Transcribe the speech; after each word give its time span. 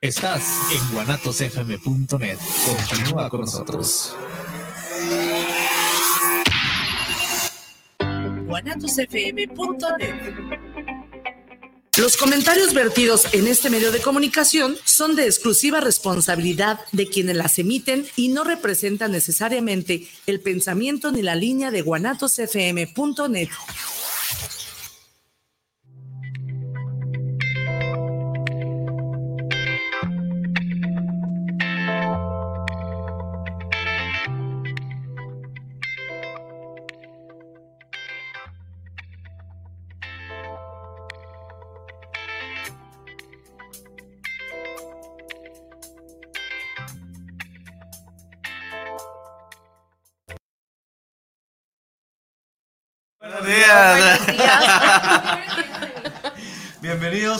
Estás 0.00 0.44
en 0.72 0.94
guanatosfm.net. 0.94 2.38
Continúa 2.64 3.28
con 3.28 3.40
nosotros. 3.40 4.14
guanatosfm.net 8.46 10.14
Los 11.96 12.16
comentarios 12.16 12.74
vertidos 12.74 13.34
en 13.34 13.48
este 13.48 13.70
medio 13.70 13.90
de 13.90 14.00
comunicación 14.00 14.76
son 14.84 15.16
de 15.16 15.24
exclusiva 15.26 15.80
responsabilidad 15.80 16.78
de 16.92 17.08
quienes 17.08 17.34
las 17.34 17.58
emiten 17.58 18.06
y 18.14 18.28
no 18.28 18.44
representan 18.44 19.10
necesariamente 19.10 20.06
el 20.26 20.38
pensamiento 20.38 21.10
ni 21.10 21.22
la 21.22 21.34
línea 21.34 21.72
de 21.72 21.82
guanatosfm.net. 21.82 23.48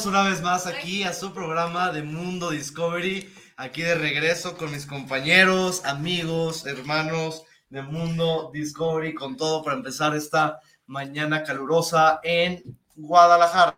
una 0.08 0.22
vez 0.22 0.40
más 0.40 0.66
aquí 0.66 1.04
a 1.04 1.12
su 1.12 1.34
programa 1.34 1.92
de 1.92 2.02
Mundo 2.02 2.50
Discovery. 2.50 3.30
Aquí 3.58 3.82
de 3.82 3.94
regreso 3.94 4.56
con 4.56 4.70
mis 4.70 4.86
compañeros, 4.86 5.84
amigos, 5.84 6.64
hermanos 6.64 7.44
de 7.68 7.82
Mundo 7.82 8.50
Discovery, 8.52 9.14
con 9.14 9.36
todo 9.36 9.62
para 9.62 9.76
empezar 9.76 10.16
esta 10.16 10.60
mañana 10.86 11.42
calurosa 11.42 12.20
en 12.22 12.62
Guadalajara. 12.94 13.76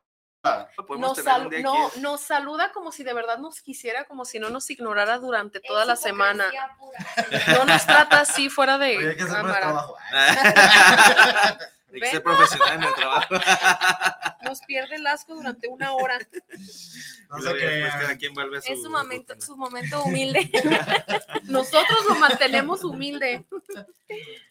Nos, 0.99 1.19
sal- 1.19 1.51
no, 1.63 1.91
nos 2.01 2.21
saluda 2.21 2.71
como 2.73 2.93
si 2.93 3.03
de 3.03 3.13
verdad 3.13 3.39
nos 3.39 3.61
quisiera, 3.61 4.05
como 4.05 4.25
si 4.25 4.39
no 4.39 4.51
nos 4.51 4.71
ignorara 4.71 5.19
durante 5.19 5.61
toda 5.61 5.85
la 5.85 5.97
semana. 5.97 6.47
No 7.49 7.65
nos 7.65 7.85
trata 7.87 8.21
así 8.21 8.49
fuera 8.49 8.79
de 8.79 8.99
Oye, 8.99 9.09
hay 9.11 9.17
que 9.17 9.25
hacer 9.25 9.43
más 9.43 9.59
cámara. 9.59 9.87
Hay 11.93 12.01
que 12.01 12.07
ser 12.07 12.23
profesional 12.23 12.77
en 12.77 12.83
el 12.85 12.95
trabajo. 12.95 13.35
Nos 14.45 14.61
pierde 14.63 14.97
el 14.97 15.07
asco 15.07 15.35
durante 15.35 15.69
una 15.69 15.93
hora. 15.93 16.19
No. 17.29 17.51
Es 18.65 18.83
su 18.83 18.91
momento, 18.91 19.35
su 19.41 19.57
momento 19.57 20.03
humilde. 20.05 20.51
Nosotros 21.45 22.05
lo 22.09 22.15
mantenemos 22.17 22.83
humilde. 22.85 23.45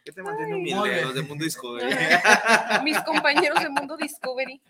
¿Qué 0.03 0.11
te 0.11 0.23
mantiene 0.23 0.55
humilde? 0.55 0.89
bien. 0.89 1.05
Los 1.05 1.15
de 1.15 1.21
Mundo 1.23 1.43
Discovery. 1.45 1.95
Mis 2.83 2.99
compañeros 3.01 3.61
de 3.61 3.69
Mundo 3.69 3.97
Discovery. 3.97 4.61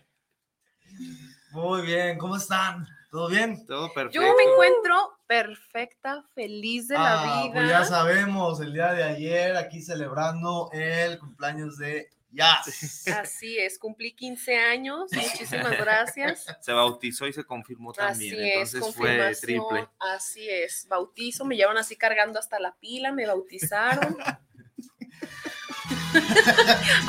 Muy 1.52 1.82
bien, 1.82 2.18
¿cómo 2.18 2.36
están? 2.36 2.86
¿Todo 3.10 3.28
bien? 3.28 3.66
Todo 3.66 3.92
perfecto. 3.92 4.20
Yo 4.24 4.36
me 4.36 4.44
encuentro 4.44 5.18
perfecta, 5.26 6.22
feliz 6.34 6.86
de 6.88 6.94
la 6.94 7.20
Ah, 7.22 7.42
vida. 7.42 7.54
Pues 7.54 7.68
ya 7.68 7.84
sabemos, 7.84 8.60
el 8.60 8.72
día 8.72 8.92
de 8.92 9.02
ayer 9.02 9.56
aquí 9.56 9.82
celebrando 9.82 10.70
el 10.72 11.18
cumpleaños 11.18 11.76
de 11.76 12.08
Jazz. 12.32 13.06
Así 13.08 13.58
es, 13.58 13.78
cumplí 13.78 14.12
15 14.12 14.56
años. 14.56 15.10
Muchísimas 15.12 15.76
gracias. 15.78 16.46
Se 16.60 16.72
bautizó 16.72 17.26
y 17.26 17.32
se 17.32 17.44
confirmó 17.44 17.92
también. 17.92 18.34
Así 18.34 18.48
es, 18.48 18.74
entonces 18.74 18.94
fue 18.94 19.08
confirmación. 19.08 19.68
triple. 19.68 19.88
Así 19.98 20.48
es, 20.48 20.86
bautizo, 20.88 21.44
me 21.44 21.56
llevan 21.56 21.78
así 21.78 21.96
cargando 21.96 22.38
hasta 22.38 22.58
la 22.60 22.74
pila, 22.76 23.12
me 23.12 23.26
bautizaron. 23.26 24.16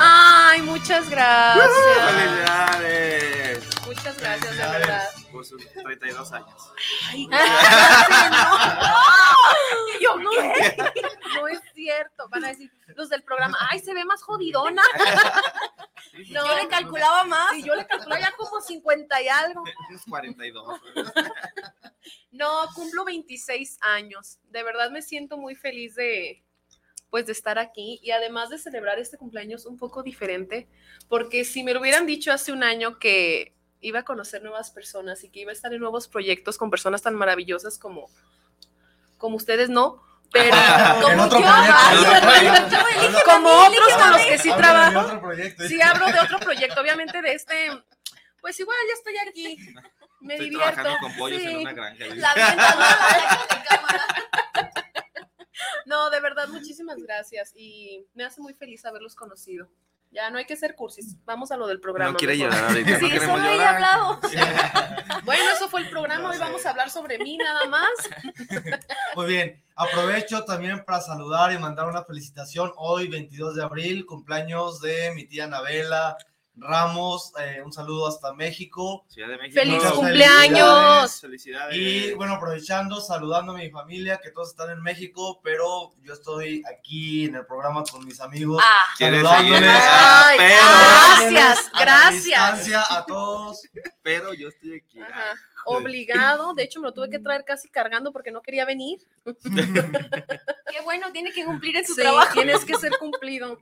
Ay, 0.00 0.62
muchas 0.62 1.08
gracias. 1.08 1.68
¡Felicidades! 2.10 3.64
Muchas 3.86 4.18
gracias, 4.18 4.56
de 4.56 4.62
verdad. 4.62 5.08
Por 5.30 5.44
sus 5.44 5.68
32 5.72 6.32
años. 6.32 6.72
Ay, 7.10 7.26
no. 7.26 7.36
Yo 10.00 10.16
no, 10.16 10.30
no 11.36 11.48
es 11.48 11.60
cierto. 11.74 12.28
Van 12.28 12.44
a 12.44 12.48
decir 12.48 12.70
los 12.96 13.08
del 13.08 13.22
programa, 13.22 13.56
ay, 13.70 13.78
se 13.78 13.94
ve 13.94 14.04
más 14.04 14.22
jodidona. 14.22 14.82
No, 16.30 16.46
Yo 16.46 16.56
le 16.56 16.68
calculaba 16.68 17.24
más. 17.24 17.52
Sí, 17.52 17.62
yo 17.62 17.74
le 17.74 17.86
calculaba 17.86 18.20
ya 18.20 18.32
como 18.32 18.60
50 18.60 19.22
y 19.22 19.28
algo. 19.28 19.64
Unos 19.88 20.02
42. 20.08 20.80
No, 22.32 22.66
cumplo 22.74 23.04
26 23.04 23.78
años. 23.82 24.38
De 24.50 24.62
verdad 24.62 24.90
me 24.90 25.00
siento 25.00 25.36
muy 25.36 25.54
feliz 25.54 25.94
de 25.94 26.44
pues 27.12 27.26
de 27.26 27.32
estar 27.32 27.58
aquí 27.58 28.00
y 28.02 28.10
además 28.10 28.48
de 28.48 28.56
celebrar 28.56 28.98
este 28.98 29.18
cumpleaños 29.18 29.66
un 29.66 29.76
poco 29.76 30.02
diferente, 30.02 30.66
porque 31.10 31.44
si 31.44 31.62
me 31.62 31.74
lo 31.74 31.80
hubieran 31.80 32.06
dicho 32.06 32.32
hace 32.32 32.52
un 32.52 32.62
año 32.62 32.98
que 32.98 33.54
iba 33.82 33.98
a 33.98 34.04
conocer 34.04 34.42
nuevas 34.42 34.70
personas 34.70 35.22
y 35.22 35.28
que 35.28 35.40
iba 35.40 35.50
a 35.50 35.52
estar 35.52 35.74
en 35.74 35.80
nuevos 35.80 36.08
proyectos 36.08 36.56
con 36.56 36.70
personas 36.70 37.02
tan 37.02 37.14
maravillosas 37.14 37.78
como 37.78 38.08
como 39.22 39.36
ustedes 39.36 39.68
no, 39.70 40.02
pero 40.32 40.50
como 41.00 41.22
otro 41.22 41.38
yo, 41.38 41.46
como 43.24 43.48
otros 43.50 43.94
con 43.96 44.10
los 44.10 44.20
que 44.22 44.38
sí 44.38 44.50
trabajo. 44.56 45.20
Sí, 45.68 45.80
hablo 45.80 46.06
de 46.10 46.18
otro 46.18 46.40
proyecto, 46.40 46.80
obviamente 46.80 47.22
de 47.22 47.32
este, 47.34 47.68
pues 48.40 48.58
igual 48.58 48.76
ya 48.88 48.94
estoy 48.94 49.14
aquí. 49.28 49.56
Me 50.20 50.34
Estoy 50.34 50.50
divierto. 50.50 50.74
trabajando 50.74 50.98
con 51.00 51.16
pollos 51.16 51.40
Sí. 51.40 51.48
en 51.50 51.56
una 51.58 51.72
granja. 51.72 52.04
dice. 52.04 52.16
La 52.16 52.34
venta, 52.34 52.74
no, 52.74 52.80
la 52.80 53.64
cámara. 53.68 54.06
No, 55.86 56.10
de 56.10 56.20
verdad, 56.20 56.48
muchísimas 56.48 56.96
gracias 56.98 57.52
y 57.54 58.06
me 58.14 58.24
hace 58.24 58.40
muy 58.40 58.54
feliz 58.54 58.84
haberlos 58.84 59.14
conocido. 59.14 59.68
Ya 60.12 60.28
no 60.28 60.36
hay 60.36 60.44
que 60.44 60.56
ser 60.56 60.74
cursis, 60.74 61.16
vamos 61.24 61.50
a 61.52 61.56
lo 61.56 61.66
del 61.66 61.80
programa. 61.80 62.12
No 62.12 62.18
quiere 62.18 62.36
mejor. 62.36 62.50
llorar 62.52 62.64
ahorita. 62.70 62.98
Sí, 62.98 63.08
no 63.26 63.66
hablado. 63.66 64.20
Bueno, 65.24 65.44
eso 65.54 65.68
fue 65.68 65.82
el 65.82 65.88
programa, 65.88 66.30
hoy 66.30 66.38
vamos 66.38 66.66
a 66.66 66.70
hablar 66.70 66.90
sobre 66.90 67.16
mí 67.18 67.36
nada 67.36 67.66
más. 67.66 67.88
Muy 69.14 69.26
bien, 69.26 69.62
aprovecho 69.76 70.44
también 70.44 70.84
para 70.84 71.00
saludar 71.00 71.52
y 71.52 71.58
mandar 71.58 71.86
una 71.86 72.02
felicitación. 72.02 72.72
Hoy, 72.76 73.06
22 73.06 73.54
de 73.54 73.62
abril, 73.62 74.04
cumpleaños 74.04 74.80
de 74.80 75.12
mi 75.14 75.24
tía 75.24 75.44
Anabela 75.44 76.16
Ramos. 76.54 77.32
eh, 77.40 77.62
un 77.64 77.72
saludo 77.72 78.06
hasta 78.06 78.32
México. 78.34 79.04
Ciudad 79.08 79.28
de 79.28 79.38
México. 79.38 79.60
¡Feliz 79.60 79.74
Muchas 79.76 79.92
cumpleaños! 79.92 81.20
Felicidades. 81.20 81.76
Y 81.76 82.12
bueno, 82.14 82.34
aprovechando, 82.34 83.00
saludando 83.00 83.52
a 83.52 83.56
mi 83.56 83.70
familia, 83.70 84.20
que 84.22 84.30
todos 84.30 84.50
están 84.50 84.70
en 84.70 84.82
México, 84.82 85.40
pero 85.42 85.92
yo 86.02 86.12
estoy 86.12 86.62
aquí 86.70 87.24
en 87.26 87.36
el 87.36 87.46
programa 87.46 87.82
con 87.90 88.04
mis 88.04 88.20
amigos. 88.20 88.62
Ah, 88.64 88.86
¿Quieres 88.98 89.22
saludándoles. 89.22 89.70
Ay, 89.74 90.38
pero, 90.38 90.62
gracias, 91.30 91.70
a 91.72 91.80
gracias. 91.80 92.90
a 92.90 93.06
todos. 93.06 93.62
pero 94.02 94.34
yo 94.34 94.48
estoy 94.48 94.76
aquí. 94.76 95.00
Ajá, 95.00 95.34
Obligado, 95.64 96.54
de 96.54 96.64
hecho 96.64 96.80
me 96.80 96.88
lo 96.88 96.92
tuve 96.92 97.08
que 97.08 97.20
traer 97.20 97.44
casi 97.44 97.68
cargando 97.70 98.12
porque 98.12 98.30
no 98.32 98.42
quería 98.42 98.64
venir. 98.64 98.98
qué 99.44 100.80
bueno, 100.84 101.10
tiene 101.12 101.32
que 101.32 101.44
cumplir 101.44 101.76
en 101.76 101.86
su 101.86 101.94
Sí, 101.94 102.02
trabajo. 102.02 102.32
tienes 102.34 102.64
que 102.64 102.74
ser 102.74 102.92
cumplido. 102.98 103.58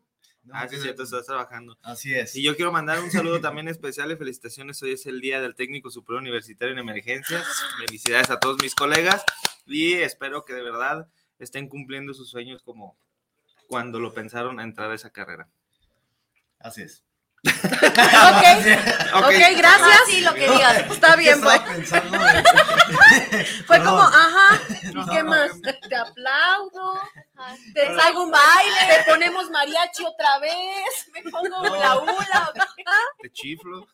Ah, 0.53 0.67
sí, 0.69 0.77
es 0.77 0.83
cierto, 0.83 1.03
estás 1.03 1.27
trabajando. 1.27 1.77
Así 1.83 2.15
es. 2.15 2.35
Y 2.35 2.43
yo 2.43 2.57
quiero 2.57 2.73
mandar 2.73 3.01
un 3.01 3.11
saludo 3.11 3.41
también 3.43 3.69
especial 3.69 4.11
y 4.11 4.17
felicitaciones. 4.17 4.83
Hoy 4.83 4.93
es 4.93 5.07
el 5.07 5.21
Día 5.21 5.41
del 5.41 5.55
Técnico 5.55 5.91
Superior 5.91 6.23
Universitario 6.23 6.73
en 6.73 6.79
Emergencias. 6.79 7.47
Felicidades 7.79 8.31
a 8.31 8.41
todos 8.41 8.57
mis 8.63 8.75
colegas 8.75 9.25
y 9.67 9.95
espero 9.95 10.45
que 10.45 10.55
de 10.55 10.63
verdad 10.63 11.09
estén 11.39 11.69
cumpliendo 11.69 12.15
sus 12.15 12.31
sueños 12.31 12.63
como 12.63 12.97
cuando 13.69 14.01
lo 14.01 14.13
pensaron 14.13 14.59
a 14.59 14.65
entrar 14.65 14.91
a 14.91 14.95
esa 14.95 15.11
carrera. 15.11 15.49
Así 16.59 16.83
es. 16.83 17.05
Ok, 17.43 17.53
ok, 19.15 19.41
gracias. 19.57 19.89
Ah, 19.89 20.01
sí, 20.07 20.21
lo 20.21 20.35
que 20.35 20.51
digas. 20.51 20.77
Está 20.91 21.17
bien, 21.17 21.41
¿Qué 21.41 21.49
estaba 21.83 22.05
pues. 22.11 23.49
Fue 23.67 23.79
como, 23.79 24.03
ajá, 24.03 24.61
¿y 24.83 24.95
No, 24.95 25.07
qué 25.07 25.23
no, 25.23 25.31
más? 25.31 25.51
Te 25.63 25.97
aplaudo, 25.97 27.01
Te 27.75 27.87
salgo 27.97 28.25
un 28.25 28.31
baile. 28.31 28.77
te 29.05 29.11
ponemos 29.11 29.51
mariachi 29.51 30.05
otra 30.05 30.39
vez, 30.39 31.11
me 31.13 31.23
pongo 31.31 31.49
No. 31.49 31.77
la 31.77 31.99
hula, 31.99 32.53
Te 33.23 33.31
chiflo. 33.33 33.87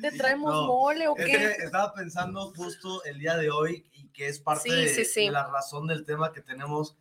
te 0.00 0.12
traemos 0.12 0.52
No, 0.52 0.66
mole 0.66 1.08
o 1.08 1.16
Es 1.16 1.26
qué. 1.26 1.32
que 1.32 1.46
estaba 1.64 1.92
pensando 1.94 2.52
justo 2.54 3.02
el 3.04 3.18
día 3.18 3.36
de 3.36 3.50
hoy 3.50 3.88
y 3.92 4.08
que 4.08 4.28
es 4.28 4.38
parte 4.40 4.70
Sí, 4.70 4.74
de, 4.74 4.88
sí, 4.94 5.04
sí. 5.04 5.24
de 5.26 5.32
la 5.32 5.46
razón 5.46 5.86
del 5.86 6.04
tema 6.04 6.32
que 6.32 6.40
tenemos, 6.40 6.96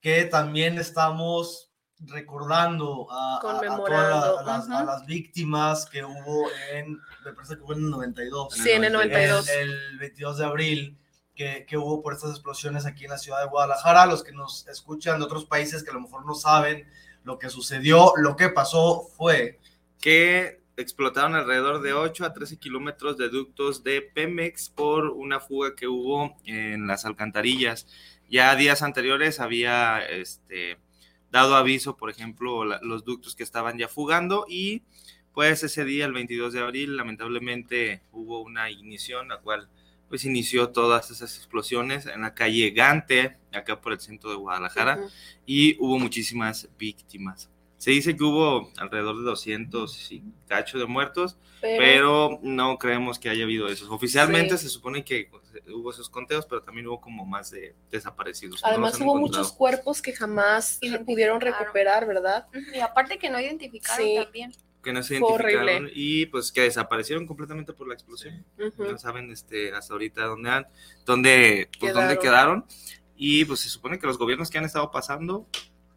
que 0.00 0.24
también 0.24 0.78
estamos 0.78 1.70
recordando 2.00 3.06
a, 3.10 3.34
a- 3.34 3.36
a 3.38 3.40
todas 3.40 3.90
la- 3.90 4.40
a 4.40 4.42
las, 4.42 4.70
a 4.70 4.76
ujú. 4.78 4.86
las 4.86 5.06
víctimas 5.06 5.86
que 5.86 6.04
hubo 6.04 6.48
en, 6.72 6.98
me 7.24 7.32
parece 7.32 7.56
que 7.56 7.62
fue 7.62 7.76
en 7.76 7.84
el 7.84 7.90
92. 7.90 8.52
Sí, 8.54 8.70
en 8.70 8.84
el 8.84 8.92
92. 8.92 9.48
El, 9.48 9.70
el 9.72 9.98
22 9.98 10.38
de 10.38 10.44
abril. 10.44 10.98
Que, 11.34 11.66
hubo 11.76 12.00
por 12.02 12.14
estas 12.14 12.30
explosiones 12.30 12.86
aquí 12.86 13.04
en 13.04 13.10
la 13.10 13.18
ciudad 13.18 13.40
de 13.40 13.48
Guadalajara, 13.48 14.06
los 14.06 14.22
que 14.22 14.32
nos 14.32 14.68
escuchan 14.68 15.18
de 15.18 15.24
otros 15.24 15.44
países 15.44 15.82
que 15.82 15.90
a 15.90 15.94
lo 15.94 16.00
mejor 16.00 16.24
no 16.24 16.34
saben 16.34 16.88
lo 17.24 17.38
que 17.38 17.50
sucedió, 17.50 18.12
lo 18.16 18.36
que 18.36 18.50
pasó 18.50 19.08
fue 19.16 19.58
Que 20.00 20.60
explotaron 20.76 21.34
alrededor 21.34 21.80
de 21.82 21.92
8 21.92 22.24
a 22.24 22.32
13 22.32 22.58
kilómetros 22.58 23.16
de 23.16 23.28
ductos 23.28 23.82
de 23.82 24.02
Pemex 24.02 24.68
por 24.68 25.08
una 25.08 25.40
fuga 25.40 25.74
que 25.74 25.88
hubo 25.88 26.36
en 26.44 26.86
las 26.86 27.04
alcantarillas. 27.04 27.86
Ya 28.28 28.54
días 28.56 28.82
anteriores 28.82 29.40
había 29.40 30.04
este, 30.04 30.78
dado 31.30 31.56
aviso, 31.56 31.96
por 31.96 32.10
ejemplo, 32.10 32.64
los 32.64 33.04
ductos 33.04 33.34
que 33.34 33.42
estaban 33.42 33.78
ya 33.78 33.88
fugando 33.88 34.46
y 34.48 34.82
pues 35.32 35.64
ese 35.64 35.84
día, 35.84 36.06
el 36.06 36.12
22 36.12 36.52
de 36.52 36.60
abril, 36.60 36.96
lamentablemente 36.96 38.02
hubo 38.12 38.40
una 38.40 38.70
ignición, 38.70 39.28
la 39.28 39.38
cual 39.38 39.68
pues 40.14 40.24
inició 40.26 40.68
todas 40.70 41.10
esas 41.10 41.36
explosiones 41.36 42.06
en 42.06 42.20
la 42.20 42.34
calle 42.34 42.70
Gante, 42.70 43.36
acá 43.52 43.80
por 43.80 43.92
el 43.92 43.98
centro 43.98 44.30
de 44.30 44.36
Guadalajara, 44.36 45.00
y 45.44 45.76
hubo 45.80 45.98
muchísimas 45.98 46.68
víctimas. 46.78 47.50
Se 47.78 47.90
dice 47.90 48.16
que 48.16 48.22
hubo 48.22 48.70
alrededor 48.76 49.16
de 49.18 49.24
200 49.24 50.12
y 50.12 50.22
cacho 50.46 50.78
de 50.78 50.86
muertos, 50.86 51.36
pero 51.60 52.38
no 52.44 52.78
creemos 52.78 53.18
que 53.18 53.28
haya 53.28 53.42
habido 53.42 53.66
eso. 53.66 53.92
Oficialmente 53.92 54.56
Sí. 54.56 54.62
se 54.62 54.70
supone 54.70 55.04
que 55.04 55.32
hubo 55.74 55.90
esos 55.90 56.08
conteos, 56.08 56.46
pero 56.46 56.62
también 56.62 56.86
hubo 56.86 57.00
como 57.00 57.26
más 57.26 57.50
de 57.50 57.74
desaparecidos. 57.90 58.62
no 58.62 58.68
Además 58.68 58.94
hubo 59.00 59.16
encontrado. 59.16 59.18
muchos 59.42 59.52
cuerpos 59.52 60.00
que 60.00 60.12
jamás 60.12 60.78
pudieron 61.04 61.40
recuperar, 61.40 62.06
¿verdad? 62.06 62.46
Y 62.72 62.78
aparte 62.78 63.18
que 63.18 63.30
no 63.30 63.40
identificaron 63.40 64.06
Sí. 64.06 64.14
también. 64.22 64.52
Que 64.84 64.92
no 64.92 65.02
se 65.02 65.14
identificaron 65.14 65.68
horrible. 65.68 65.92
y 65.94 66.26
pues 66.26 66.52
que 66.52 66.60
desaparecieron 66.60 67.26
completamente 67.26 67.72
por 67.72 67.88
la 67.88 67.94
explosión. 67.94 68.44
Ujú. 68.58 68.84
No 68.84 68.98
saben 68.98 69.32
este, 69.32 69.72
hasta 69.72 69.94
ahorita 69.94 70.24
dónde, 70.26 70.50
han, 70.50 70.66
dónde, 71.04 71.68
pues, 71.80 71.92
dónde 71.92 72.18
quedaron. 72.20 72.64
Y 73.16 73.44
pues 73.44 73.60
se 73.60 73.68
supone 73.68 73.98
que 73.98 74.06
los 74.06 74.18
gobiernos 74.18 74.50
que 74.50 74.58
han 74.58 74.64
estado 74.64 74.90
pasando 74.90 75.48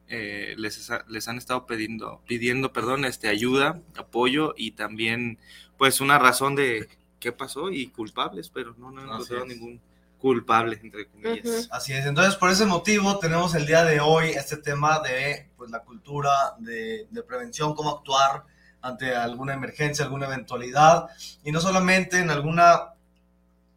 eh, 0.08 0.56
les, 0.58 0.90
les 1.08 1.28
han 1.28 1.38
estado 1.38 1.66
pidiendo, 1.68 2.22
pidiendo 2.28 2.72
perdón, 2.72 3.06
este, 3.06 3.28
ayuda, 3.28 3.82
apoyo 3.98 4.54
y 4.56 4.72
también 4.72 5.38
pues 5.78 6.00
una 6.00 6.18
razón 6.18 6.56
de 6.56 6.88
qué 7.20 7.32
pasó 7.32 7.72
y 7.72 7.88
culpables, 7.88 8.50
pero 8.50 8.74
no, 8.78 8.92
no 8.92 9.02
han 9.02 9.10
Así 9.10 9.16
encontrado 9.34 9.46
es. 9.46 9.50
ningún 9.50 9.82
culpable, 10.20 10.80
entre 10.82 11.08
comillas. 11.08 11.46
Ujú. 11.46 11.68
Así 11.72 11.94
es, 11.94 12.06
entonces 12.06 12.36
por 12.36 12.50
ese 12.50 12.66
motivo 12.66 13.20
tenemos 13.20 13.54
el 13.56 13.66
día 13.66 13.84
de 13.84 14.00
hoy 14.00 14.30
este 14.30 14.58
tema 14.58 15.00
de 15.00 15.50
pues, 15.58 15.70
la 15.70 15.84
cultura 15.84 16.32
de, 16.60 17.08
de 17.10 17.24
prevención, 17.24 17.76
cómo 17.76 17.98
actuar 17.98 18.46
ante 18.82 19.16
alguna 19.16 19.54
emergencia, 19.54 20.06
alguna 20.06 20.28
eventualidad, 20.28 21.08
y 21.44 21.52
no 21.52 21.60
solamente 21.60 22.20
en 22.20 22.30
alguna 22.30 22.94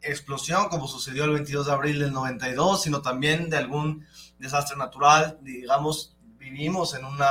explosión 0.03 0.69
como 0.69 0.89
sucedió 0.89 1.25
el 1.25 1.33
22 1.33 1.67
de 1.67 1.73
abril 1.73 1.99
del 1.99 2.13
92, 2.13 2.83
sino 2.83 3.03
también 3.03 3.51
de 3.51 3.59
algún 3.59 4.07
desastre 4.39 4.77
natural, 4.77 5.39
digamos, 5.43 6.17
vivimos 6.39 6.95
en 6.95 7.05
una, 7.05 7.31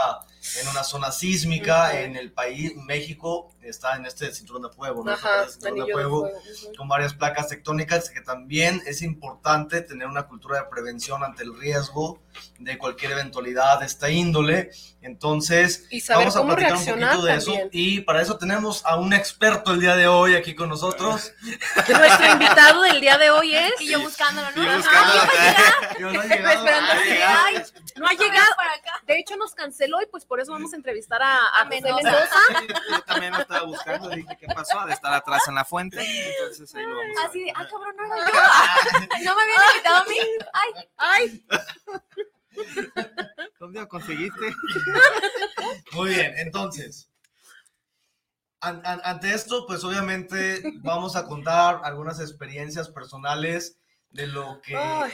en 0.61 0.67
una 0.67 0.83
zona 0.83 1.11
sísmica 1.11 2.01
en 2.01 2.15
el 2.15 2.31
país, 2.31 2.75
México 2.75 3.51
está 3.61 3.95
en 3.95 4.05
este 4.05 4.33
cinturón 4.33 4.63
de 4.63 4.69
fuego, 4.69 5.03
¿no? 5.03 5.11
Ajá, 5.11 5.47
cinturón 5.49 5.85
de 5.85 5.93
fuego 5.93 6.29
con 6.77 6.87
varias 6.87 7.13
placas 7.13 7.47
tectónicas, 7.47 8.09
que 8.09 8.21
también 8.21 8.81
es 8.85 9.01
importante 9.01 9.81
tener 9.81 10.07
una 10.07 10.23
cultura 10.27 10.59
de 10.59 10.65
prevención 10.69 11.23
ante 11.23 11.43
el 11.43 11.57
riesgo 11.57 12.19
de 12.57 12.77
cualquier 12.77 13.13
eventualidad 13.13 13.79
de 13.79 13.85
esta 13.85 14.09
índole. 14.09 14.71
Entonces, 15.01 15.85
Y 15.89 16.01
saber 16.01 16.27
vamos 16.27 16.35
a 16.35 16.39
cómo 16.39 16.55
platicar 16.55 16.93
un 16.95 16.99
poquito 17.01 17.25
de 17.25 17.35
eso. 17.35 17.53
Y 17.71 18.01
para 18.01 18.21
eso 18.21 18.37
tenemos 18.37 18.85
a 18.85 18.97
un 18.97 19.13
experto 19.13 19.71
el 19.71 19.79
día 19.79 19.95
de 19.95 20.07
hoy 20.07 20.35
aquí 20.35 20.55
con 20.55 20.69
nosotros. 20.69 21.33
Nuestro 21.87 22.31
invitado 22.31 22.81
del 22.81 22.99
día 23.01 23.17
de 23.17 23.29
hoy 23.29 23.55
es. 23.55 23.73
Y 23.79 23.87
yo 23.87 23.99
buscándolo, 24.01 24.49
¿no? 24.55 24.63
Yo 24.63 24.69
Ajá, 24.71 25.27
no 25.99 26.21
he 26.21 26.27
llegado. 26.27 26.65
Ay, 27.45 27.63
no 27.95 28.07
ha 28.07 28.13
llegado. 28.13 28.55
para 28.55 28.73
acá. 28.73 28.91
De 29.07 29.19
hecho, 29.19 29.35
nos 29.37 29.53
canceló 29.53 30.01
y 30.01 30.05
pues 30.07 30.25
por 30.25 30.39
eso 30.39 30.51
vamos 30.51 30.73
a 30.73 30.75
entrevistar 30.75 31.21
a, 31.21 31.47
a 31.59 31.65
Mendoza. 31.65 32.21
Yo 32.89 33.01
también 33.03 33.33
estaba 33.49 33.65
buscando, 33.65 34.09
dije, 34.09 34.37
¿qué 34.39 34.47
pasó? 34.47 34.85
De 34.85 34.93
estar 34.93 35.11
atrás 35.13 35.41
en 35.47 35.55
la 35.55 35.65
fuente. 35.65 35.97
Entonces 35.99 36.73
ahí 36.75 36.83
lo 36.85 36.95
vamos 36.95 37.17
a 37.17 37.27
Así 37.27 37.39
de, 37.39 37.45
ver. 37.45 37.53
cabrón, 37.53 37.95
no 37.97 38.05
era 38.05 38.17
yo. 38.17 38.31
No 39.25 39.35
me 39.35 39.41
habían 39.41 39.63
invitado 39.71 39.97
a 39.97 40.03
mí. 40.05 40.17
Ay, 40.53 40.89
Ay, 40.97 41.45
¿Dónde 43.59 43.79
lo 43.79 43.87
conseguiste? 43.87 44.53
Muy 45.93 46.09
bien, 46.09 46.33
entonces. 46.37 47.09
an- 48.61 48.81
an- 48.85 49.01
ante 49.03 49.33
esto, 49.33 49.65
pues 49.65 49.83
obviamente 49.83 50.61
vamos 50.81 51.15
a 51.15 51.25
contar 51.25 51.81
algunas 51.83 52.19
experiencias 52.19 52.89
personales 52.89 53.78
de 54.11 54.25
lo 54.27 54.59
que, 54.61 54.75
ay. 54.75 55.11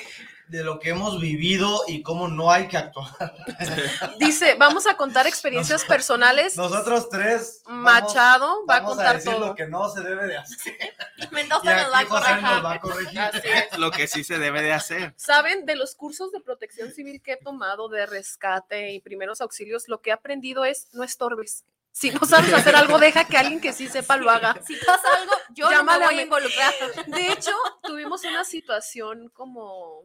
de 0.48 0.64
lo 0.64 0.80
que 0.80 0.90
hemos 0.90 1.20
vivido 1.20 1.82
y 1.88 2.02
cómo 2.02 2.28
no 2.30 2.50
hay 2.52 2.68
que 2.68 2.78
actuar. 2.78 3.08
Dice, 4.20 4.56
vamos 4.56 4.88
a 4.88 4.96
contar 4.96 5.28
experiencias 5.28 5.84
personales. 5.84 6.56
Nosotros 6.56 7.10
tres. 7.10 7.62
vamos- 7.66 7.84
Machado 7.84 8.66
va 8.66 8.78
a 8.78 8.84
contar 8.84 9.18
decir 9.18 9.34
todo. 9.34 9.48
lo 9.48 9.56
que 9.56 9.68
no 9.68 9.90
se 9.90 10.02
debe 10.02 10.28
de 10.28 10.38
hacer. 10.38 10.74
Y 11.18 11.34
Mendoza 11.34 11.82
nos 11.82 11.94
va 11.94 12.00
a 12.00 12.62
va 12.62 12.80
corregir. 12.80 13.20
Es. 13.44 13.78
Lo 13.78 13.90
que 13.90 14.06
sí 14.06 14.26
se 14.26 14.38
debe 14.38 14.62
de 14.62 14.74
hacer. 14.74 15.14
Saben, 15.16 15.66
de 15.66 15.78
los 15.78 15.96
cursos 15.96 16.34
de 16.34 16.42
protección 16.42 16.92
civil 16.92 17.22
que 17.22 17.34
he 17.34 17.38
tomado 17.38 17.88
de 17.88 18.06
rescate 18.06 18.92
y 18.92 19.00
primeros 19.00 19.40
auxilios, 19.40 19.88
lo 19.88 20.02
que 20.02 20.10
he 20.10 20.14
aprendido 20.14 20.66
es 20.66 20.90
no 20.92 21.06
estorbes. 21.06 21.64
Si 21.96 22.12
no 22.12 22.26
sabes 22.26 22.52
hacer 22.52 22.76
algo, 22.76 23.00
deja 23.00 23.24
que 23.24 23.38
alguien 23.38 23.62
que 23.62 23.72
sí 23.72 23.88
sepa 23.88 24.18
lo 24.18 24.30
haga. 24.30 24.60
Si 24.68 24.76
pasa 24.76 25.08
algo, 25.18 25.32
yo 25.54 25.64
no 25.64 25.70
me 25.70 25.76
Llámale 25.78 26.04
a 26.04 26.08
voy 26.10 26.20
a 26.20 26.24
involucrar. 26.24 26.74
De 27.08 27.32
hecho, 27.32 27.52
tuvimos 27.84 28.26
una 28.26 28.44
situación 28.44 29.30
como 29.30 30.04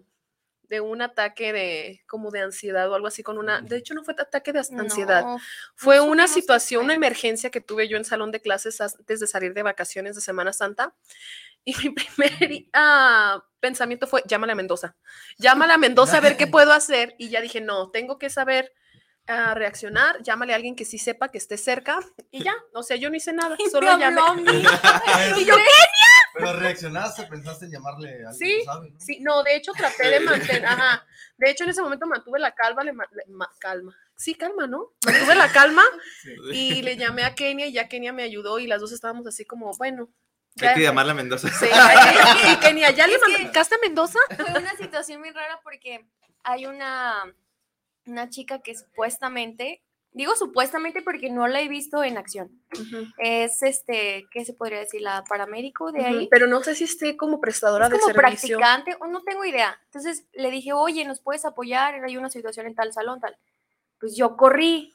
de 0.69 0.81
un 0.81 1.03
ataque 1.03 1.53
de 1.53 2.05
como 2.07 2.31
de 2.31 2.43
ansiedad 2.43 2.89
o 2.89 2.95
algo 2.95 3.09
así 3.09 3.25
con 3.25 3.39
una, 3.39 3.61
de 3.61 3.77
hecho 3.77 3.93
no 3.93 4.05
fue 4.05 4.15
ataque 4.17 4.53
de 4.53 4.61
ansiedad, 4.61 5.25
No, 5.25 5.41
fue 5.75 5.97
no 5.97 6.05
una 6.05 6.29
situación, 6.29 6.85
una 6.85 6.95
emergencia 6.95 7.51
que 7.51 7.61
tuve 7.61 7.89
yo 7.89 7.97
en 7.97 8.05
salón 8.05 8.31
de 8.31 8.41
clases 8.41 8.81
antes 8.81 9.19
de 9.19 9.27
salir 9.27 9.53
de 9.53 9.65
vacaciones 9.65 10.15
de 10.15 10.21
Semana 10.21 10.53
Santa. 10.53 10.95
Y 11.65 11.75
mi 11.75 11.91
primer 11.91 12.67
ah, 12.73 13.43
pensamiento 13.59 14.07
fue, 14.07 14.23
llámale 14.27 14.53
a 14.53 14.55
Mendoza, 14.57 14.95
llámale 15.39 15.73
a 15.73 15.79
Mendoza 15.79 16.19
a 16.19 16.21
ver 16.21 16.37
qué 16.37 16.47
puedo 16.47 16.73
hacer. 16.73 17.17
Y 17.19 17.31
ya 17.31 17.41
dije, 17.41 17.61
no, 17.61 17.91
tengo 17.91 18.17
que 18.17 18.31
saber 18.31 18.73
ah, 19.27 19.55
reaccionar, 19.55 20.23
llámale 20.23 20.53
a 20.53 20.57
alguien 20.57 20.75
que 20.77 20.85
sí 20.85 20.99
sepa, 20.99 21.29
que 21.29 21.39
esté 21.39 21.57
cerca. 21.57 21.99
Y 22.31 22.43
ya, 22.43 22.55
o 22.75 22.83
sea, 22.83 22.97
yo 22.97 23.11
no 23.11 23.17
hice 23.17 23.33
nada, 23.33 23.57
Y 23.65 23.71
solo 23.71 23.97
me 23.97 24.05
llamé. 24.05 24.21
a. 24.21 25.37
Y 25.39 25.45
yo, 25.45 25.55
Pero 26.35 26.53
reaccionaste, 26.55 27.25
pensaste 27.25 27.65
en 27.67 27.73
llamarle 27.73 28.09
a 28.25 28.31
alguien 28.31 28.33
Sí, 28.35 28.59
que 28.59 28.65
sabe, 28.65 28.91
¿no? 28.91 29.01
Sí, 29.01 29.19
no, 29.21 29.43
de 29.43 29.57
hecho 29.57 29.73
traté 29.73 30.09
de 30.11 30.21
mantener, 30.21 30.65
ajá, 30.67 31.05
de 31.37 31.51
hecho 31.51 31.65
en 31.65 31.71
ese 31.71 31.83
momento 31.83 32.07
mantuve 32.07 32.39
la 32.39 32.53
calma, 32.55 32.83
le 32.85 32.93
ma- 32.93 33.09
le- 33.13 33.25
ma- 33.33 33.51
calma, 33.59 33.95
sí, 34.17 34.35
calma, 34.35 34.67
¿no? 34.67 34.93
Mantuve 35.05 35.35
la 35.35 35.51
calma 35.53 35.83
y 36.53 36.83
le 36.83 36.97
llamé 36.97 37.25
a 37.25 37.35
Kenia 37.35 37.67
y 37.67 37.73
ya 37.73 37.89
Kenia 37.89 38.13
me 38.13 38.23
ayudó 38.23 38.59
y 38.59 38.67
las 38.67 38.81
dos 38.81 38.93
estábamos 38.93 39.27
así 39.27 39.45
como, 39.45 39.73
bueno. 39.77 40.09
Hay 40.61 40.69
ya- 40.69 40.75
que 40.75 40.83
llamarle 40.83 41.13
a 41.13 41.15
Mendoza. 41.15 41.49
Sí, 41.49 41.67
hay 41.73 42.43
que- 42.43 42.53
y 42.53 42.57
Kenia, 42.57 42.91
¿ya 42.91 43.07
le 43.07 43.19
marcaste 43.19 43.75
a 43.77 43.79
Mendoza? 43.79 44.19
Fue 44.37 44.51
una 44.61 44.75
situación 44.77 45.21
muy 45.21 45.31
rara 45.31 45.61
porque 45.63 46.07
hay 46.45 46.67
una, 46.67 47.25
una 48.07 48.29
chica 48.29 48.61
que 48.61 48.75
supuestamente, 48.75 49.83
digo 50.13 50.35
supuestamente 50.37 51.03
porque 51.03 51.31
no 51.31 51.47
la 51.49 51.61
he 51.61 51.69
visto 51.69 52.03
en 52.03 52.19
acción. 52.19 52.63
Es 53.19 53.63
este, 53.63 54.27
¿qué 54.33 54.45
se 54.45 54.55
podría 54.55 54.81
decir? 54.81 55.03
La 55.03 55.25
paramédico 55.25 55.93
de 55.93 56.05
ahí. 56.05 56.29
Pero 56.31 56.47
no 56.47 56.63
sé 56.63 56.75
si 56.75 56.85
esté 56.85 57.17
como 57.17 57.41
prestadora 57.41 57.87
es 57.87 57.93
de 57.93 57.99
como 57.99 58.13
servicio. 58.13 58.59
practicante, 58.59 58.97
o 59.01 59.07
no 59.07 59.23
tengo 59.23 59.45
idea. 59.45 59.81
Entonces 59.87 60.27
le 60.33 60.51
dije, 60.51 60.73
oye, 60.73 61.05
¿nos 61.05 61.21
puedes 61.21 61.45
apoyar? 61.45 62.03
Hay 62.05 62.17
una 62.17 62.31
situación 62.31 62.67
en 62.67 62.75
tal 62.75 62.93
salón, 62.93 63.21
tal. 63.21 63.37
Pues 63.99 64.17
yo 64.17 64.37
corrí. 64.37 64.93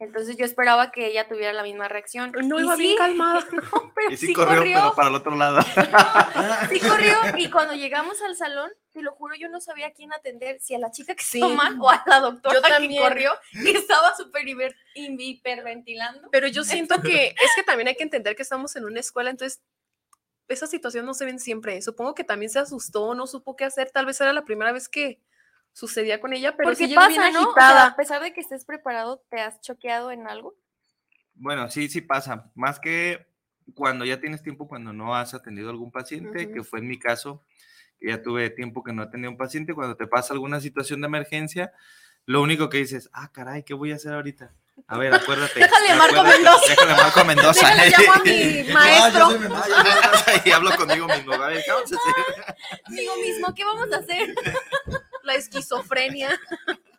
Entonces 0.00 0.36
yo 0.36 0.44
esperaba 0.44 0.90
que 0.90 1.06
ella 1.06 1.28
tuviera 1.28 1.52
la 1.52 1.62
misma 1.62 1.86
reacción. 1.88 2.32
No 2.44 2.58
iba 2.60 2.74
bien 2.76 2.96
calmada. 2.98 3.40
no, 3.52 3.92
pero 3.94 4.10
Y 4.10 4.16
sí, 4.16 4.26
sí 4.28 4.32
corrió, 4.34 4.56
corrió. 4.58 4.76
pero 4.76 4.94
para 4.94 5.08
el 5.08 5.14
otro 5.14 5.36
lado. 5.36 5.60
Sí 6.68 6.80
corrió 6.80 7.16
y 7.36 7.48
cuando 7.50 7.74
llegamos 7.74 8.20
al 8.22 8.36
salón, 8.36 8.70
te 8.92 9.02
lo 9.02 9.12
juro, 9.12 9.34
yo 9.36 9.48
no 9.48 9.60
sabía 9.60 9.88
a 9.88 9.90
quién 9.92 10.12
atender, 10.12 10.60
si 10.60 10.74
a 10.74 10.78
la 10.78 10.90
chica 10.90 11.14
que 11.14 11.22
Sí. 11.24 11.40
mal 11.40 11.76
o 11.80 11.88
a 11.90 12.02
la 12.06 12.20
doctora 12.20 12.56
Yo 12.56 12.62
que 12.62 12.68
también. 12.70 13.02
corrió 13.02 13.32
y 13.52 13.76
estaba 13.76 14.14
súper 14.16 14.44
hiper- 14.46 14.74
hiperventilando. 14.94 16.28
Pero 16.30 16.48
yo 16.48 16.64
siento 16.64 17.00
que 17.02 17.26
es 17.28 17.50
que 17.56 17.62
también 17.62 17.88
hay 17.88 17.96
que 17.96 18.02
entender 18.02 18.34
que 18.36 18.42
estamos 18.42 18.74
en 18.76 18.84
una 18.84 19.00
escuela, 19.00 19.30
entonces 19.30 19.62
esa 20.48 20.66
situación 20.66 21.06
no 21.06 21.14
se 21.14 21.24
ven 21.24 21.38
siempre. 21.38 21.80
Supongo 21.82 22.14
que 22.14 22.24
también 22.24 22.50
se 22.50 22.58
asustó, 22.58 23.14
no 23.14 23.26
supo 23.26 23.56
qué 23.56 23.64
hacer, 23.64 23.90
tal 23.90 24.06
vez 24.06 24.20
era 24.20 24.32
la 24.32 24.44
primera 24.44 24.72
vez 24.72 24.88
que 24.88 25.20
sucedía 25.74 26.20
con 26.20 26.32
ella, 26.32 26.56
pero 26.56 26.68
Porque 26.68 26.84
sí 26.84 26.88
llegó 26.88 27.06
bien 27.08 27.20
pasa, 27.20 27.32
¿no? 27.32 27.50
O 27.50 27.54
sea, 27.54 27.66
agitada. 27.66 27.86
a 27.88 27.96
pesar 27.96 28.22
de 28.22 28.32
que 28.32 28.40
estés 28.40 28.64
preparado, 28.64 29.22
¿te 29.28 29.40
has 29.40 29.60
choqueado 29.60 30.10
en 30.10 30.26
algo? 30.26 30.54
Bueno, 31.34 31.68
sí, 31.68 31.88
sí 31.88 32.00
pasa. 32.00 32.50
Más 32.54 32.80
que 32.80 33.26
cuando 33.74 34.04
ya 34.04 34.20
tienes 34.20 34.42
tiempo, 34.42 34.68
cuando 34.68 34.92
no 34.92 35.14
has 35.14 35.34
atendido 35.34 35.68
a 35.68 35.72
algún 35.72 35.90
paciente, 35.90 36.50
que 36.50 36.62
fue 36.62 36.78
en 36.78 36.86
mi 36.86 36.98
caso, 36.98 37.42
que 37.98 38.08
ya 38.08 38.22
tuve 38.22 38.50
tiempo 38.50 38.84
que 38.84 38.92
no 38.92 39.02
atendía 39.02 39.28
a 39.28 39.32
un 39.32 39.36
paciente, 39.36 39.74
cuando 39.74 39.96
te 39.96 40.06
pasa 40.06 40.32
alguna 40.32 40.60
situación 40.60 41.00
de 41.00 41.08
emergencia, 41.08 41.72
lo 42.26 42.40
único 42.40 42.68
que 42.68 42.78
dices, 42.78 43.10
ah, 43.12 43.30
caray, 43.32 43.64
¿qué 43.64 43.74
voy 43.74 43.92
a 43.92 43.96
hacer 43.96 44.14
ahorita? 44.14 44.54
A 44.88 44.98
ver, 44.98 45.14
acuérdate. 45.14 45.60
Déjale, 45.60 45.94
Marco 45.94 46.20
acuérdate, 46.20 46.36
Mendoza. 46.38 46.68
Déjale, 46.68 46.94
Marco 46.94 47.24
Mendoza. 47.24 47.68
Déjale, 47.68 47.90
llamo 47.90 48.12
a 48.12 48.18
mi 48.24 48.72
maestro. 48.72 49.28
y 50.44 50.50
hablo 50.50 50.76
conmigo 50.76 51.06
mismo. 51.08 51.32
A 51.34 51.46
ver, 51.48 51.62
¿qué 51.64 51.72
vamos 51.72 51.92
a 51.92 51.96
hacer? 51.96 52.56
Digo 52.88 53.16
mismo, 53.16 53.54
¿qué 53.54 53.64
vamos 53.64 53.92
a 53.92 53.96
hacer? 53.98 54.34
La 55.24 55.34
esquizofrenia 55.34 56.30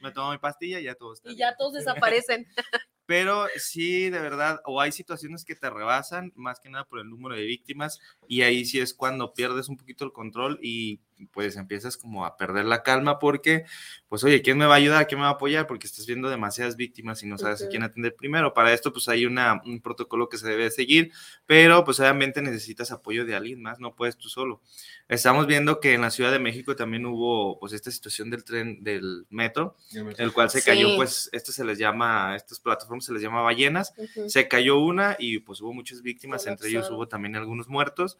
Me 0.00 0.12
tomo 0.12 0.30
mi 0.30 0.38
pastilla 0.38 0.80
y 0.80 0.84
ya 0.84 0.94
todo 0.94 1.12
está 1.12 1.30
y 1.30 1.36
ya 1.36 1.56
todos 1.56 1.74
desaparecen. 1.74 2.46
pero 3.06 3.48
sí, 3.56 4.08
de 4.08 4.20
verdad, 4.20 4.60
o 4.64 4.80
hay 4.80 4.92
situaciones 4.92 5.44
que 5.44 5.54
te 5.54 5.68
rebasan, 5.68 6.32
más 6.36 6.60
que 6.60 6.70
nada 6.70 6.84
por 6.84 7.00
el 7.00 7.10
número 7.10 7.34
de 7.34 7.42
víctimas, 7.42 7.98
y 8.26 8.42
ahí 8.42 8.64
sí 8.64 8.80
es 8.80 8.94
cuando 8.94 9.34
pierdes 9.34 9.68
un 9.68 9.76
poquito 9.76 10.04
el 10.04 10.12
control 10.12 10.58
y 10.62 11.00
pues 11.32 11.56
empiezas 11.56 11.96
como 11.96 12.24
a 12.24 12.36
perder 12.36 12.64
la 12.64 12.82
calma 12.82 13.18
porque, 13.18 13.64
pues 14.08 14.24
oye, 14.24 14.42
¿quién 14.42 14.58
me 14.58 14.66
va 14.66 14.74
a 14.74 14.78
ayudar? 14.78 15.06
¿Quién 15.06 15.20
me 15.20 15.24
va 15.24 15.30
a 15.30 15.34
apoyar? 15.34 15.66
Porque 15.66 15.86
estás 15.86 16.06
viendo 16.06 16.28
demasiadas 16.30 16.76
víctimas 16.76 17.22
y 17.22 17.26
no 17.26 17.38
sabes 17.38 17.62
a 17.62 17.68
quién 17.68 17.82
atender 17.82 18.14
primero. 18.16 18.54
Para 18.54 18.72
esto, 18.72 18.92
pues 18.92 19.08
hay 19.08 19.26
una, 19.26 19.60
un 19.64 19.80
protocolo 19.80 20.28
que 20.28 20.38
se 20.38 20.48
debe 20.48 20.70
seguir, 20.70 21.12
pero 21.46 21.84
pues 21.84 22.00
obviamente 22.00 22.42
necesitas 22.42 22.90
apoyo 22.92 23.24
de 23.24 23.34
alguien 23.36 23.62
más, 23.62 23.80
no 23.80 23.94
puedes 23.94 24.16
tú 24.16 24.28
solo. 24.28 24.60
Estamos 25.08 25.46
viendo 25.46 25.80
que 25.80 25.94
en 25.94 26.02
la 26.02 26.10
Ciudad 26.10 26.30
de 26.30 26.38
México 26.38 26.76
también 26.76 27.04
hubo 27.06 27.58
pues 27.58 27.72
esta 27.72 27.90
situación 27.90 28.30
del 28.30 28.44
tren, 28.44 28.82
del 28.84 29.26
metro, 29.30 29.76
el 30.18 30.32
cual 30.32 30.50
se 30.50 30.62
cayó, 30.62 30.88
Sí. 30.90 30.96
pues 30.96 31.28
esto 31.32 31.52
se 31.52 31.64
les 31.64 31.78
llama, 31.78 32.36
estas 32.36 32.60
plataformas 32.60 33.04
se 33.04 33.12
les 33.12 33.22
llama 33.22 33.42
ballenas, 33.42 33.92
se 34.28 34.48
cayó 34.48 34.78
una 34.78 35.16
y 35.18 35.40
pues 35.40 35.60
hubo 35.60 35.72
muchas 35.72 36.02
víctimas, 36.02 36.46
entre 36.46 36.68
ellos 36.68 36.90
hubo 36.90 37.08
también 37.08 37.36
algunos 37.36 37.68
muertos. 37.68 38.18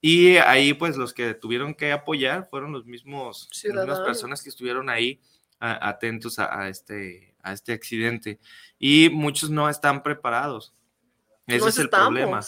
Y 0.00 0.36
ahí 0.36 0.74
pues 0.74 0.96
los 0.96 1.12
que 1.14 1.34
tuvieron 1.34 1.74
que 1.74 1.90
apoyar 1.92 2.46
fueron 2.48 2.72
los 2.72 2.84
mismos, 2.86 3.48
las 3.64 3.74
mismas 3.86 4.00
personas 4.00 4.42
que 4.42 4.50
estuvieron 4.50 4.88
ahí 4.90 5.20
a- 5.58 5.88
atentos 5.88 6.38
a, 6.38 6.60
a 6.60 6.68
este, 6.68 7.34
a 7.42 7.52
este 7.52 7.72
accidente. 7.72 8.38
Y 8.78 9.08
muchos 9.10 9.50
no 9.50 9.68
están 9.68 10.02
preparados. 10.02 10.74
Ese 11.46 11.58
No 11.60 11.68
es 11.68 11.78
el 11.78 11.88
problema. 11.90 12.40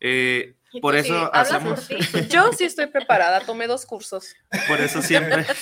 Eh, 0.00 0.54
Y 0.72 0.80
por 0.80 0.94
sí, 0.94 1.00
eso 1.00 1.30
por 1.30 1.36
hacemos. 1.36 1.88
Yo 2.30 2.52
sí 2.52 2.64
estoy 2.64 2.86
preparada, 2.86 3.40
tomé 3.40 3.66
dos 3.66 3.84
cursos. 3.86 4.34
por 4.68 4.80
eso 4.80 5.02
siempre, 5.02 5.46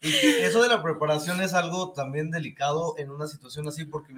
Y 0.00 0.08
eso 0.42 0.62
de 0.62 0.68
la 0.68 0.82
preparación 0.82 1.40
es 1.40 1.54
algo 1.54 1.92
también 1.92 2.30
delicado 2.30 2.94
en 2.98 3.10
una 3.10 3.26
situación 3.26 3.66
así, 3.68 3.86
porque 3.86 4.12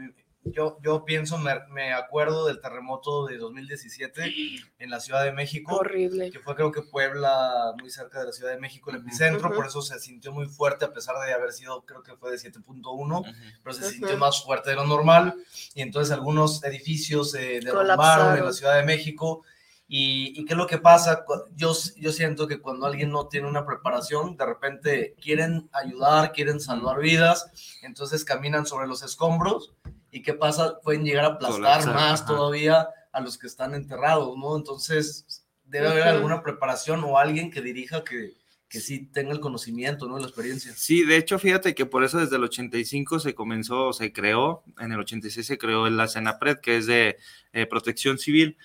yo, 0.52 0.78
yo 0.82 1.04
pienso, 1.04 1.38
me, 1.38 1.52
me 1.70 1.92
acuerdo 1.92 2.46
del 2.46 2.60
terremoto 2.60 3.26
de 3.26 3.38
2017 3.38 4.34
en 4.78 4.90
la 4.90 5.00
Ciudad 5.00 5.24
de 5.24 5.32
México, 5.32 5.76
Horrible. 5.76 6.30
que 6.30 6.38
fue 6.38 6.54
creo 6.54 6.72
que 6.72 6.82
Puebla, 6.82 7.74
muy 7.78 7.90
cerca 7.90 8.20
de 8.20 8.26
la 8.26 8.32
Ciudad 8.32 8.52
de 8.52 8.60
México, 8.60 8.90
el 8.90 8.96
epicentro, 8.96 9.48
Ujú. 9.48 9.56
por 9.56 9.66
eso 9.66 9.82
se 9.82 9.98
sintió 9.98 10.32
muy 10.32 10.46
fuerte, 10.46 10.84
a 10.84 10.92
pesar 10.92 11.16
de 11.24 11.32
haber 11.32 11.52
sido, 11.52 11.82
creo 11.84 12.02
que 12.02 12.16
fue 12.16 12.30
de 12.30 12.38
7.1, 12.38 13.34
pero 13.62 13.74
se 13.74 13.82
Ujú. 13.82 13.90
sintió 13.90 14.18
más 14.18 14.42
fuerte 14.42 14.70
de 14.70 14.76
lo 14.76 14.84
normal, 14.84 15.34
y 15.74 15.82
entonces 15.82 16.12
algunos 16.12 16.62
edificios 16.64 17.30
se 17.30 17.60
derrumbaron 17.60 18.36
en 18.36 18.44
la 18.44 18.52
Ciudad 18.52 18.76
de 18.76 18.84
México. 18.84 19.42
Y, 19.88 20.32
y 20.34 20.44
qué 20.44 20.54
es 20.54 20.58
lo 20.58 20.66
que 20.66 20.78
pasa? 20.78 21.24
Yo, 21.54 21.72
yo 21.96 22.10
siento 22.10 22.48
que 22.48 22.58
cuando 22.60 22.86
alguien 22.86 23.10
no 23.10 23.28
tiene 23.28 23.46
una 23.46 23.64
preparación, 23.64 24.36
de 24.36 24.44
repente 24.44 25.14
quieren 25.22 25.70
ayudar, 25.72 26.32
quieren 26.32 26.58
salvar 26.58 26.98
vidas, 26.98 27.48
entonces 27.82 28.24
caminan 28.24 28.66
sobre 28.66 28.88
los 28.88 29.04
escombros 29.04 29.74
y 30.10 30.22
qué 30.22 30.34
pasa? 30.34 30.78
Pueden 30.80 31.04
llegar 31.04 31.24
a 31.24 31.28
aplastar 31.28 31.60
Colapsar, 31.60 31.94
más 31.94 32.22
ajá. 32.22 32.26
todavía 32.26 32.88
a 33.12 33.20
los 33.20 33.38
que 33.38 33.46
están 33.46 33.74
enterrados, 33.74 34.36
¿no? 34.36 34.56
Entonces 34.56 35.44
debe 35.64 35.88
haber 35.88 36.04
alguna 36.04 36.42
preparación 36.42 37.02
o 37.04 37.18
alguien 37.18 37.50
que 37.50 37.60
dirija 37.60 38.04
que, 38.04 38.34
que 38.68 38.80
sí 38.80 39.06
tenga 39.06 39.32
el 39.32 39.40
conocimiento, 39.40 40.06
¿no? 40.06 40.18
La 40.18 40.26
experiencia. 40.26 40.72
Sí, 40.76 41.04
de 41.04 41.16
hecho, 41.16 41.38
fíjate 41.38 41.74
que 41.74 41.86
por 41.86 42.04
eso 42.04 42.18
desde 42.18 42.36
el 42.36 42.44
85 42.44 43.20
se 43.20 43.34
comenzó, 43.34 43.92
se 43.92 44.12
creó, 44.12 44.64
en 44.78 44.92
el 44.92 45.00
86 45.00 45.46
se 45.46 45.58
creó 45.58 45.88
la 45.88 46.08
CENAPRED, 46.08 46.60
que 46.60 46.76
es 46.76 46.86
de 46.86 47.16
eh, 47.52 47.66
protección 47.66 48.18
civil. 48.18 48.56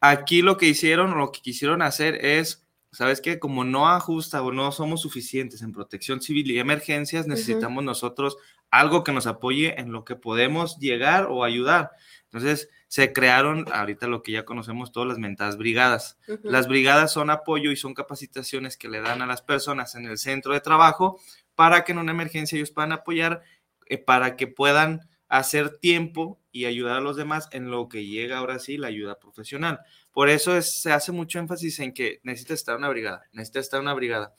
Aquí 0.00 0.42
lo 0.42 0.56
que 0.56 0.66
hicieron, 0.66 1.16
lo 1.16 1.30
que 1.30 1.40
quisieron 1.40 1.82
hacer 1.82 2.24
es, 2.24 2.66
¿sabes 2.92 3.20
qué? 3.20 3.38
Como 3.38 3.64
no 3.64 3.88
ajusta 3.88 4.42
o 4.42 4.52
no 4.52 4.72
somos 4.72 5.00
suficientes 5.00 5.62
en 5.62 5.72
protección 5.72 6.20
civil 6.20 6.50
y 6.50 6.58
emergencias, 6.58 7.26
necesitamos 7.26 7.84
nosotros 7.84 8.36
algo 8.70 9.02
que 9.04 9.12
nos 9.12 9.26
apoye 9.26 9.80
en 9.80 9.92
lo 9.92 10.04
que 10.04 10.16
podemos 10.16 10.78
llegar 10.78 11.26
o 11.28 11.44
ayudar. 11.44 11.90
Entonces, 12.24 12.68
se 12.86 13.12
crearon 13.12 13.66
ahorita 13.72 14.06
lo 14.06 14.22
que 14.22 14.32
ya 14.32 14.44
conocemos 14.44 14.92
todas 14.92 15.08
las 15.08 15.18
mentadas 15.18 15.56
brigadas. 15.56 16.18
Las 16.42 16.68
brigadas 16.68 17.12
son 17.12 17.30
apoyo 17.30 17.70
y 17.70 17.76
son 17.76 17.94
capacitaciones 17.94 18.76
que 18.76 18.88
le 18.88 19.00
dan 19.00 19.22
a 19.22 19.26
las 19.26 19.42
personas 19.42 19.94
en 19.94 20.06
el 20.06 20.18
centro 20.18 20.52
de 20.52 20.60
trabajo 20.60 21.20
para 21.54 21.84
que 21.84 21.92
en 21.92 21.98
una 21.98 22.12
emergencia 22.12 22.56
ellos 22.56 22.70
puedan 22.70 22.92
apoyar, 22.92 23.42
eh, 23.86 23.98
para 23.98 24.36
que 24.36 24.46
puedan 24.46 25.09
hacer 25.30 25.78
tiempo 25.78 26.38
y 26.52 26.66
ayudar 26.66 26.98
a 26.98 27.00
los 27.00 27.16
demás 27.16 27.48
en 27.52 27.70
lo 27.70 27.88
que 27.88 28.04
llega 28.04 28.36
ahora 28.38 28.58
sí 28.58 28.76
la 28.76 28.88
ayuda 28.88 29.18
profesional. 29.18 29.80
Por 30.12 30.28
eso 30.28 30.56
es- 30.56 30.82
se 30.82 30.92
hace 30.92 31.12
mucho 31.12 31.38
énfasis 31.38 31.78
en 31.80 31.94
que 31.94 32.20
necesitas 32.24 32.58
estar 32.58 32.76
una 32.76 32.88
brigada, 32.88 33.22
necesitas 33.32 33.64
estar 33.64 33.80
una 33.80 33.94
brigada. 33.94 34.34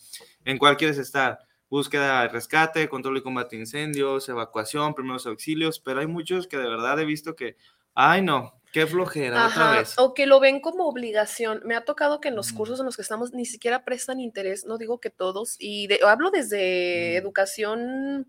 ¿En 0.46 0.58
cuál 0.60 0.78
quieres 0.78 0.98
estar? 1.00 1.40
Búsqueda, 1.70 2.28
rescate, 2.28 2.90
control 2.90 3.18
y 3.18 3.22
combate 3.24 3.56
de 3.56 3.62
incendios, 3.62 4.28
evacuación, 4.28 4.94
primeros 4.94 5.26
auxilios, 5.26 5.80
pero 5.80 6.02
hay 6.02 6.08
muchos 6.08 6.46
que 6.48 6.58
de 6.58 6.68
verdad 6.70 7.00
he 7.00 7.06
visto 7.06 7.34
que, 7.38 7.56
ay 7.94 8.22
no, 8.22 8.60
qué 8.74 8.86
flojera 8.86 9.48
otra 9.48 9.72
vez. 9.80 9.94
o 9.98 10.14
que 10.14 10.26
lo 10.26 10.42
ven 10.42 10.60
como 10.60 10.86
obligación. 10.90 11.62
Me 11.64 11.76
ha 11.76 11.86
tocado 11.86 12.20
que 12.20 12.28
en 12.28 12.36
los 12.36 12.52
cursos 12.52 12.80
en 12.82 12.86
los 12.86 12.98
que 12.98 13.02
estamos 13.02 13.32
ni 13.34 13.46
siquiera 13.46 13.86
prestan 13.86 14.20
interés, 14.20 14.66
no 14.66 14.78
digo 14.78 15.00
que 15.00 15.10
todos, 15.10 15.56
y 15.60 15.88
de- 15.88 16.02
hablo 16.06 16.30
desde 16.32 17.16
educación, 17.16 18.28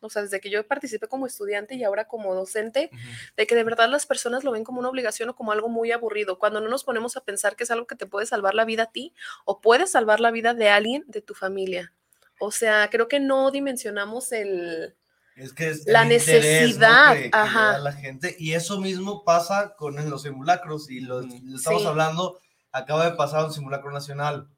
o 0.00 0.10
sea, 0.10 0.22
desde 0.22 0.40
que 0.40 0.50
yo 0.50 0.66
participé 0.66 1.08
como 1.08 1.26
estudiante 1.26 1.74
y 1.74 1.84
ahora 1.84 2.06
como 2.06 2.34
docente, 2.34 2.90
Ujú. 2.92 3.00
de 3.36 3.46
que 3.46 3.54
de 3.54 3.64
verdad 3.64 3.88
las 3.88 4.06
personas 4.06 4.44
lo 4.44 4.52
ven 4.52 4.62
como 4.64 4.80
una 4.80 4.88
obligación 4.88 5.28
o 5.30 5.36
como 5.36 5.52
algo 5.52 5.68
muy 5.68 5.90
aburrido, 5.92 6.38
cuando 6.38 6.60
no 6.60 6.68
nos 6.68 6.84
ponemos 6.84 7.16
a 7.16 7.24
pensar 7.24 7.56
que 7.56 7.64
es 7.64 7.70
algo 7.70 7.86
que 7.86 7.96
te 7.96 8.06
puede 8.06 8.26
salvar 8.26 8.54
la 8.54 8.64
vida 8.64 8.84
a 8.84 8.92
ti 8.92 9.14
o 9.44 9.60
puede 9.60 9.86
salvar 9.86 10.20
la 10.20 10.30
vida 10.30 10.54
de 10.54 10.68
alguien 10.68 11.04
de 11.08 11.22
tu 11.22 11.34
familia. 11.34 11.92
O 12.38 12.50
sea, 12.52 12.88
creo 12.90 13.08
que 13.08 13.18
no 13.20 13.50
dimensionamos 13.50 14.30
el... 14.32 14.94
Es 15.36 15.52
que 15.52 15.68
es 15.68 15.86
La 15.86 16.02
interés, 16.04 16.26
¿no? 16.28 16.32
necesidad, 16.34 17.14
que, 17.14 17.22
que 17.30 17.30
ajá. 17.36 17.72
da 17.72 17.78
la 17.78 17.92
gente. 17.92 18.36
Y 18.38 18.52
eso 18.54 18.80
mismo 18.80 19.22
pasa 19.24 19.74
con 19.76 19.96
los 20.08 20.22
simulacros. 20.22 20.90
Y 20.90 21.00
lo, 21.00 21.18
Ujú. 21.18 21.40
lo 21.44 21.56
estamos 21.56 21.82
Sí. 21.82 21.88
hablando, 21.88 22.40
acaba 22.72 23.10
de 23.10 23.16
pasar 23.16 23.44
un 23.44 23.52
simulacro 23.52 23.90
nacional. 23.90 24.48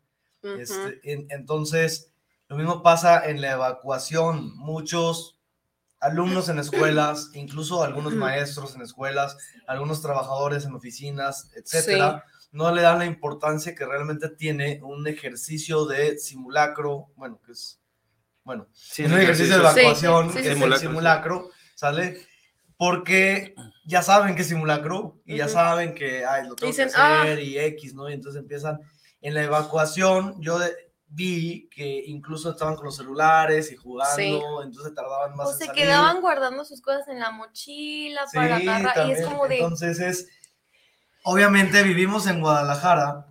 Ujú, 0.42 0.54
Este, 0.54 1.00
en- 1.02 1.26
entonces, 1.30 2.07
lo 2.48 2.56
mismo 2.56 2.82
pasa 2.82 3.28
en 3.28 3.40
la 3.40 3.52
evacuación. 3.52 4.56
Muchos 4.56 5.38
alumnos 6.00 6.48
en 6.48 6.58
escuelas, 6.58 7.30
incluso 7.34 7.82
algunos 7.82 8.14
maestros 8.14 8.74
en 8.74 8.82
escuelas, 8.82 9.36
algunos 9.66 10.00
trabajadores 10.02 10.64
en 10.64 10.74
oficinas, 10.74 11.50
etcétera, 11.54 12.24
no 12.52 12.72
le 12.74 12.82
dan 12.82 12.98
la 13.00 13.04
importancia 13.04 13.74
que 13.74 13.84
realmente 13.84 14.28
tiene 14.30 14.80
un 14.82 15.06
ejercicio 15.06 15.84
de 15.84 16.18
simulacro, 16.18 17.08
bueno, 17.16 17.38
que 17.44 17.52
es, 17.52 17.80
bueno, 18.44 18.66
Sí, 18.72 19.04
es 19.04 19.12
un 19.12 19.18
ejercicio 19.18 19.58
de 19.58 19.68
Sí, 19.70 19.80
evacuación, 19.80 20.28
sí, 20.30 20.36
que 20.36 20.42
sí, 20.44 20.48
es 20.48 20.58
sí. 20.58 20.64
el 20.64 20.76
Simulacro, 20.78 21.50
sí. 21.52 21.70
¿sale? 21.74 22.26
Porque 22.78 23.54
ya 23.84 24.02
saben 24.02 24.34
que 24.36 24.42
es 24.42 24.48
simulacro 24.48 25.20
y 25.26 25.36
ya 25.36 25.44
Ujú. 25.46 25.52
saben 25.54 25.94
que 25.94 26.24
ay, 26.24 26.46
lo 26.48 26.54
tengo 26.54 26.70
Dicen, 26.70 26.88
que 26.88 26.94
"Ah". 26.96 27.22
hacer 27.22 27.40
y 27.42 27.58
X, 27.58 27.92
¿no? 27.94 28.08
Y 28.08 28.12
entonces 28.14 28.40
empiezan 28.40 28.78
en 29.20 29.34
la 29.34 29.42
evacuación. 29.42 30.40
Yo 30.40 30.58
de- 30.60 30.74
vi 31.10 31.68
que 31.70 32.04
incluso 32.06 32.50
estaban 32.50 32.76
con 32.76 32.84
los 32.86 32.96
celulares 32.96 33.72
y 33.72 33.76
jugando, 33.76 34.16
Sí. 34.16 34.40
entonces 34.62 34.94
tardaban 34.94 35.34
más 35.36 35.48
O 35.48 35.52
en 35.52 35.58
se 35.58 35.66
salir. 35.66 35.82
quedaban 35.84 36.20
guardando 36.20 36.64
sus 36.64 36.80
cosas 36.82 37.08
en 37.08 37.18
la 37.18 37.30
mochila 37.30 38.26
Sí, 38.26 38.36
para 38.36 38.56
agarrar. 38.56 39.08
Y 39.08 39.12
es 39.12 39.24
como 39.26 39.48
de. 39.48 39.56
Entonces 39.56 40.00
es, 40.00 40.28
obviamente 41.24 41.82
vivimos 41.82 42.26
en 42.26 42.40
Guadalajara, 42.40 43.24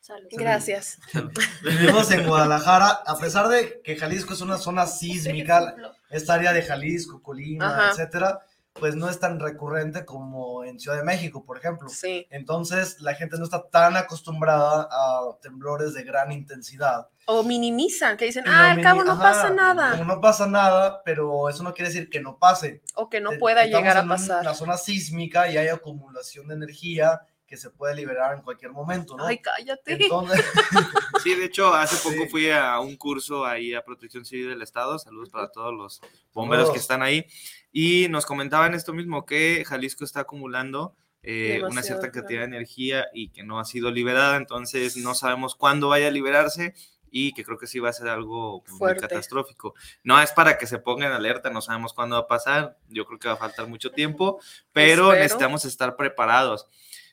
Salud. 0.00 0.28
Gracias. 0.32 0.98
vivimos 1.62 2.10
en 2.10 2.26
Guadalajara, 2.26 2.88
a 3.06 3.16
pesar 3.18 3.48
de 3.48 3.80
que 3.82 3.96
Jalisco 3.96 4.32
es 4.32 4.40
una 4.40 4.56
zona 4.58 4.86
sísmica, 4.86 5.74
esta 6.08 6.34
área 6.34 6.52
de 6.52 6.62
Jalisco, 6.62 7.22
Colima, 7.22 7.68
Ajá. 7.68 7.90
etcétera, 7.90 8.40
pues 8.74 8.94
no 8.94 9.08
es 9.08 9.18
tan 9.18 9.40
recurrente 9.40 10.04
como 10.04 10.64
en 10.64 10.78
Ciudad 10.78 10.96
de 10.96 11.02
México, 11.04 11.44
por 11.44 11.58
ejemplo. 11.58 11.88
Sí. 11.88 12.26
Entonces, 12.30 13.00
la 13.00 13.14
gente 13.14 13.36
no 13.36 13.44
está 13.44 13.68
tan 13.68 13.96
acostumbrada 13.96 14.88
a 14.90 15.36
temblores 15.42 15.92
de 15.94 16.04
gran 16.04 16.30
intensidad. 16.32 17.08
O 17.26 17.42
minimizan, 17.42 18.16
que 18.16 18.26
dicen, 18.26 18.44
ah, 18.46 18.70
al 18.72 18.80
cabo 18.80 19.04
no 19.04 19.12
ajá, 19.12 19.22
pasa 19.22 19.50
nada. 19.50 19.96
no 20.04 20.20
pasa 20.20 20.46
nada, 20.46 21.02
pero 21.04 21.48
eso 21.48 21.62
no 21.62 21.74
quiere 21.74 21.90
decir 21.90 22.08
que 22.10 22.20
no 22.20 22.38
pase. 22.38 22.82
O 22.94 23.08
que 23.08 23.20
no 23.20 23.30
Te- 23.30 23.38
pueda 23.38 23.64
estamos 23.64 23.82
llegar 23.82 23.96
a 23.98 24.00
en 24.02 24.08
pasar. 24.08 24.40
una 24.42 24.54
zona 24.54 24.76
sísmica 24.76 25.48
y 25.50 25.56
hay 25.56 25.68
acumulación 25.68 26.48
de 26.48 26.54
energía 26.54 27.20
que 27.50 27.56
se 27.56 27.68
puede 27.70 27.96
liberar 27.96 28.36
en 28.36 28.42
cualquier 28.42 28.70
momento, 28.70 29.16
¿no? 29.16 29.26
Ay, 29.26 29.38
cállate. 29.38 29.94
Entonces, 30.04 30.44
Sí, 31.24 31.34
de 31.34 31.46
hecho, 31.46 31.74
hace 31.74 31.96
poco 31.96 32.22
Sí. 32.22 32.28
fui 32.30 32.48
a 32.50 32.78
un 32.78 32.96
curso 32.96 33.44
ahí 33.44 33.74
a 33.74 33.82
Protección 33.84 34.24
Civil 34.24 34.50
del 34.50 34.62
Estado. 34.62 35.00
Saludos 35.00 35.30
para 35.30 35.50
todos 35.50 35.74
los 35.74 36.00
bomberos 36.32 36.70
que 36.70 36.78
están 36.78 37.02
ahí. 37.02 37.26
Y 37.72 38.06
nos 38.08 38.24
comentaban 38.24 38.72
esto 38.74 38.92
mismo, 38.92 39.26
que 39.26 39.64
Jalisco 39.66 40.04
está 40.04 40.20
acumulando 40.20 40.94
eh, 41.24 41.60
una 41.68 41.82
cierta 41.82 42.02
claro. 42.10 42.12
cantidad 42.20 42.40
de 42.42 42.46
energía 42.46 43.06
y 43.12 43.30
que 43.30 43.42
no 43.42 43.58
ha 43.58 43.64
sido 43.64 43.90
liberada. 43.90 44.36
Entonces, 44.36 44.96
no 44.98 45.16
sabemos 45.16 45.56
cuándo 45.56 45.88
vaya 45.88 46.06
a 46.06 46.12
liberarse 46.12 46.72
y 47.10 47.32
que 47.32 47.42
creo 47.44 47.58
que 47.58 47.66
sí 47.66 47.80
va 47.80 47.90
a 47.90 47.92
ser 47.92 48.06
algo 48.08 48.60
pues, 48.60 48.70
muy 48.70 48.78
Fuerte. 48.78 49.00
catastrófico. 49.00 49.74
No 50.04 50.20
es 50.22 50.30
para 50.30 50.56
que 50.56 50.68
se 50.68 50.78
pongan 50.78 51.10
alerta, 51.10 51.50
no 51.50 51.60
sabemos 51.60 51.92
cuándo 51.94 52.14
va 52.14 52.22
a 52.22 52.26
pasar. 52.28 52.78
Yo 52.88 53.04
creo 53.06 53.18
que 53.18 53.26
va 53.26 53.34
a 53.34 53.38
faltar 53.38 53.66
mucho 53.66 53.90
tiempo, 53.90 54.40
pero 54.72 55.06
Espero. 55.08 55.20
necesitamos 55.24 55.64
estar 55.64 55.96
preparados. 55.96 56.68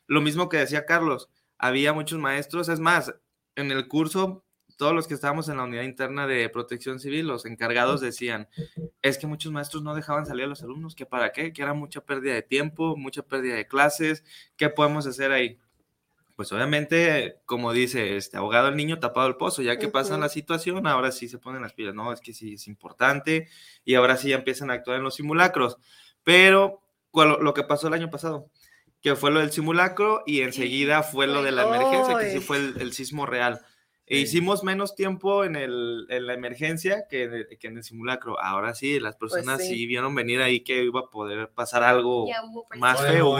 Lo 0.08 0.22
mismo 0.22 0.50
que 0.50 0.58
decía 0.58 0.86
Carlos, 0.86 1.30
había 1.58 1.94
muchos 1.94 2.20
maestros, 2.20 2.70
es 2.70 2.80
más, 2.80 3.14
en 3.56 3.72
el 3.72 3.88
curso 3.88 4.44
todos 4.78 4.94
los 4.94 5.08
que 5.08 5.16
estábamos 5.16 5.50
en 5.50 5.58
la 5.58 5.64
unidad 5.64 5.84
interna 5.84 6.28
de 6.28 6.48
protección 6.50 7.00
civil, 7.00 7.28
los 7.28 7.46
encargados 7.46 8.00
decían, 8.00 8.48
es 9.02 9.18
que 9.18 9.26
muchos 9.26 9.52
maestros 9.52 9.82
no 9.84 9.96
dejaban 9.96 10.26
salir 10.26 10.46
a 10.46 10.48
los 10.48 10.62
alumnos, 10.62 10.96
que 10.96 11.06
para 11.06 11.32
qué, 11.32 11.52
que 11.52 11.64
era 11.64 11.74
mucha 11.74 12.02
pérdida 12.02 12.36
de 12.36 12.44
tiempo, 12.44 12.96
mucha 12.96 13.24
pérdida 13.24 13.56
de 13.56 13.68
clases, 13.68 14.24
¿qué 14.56 14.70
podemos 14.70 15.08
hacer 15.08 15.32
ahí? 15.32 15.60
Pues 16.36 16.52
obviamente, 16.52 17.40
como 17.46 17.74
dice, 17.74 18.16
este 18.18 18.38
abogado 18.38 18.68
el 18.68 18.76
niño 18.76 19.00
tapado 19.00 19.28
el 19.28 19.38
pozo, 19.38 19.64
ya 19.64 19.80
que 19.80 19.88
pasa 19.88 20.20
la 20.20 20.30
situación, 20.30 20.86
ahora 20.86 21.12
sí 21.12 21.28
se 21.28 21.40
ponen 21.40 21.64
las 21.64 21.74
pilas, 21.74 21.96
no, 21.96 22.14
es 22.14 22.22
que 22.22 22.34
sí 22.34 22.54
es 22.54 22.68
importante 22.68 23.48
y 23.84 23.96
ahora 23.96 24.16
sí 24.18 24.30
ya 24.30 24.36
empiezan 24.36 24.70
a 24.70 24.74
actuar 24.74 24.98
en 24.98 25.04
los 25.04 25.16
simulacros. 25.16 25.78
Pero 26.24 26.84
lo 27.14 27.54
que 27.56 27.64
pasó 27.64 27.88
el 27.88 27.96
año 27.96 28.12
pasado, 28.12 28.52
que 29.02 29.16
fue 29.16 29.32
lo 29.32 29.40
del 29.40 29.52
simulacro 29.52 30.24
y 30.26 30.42
enseguida 30.42 31.04
fue 31.04 31.28
lo 31.28 31.44
de 31.44 31.52
la 31.52 31.64
emergencia, 31.64 32.18
que 32.18 32.32
sí 32.32 32.40
fue 32.40 32.58
el 32.58 32.94
sismo 32.94 33.26
real. 33.26 33.62
E 34.10 34.20
hicimos 34.20 34.64
menos 34.64 34.96
tiempo 34.96 35.44
en, 35.44 35.58
el, 35.58 36.08
en 36.10 36.28
la 36.28 36.34
emergencia 36.34 37.08
que, 37.10 37.46
que, 37.60 37.68
en 37.68 37.76
el 37.76 37.84
simulacro. 37.84 38.40
Ahora 38.40 38.74
sí, 38.74 39.02
las 39.02 39.18
pues 39.18 39.34
personas 39.34 39.62
sí. 39.62 39.86
vieron 39.86 40.16
venir 40.16 40.42
ahí 40.42 40.62
que 40.62 40.82
iba 40.82 41.02
a 41.02 41.10
poder 41.10 41.50
pasar 41.50 41.84
algo 41.84 42.26
más 42.78 43.02
feo. 43.02 43.38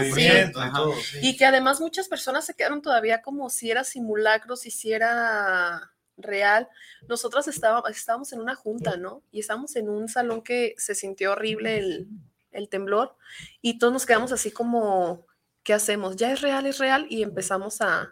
Y 1.22 1.38
que 1.38 1.46
además 1.46 1.80
muchas 1.80 2.10
personas 2.10 2.46
se 2.46 2.54
quedaron 2.54 2.82
todavía 2.82 3.22
como 3.22 3.50
si 3.50 3.72
era 3.72 3.86
simulacro, 3.86 4.58
si 4.58 4.92
era 4.92 5.94
real. 6.18 6.68
Nosotros 7.08 7.48
estábamos, 7.48 7.90
estábamos 7.90 8.34
en 8.34 8.42
una 8.42 8.56
junta, 8.56 8.98
¿no? 8.98 9.24
Y 9.32 9.40
estábamos 9.40 9.74
en 9.78 9.88
un 9.88 10.10
salón 10.10 10.42
que 10.42 10.76
se 10.78 10.96
sintió 10.96 11.32
horrible 11.32 11.78
el, 11.78 12.10
el 12.52 12.68
temblor 12.68 13.16
y 13.62 13.80
todos 13.80 13.94
nos 13.94 14.06
quedamos 14.06 14.34
así 14.34 14.52
como, 14.52 15.27
¿qué 15.68 15.74
hacemos? 15.74 16.16
Ya 16.16 16.32
es 16.32 16.40
real, 16.40 16.66
es 16.66 16.78
real 16.78 17.08
y 17.10 17.24
empezamos 17.24 17.82
a 17.82 18.10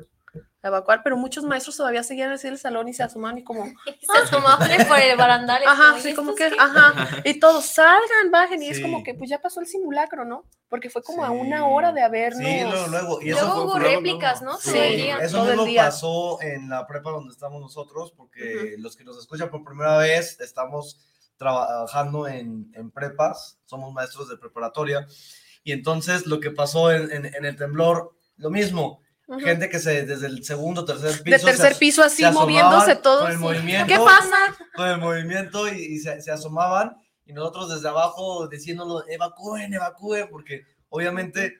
evacuar, 0.61 1.03
pero 1.05 1.15
muchos 1.15 1.45
maestros 1.45 1.77
todavía 1.77 2.03
seguían 2.03 2.29
así 2.31 2.47
en 2.47 2.53
el 2.53 2.59
salón 2.59 2.89
y 2.89 2.93
se 2.93 3.01
asomaban 3.01 3.37
y 3.37 3.45
como... 3.45 3.63
Se 3.85 4.23
asomaban 4.23 4.85
por 4.87 4.99
el 4.99 5.15
barandal. 5.17 5.63
Ajá, 5.65 5.97
sí, 6.01 6.13
como 6.13 6.35
que, 6.35 6.43
ajá, 6.43 7.21
y 7.23 7.39
todos 7.39 7.65
salgan, 7.65 8.29
bajen, 8.29 8.61
y 8.61 8.67
es 8.67 8.81
como 8.81 9.03
que 9.03 9.13
pues 9.13 9.29
ya 9.29 9.41
pasó 9.41 9.61
el 9.61 9.67
simulacro, 9.67 10.25
¿no? 10.25 10.43
Porque 10.67 10.89
fue 10.89 11.01
como 11.01 11.23
a 11.23 11.31
una 11.31 11.65
hora 11.65 11.93
de 11.93 12.01
habernos... 12.01 12.45
Sí, 12.45 12.59
luego, 12.61 12.87
luego, 12.87 13.21
y 13.21 13.29
eso 13.29 13.45
luego 13.45 13.63
hubo 13.63 13.79
réplicas, 13.79 14.41
¿no? 14.41 14.57
Sí, 14.57 14.77
eso 15.21 15.45
mismo 15.45 15.65
pasó 15.77 16.41
en 16.41 16.67
la 16.67 16.85
prepa 16.85 17.11
donde 17.11 17.31
estamos 17.31 17.61
nosotros, 17.61 18.11
porque 18.17 18.75
los 18.79 18.97
que 18.97 19.05
nos 19.05 19.17
escuchan 19.17 19.49
por 19.49 19.63
primera 19.63 19.97
vez, 19.99 20.41
estamos 20.41 20.99
trabajando 21.37 22.27
en, 22.27 22.69
en 22.73 22.91
prepas, 22.91 23.59
somos 23.63 23.93
maestros 23.93 24.27
de 24.27 24.35
preparatoria, 24.35 25.07
y 25.65 25.73
entonces 25.73 26.25
lo 26.25 26.39
que 26.39 26.51
pasó 26.51 26.93
en, 26.93 27.11
en, 27.11 27.25
en 27.25 27.43
el 27.43 27.57
temblor, 27.57 28.15
lo 28.37 28.49
mismo, 28.49 29.01
Gente 29.39 29.69
que 29.69 29.79
se 29.79 30.05
desde 30.05 30.27
el 30.27 30.43
segundo, 30.43 30.85
tercer 30.85 31.23
piso. 31.23 31.37
De 31.37 31.51
tercer 31.51 31.75
piso 31.79 32.03
así 32.03 32.23
moviéndose 32.25 32.95
todos. 32.95 33.23
Con 33.23 33.31
el 33.31 33.39
movimiento. 33.39 33.87
¿Qué 33.87 33.97
pasa? 33.97 34.37
Con 34.75 34.87
el 34.87 34.99
movimiento 34.99 35.67
y, 35.67 35.97
se, 35.97 36.21
se, 36.21 36.31
asomaban 36.31 36.95
y 37.25 37.33
nosotros 37.33 37.73
desde 37.73 37.89
abajo 37.89 38.47
diciéndolo, 38.47 39.03
evacúen, 39.07 39.73
evacúen, 39.73 40.27
porque 40.29 40.65
obviamente 40.89 41.55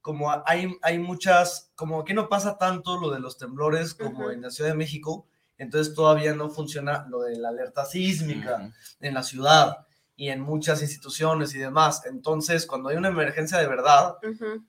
como 0.00 0.30
hay, 0.44 0.76
hay 0.82 0.98
muchas, 0.98 1.70
como 1.76 2.00
aquí 2.00 2.14
no 2.14 2.28
pasa 2.28 2.58
tanto 2.58 3.00
lo 3.00 3.10
de 3.10 3.20
los 3.20 3.38
temblores 3.38 3.94
como 3.94 4.30
en 4.30 4.42
la 4.42 4.50
Ciudad 4.50 4.70
de 4.70 4.76
México, 4.76 5.26
entonces 5.56 5.94
todavía 5.94 6.34
no 6.34 6.50
funciona 6.50 7.06
lo 7.08 7.22
de 7.22 7.38
la 7.38 7.50
alerta 7.50 7.84
sísmica 7.84 8.72
en 9.00 9.14
la 9.14 9.22
ciudad 9.22 9.86
y 10.16 10.30
en 10.30 10.40
muchas 10.40 10.80
instituciones 10.80 11.54
y 11.54 11.58
demás. 11.58 12.02
Entonces, 12.06 12.66
cuando 12.66 12.88
hay 12.88 12.96
una 12.96 13.08
emergencia 13.08 13.58
de 13.58 13.66
verdad, 13.66 14.16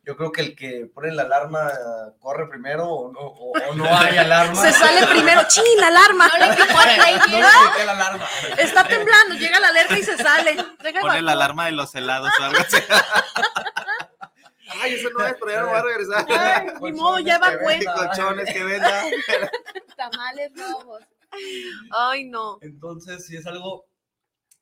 yo 0.04 0.18
creo 0.18 0.32
que 0.32 0.42
el 0.42 0.56
que 0.56 0.90
pone 0.92 1.12
la 1.12 1.24
alarma 1.24 1.72
corre 2.20 2.48
primero 2.48 2.90
o 2.90 3.12
no, 3.12 3.20
o, 3.20 3.76
no 3.76 3.86
hay 3.98 4.18
alarma. 4.18 4.62
Se 4.62 4.72
sale 4.72 5.06
primero, 5.08 5.42
¡chin, 5.48 5.64
la 5.80 5.88
alarma! 5.88 6.28
No 6.28 6.38
le 6.38 6.48
la 7.86 7.92
alarma. 7.92 8.26
Está 8.58 8.88
temblando, 8.88 9.36
llega 9.36 9.60
la 9.60 9.68
alerta 9.68 10.00
y 10.00 10.04
se 10.04 10.18
sale. 10.18 10.58
pone 11.02 11.22
la 11.22 11.34
alarma 11.34 11.68
de 11.68 11.74
los 11.74 11.94
helados 11.94 12.32
o 12.40 12.44
algo 12.44 12.60
así. 12.60 12.78
Ay, 14.82 14.96
eso 14.96 15.10
no 15.12 15.26
es, 15.26 15.36
pero 15.40 15.52
ya 15.52 15.62
no 15.62 15.68
va 15.68 15.80
a 15.80 15.84
regresar. 15.84 16.26
Ay, 16.28 16.68
ni 16.82 16.92
modo, 16.92 17.20
ya 17.20 17.38
va 17.38 17.58
cuenta. 17.60 17.94
Colchones 17.94 18.52
que 18.52 18.64
venda. 18.64 19.04
Tamales 19.96 20.52
nuevos. 20.54 21.02
Ay, 21.92 22.26
no. 22.26 22.58
Entonces, 22.62 23.26
si 23.26 23.38
es 23.38 23.46
algo 23.46 23.86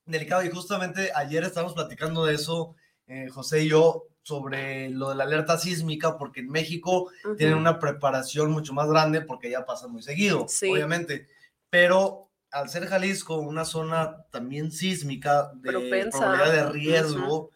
delicado 0.05 0.43
y 0.43 0.49
justamente 0.49 1.11
ayer 1.15 1.43
estábamos 1.43 1.73
platicando 1.73 2.25
de 2.25 2.35
eso, 2.35 2.75
eh, 3.07 3.29
José 3.29 3.63
y 3.63 3.69
yo, 3.69 4.07
sobre 4.21 4.89
lo 4.89 5.09
de 5.09 5.15
la 5.15 5.25
alerta 5.25 5.57
sísmica, 5.57 6.17
porque 6.17 6.39
en 6.39 6.49
México 6.49 7.11
tienen 7.37 7.57
una 7.57 7.79
preparación 7.79 8.51
mucho 8.51 8.73
más 8.73 8.87
grande 8.87 9.21
porque 9.21 9.49
ya 9.49 9.65
pasa 9.65 9.87
muy 9.87 10.01
seguido, 10.01 10.45
obviamente, 10.69 11.27
pero 11.69 12.29
al 12.51 12.69
ser 12.69 12.85
Jalisco 12.87 13.37
una 13.37 13.65
zona 13.65 14.25
también 14.29 14.71
sísmica 14.71 15.51
de 15.55 15.71
probabilidad 15.71 16.53
de 16.53 16.69
riesgo 16.71 17.51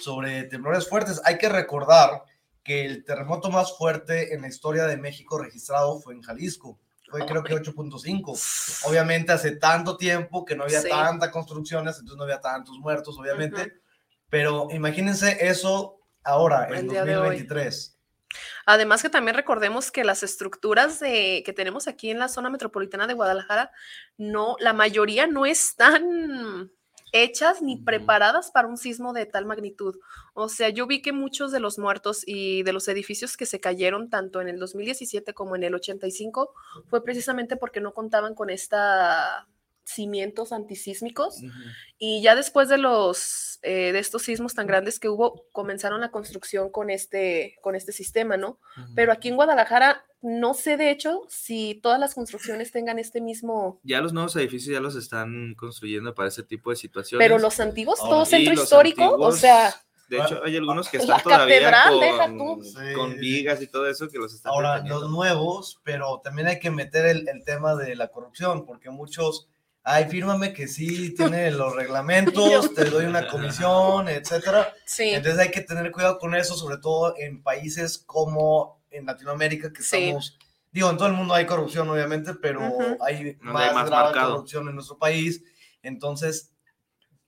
sobre 0.00 0.44
temblores 0.44 0.88
fuertes, 0.88 1.20
hay 1.24 1.38
que 1.38 1.48
recordar 1.48 2.22
que 2.62 2.86
el 2.86 3.04
terremoto 3.04 3.50
más 3.50 3.76
fuerte 3.76 4.34
en 4.34 4.42
la 4.42 4.48
historia 4.48 4.86
de 4.86 4.96
México 4.96 5.38
registrado 5.38 6.00
fue 6.00 6.14
en 6.14 6.22
Jalisco 6.22 6.78
fue 7.12 7.26
creo 7.26 7.44
que 7.44 7.54
8.5. 7.54 8.86
Obviamente 8.88 9.32
hace 9.32 9.56
tanto 9.56 9.98
tiempo 9.98 10.46
que 10.46 10.56
no 10.56 10.64
había 10.64 10.82
tantas 10.82 11.28
construcciones, 11.28 11.98
entonces 11.98 12.16
no 12.16 12.24
había 12.24 12.40
tantos 12.40 12.78
muertos, 12.78 13.18
obviamente. 13.18 13.80
Pero 14.30 14.68
imagínense 14.70 15.36
eso 15.46 16.00
ahora, 16.24 16.68
en 16.70 16.86
2023. 16.86 17.98
Además 18.64 19.02
que 19.02 19.10
también 19.10 19.36
recordemos 19.36 19.92
que 19.92 20.04
las 20.04 20.22
estructuras 20.22 21.00
de, 21.00 21.42
que 21.44 21.52
tenemos 21.52 21.86
aquí 21.86 22.10
en 22.10 22.18
la 22.18 22.28
zona 22.28 22.48
metropolitana 22.48 23.06
de 23.06 23.12
Guadalajara, 23.12 23.72
no, 24.16 24.56
la 24.58 24.72
mayoría 24.72 25.26
no 25.26 25.44
están 25.44 26.72
hechas 27.12 27.62
ni 27.62 27.76
preparadas 27.76 28.50
para 28.50 28.68
un 28.68 28.76
sismo 28.76 29.12
de 29.12 29.26
tal 29.26 29.46
magnitud. 29.46 29.98
O 30.34 30.48
sea, 30.48 30.70
yo 30.70 30.86
vi 30.86 31.02
que 31.02 31.12
muchos 31.12 31.52
de 31.52 31.60
los 31.60 31.78
muertos 31.78 32.22
y 32.26 32.62
de 32.62 32.72
los 32.72 32.88
edificios 32.88 33.36
que 33.36 33.46
se 33.46 33.60
cayeron 33.60 34.10
tanto 34.10 34.40
en 34.40 34.48
el 34.48 34.58
2017 34.58 35.34
como 35.34 35.54
en 35.54 35.64
el 35.64 35.74
85 35.74 36.54
fue 36.88 37.04
precisamente 37.04 37.56
porque 37.56 37.80
no 37.80 37.92
contaban 37.92 38.34
con 38.34 38.50
esta 38.50 39.46
cimientos 39.84 40.52
antisísmicos 40.52 41.40
y 41.98 42.22
ya 42.22 42.34
después 42.34 42.68
de 42.68 42.78
los 42.78 43.58
eh, 43.62 43.92
de 43.92 43.98
estos 43.98 44.22
sismos 44.22 44.54
tan 44.54 44.66
grandes 44.66 44.98
que 44.98 45.08
hubo 45.08 45.46
comenzaron 45.52 46.00
la 46.00 46.10
construcción 46.10 46.70
con 46.70 46.90
este 46.90 47.56
con 47.60 47.74
este 47.74 47.92
sistema 47.92 48.36
no 48.36 48.58
pero 48.94 49.12
aquí 49.12 49.28
en 49.28 49.36
Guadalajara 49.36 50.04
no 50.20 50.54
sé 50.54 50.76
de 50.76 50.90
hecho 50.90 51.22
si 51.28 51.80
todas 51.82 51.98
las 51.98 52.14
construcciones 52.14 52.70
tengan 52.70 52.98
este 52.98 53.20
mismo 53.20 53.80
ya 53.82 54.00
los 54.00 54.12
nuevos 54.12 54.36
edificios 54.36 54.74
ya 54.74 54.80
los 54.80 54.94
están 54.94 55.54
construyendo 55.54 56.14
para 56.14 56.28
ese 56.28 56.42
tipo 56.42 56.70
de 56.70 56.76
situaciones. 56.76 57.24
Pero 57.24 57.38
los 57.38 57.58
antiguos 57.60 57.98
todo 57.98 58.24
centro 58.24 58.54
histórico 58.54 59.16
o 59.16 59.32
sea 59.32 59.74
de 60.12 60.18
hecho, 60.18 60.44
hay 60.44 60.56
algunos 60.56 60.90
que 60.90 60.98
están 60.98 61.22
todavía 61.22 61.72
con, 62.36 62.60
con, 62.94 63.16
vigas 63.16 63.62
y 63.62 63.66
todo 63.66 63.88
eso 63.88 64.10
que 64.10 64.18
los 64.18 64.34
están 64.34 64.52
Ahora, 64.52 64.84
los 64.84 65.10
nuevos, 65.10 65.80
pero 65.84 66.20
también 66.22 66.48
hay 66.48 66.58
que 66.58 66.70
meter 66.70 67.06
el, 67.06 67.26
el 67.26 67.42
tema 67.44 67.74
de 67.76 67.96
la 67.96 68.08
corrupción, 68.08 68.66
porque 68.66 68.90
muchos 68.90 69.48
ay, 69.84 70.06
fírmame 70.08 70.52
que 70.52 70.68
sí 70.68 71.14
tiene 71.14 71.50
los 71.50 71.74
reglamentos, 71.74 72.74
te 72.74 72.84
doy 72.84 73.06
una 73.06 73.26
comisión, 73.28 74.08
etcétera. 74.08 74.72
Sí. 74.84 75.10
Entonces 75.10 75.40
hay 75.40 75.50
que 75.50 75.62
tener 75.62 75.90
cuidado 75.90 76.18
con 76.18 76.34
eso, 76.34 76.54
sobre 76.54 76.78
todo 76.78 77.14
en 77.18 77.42
países 77.42 77.98
como 77.98 78.82
en 78.90 79.06
Latinoamérica, 79.06 79.72
que 79.72 79.82
estamos, 79.82 80.38
digo, 80.70 80.90
en 80.90 80.96
todo 80.96 81.08
el 81.08 81.14
mundo 81.14 81.34
hay 81.34 81.46
corrupción, 81.46 81.88
obviamente, 81.88 82.34
pero 82.34 82.60
hay 83.00 83.36
más, 83.40 83.74
más 83.74 83.88
grave 83.88 84.12
corrupción 84.12 84.68
en 84.68 84.74
nuestro 84.74 84.98
país. 84.98 85.42
Entonces, 85.82 86.52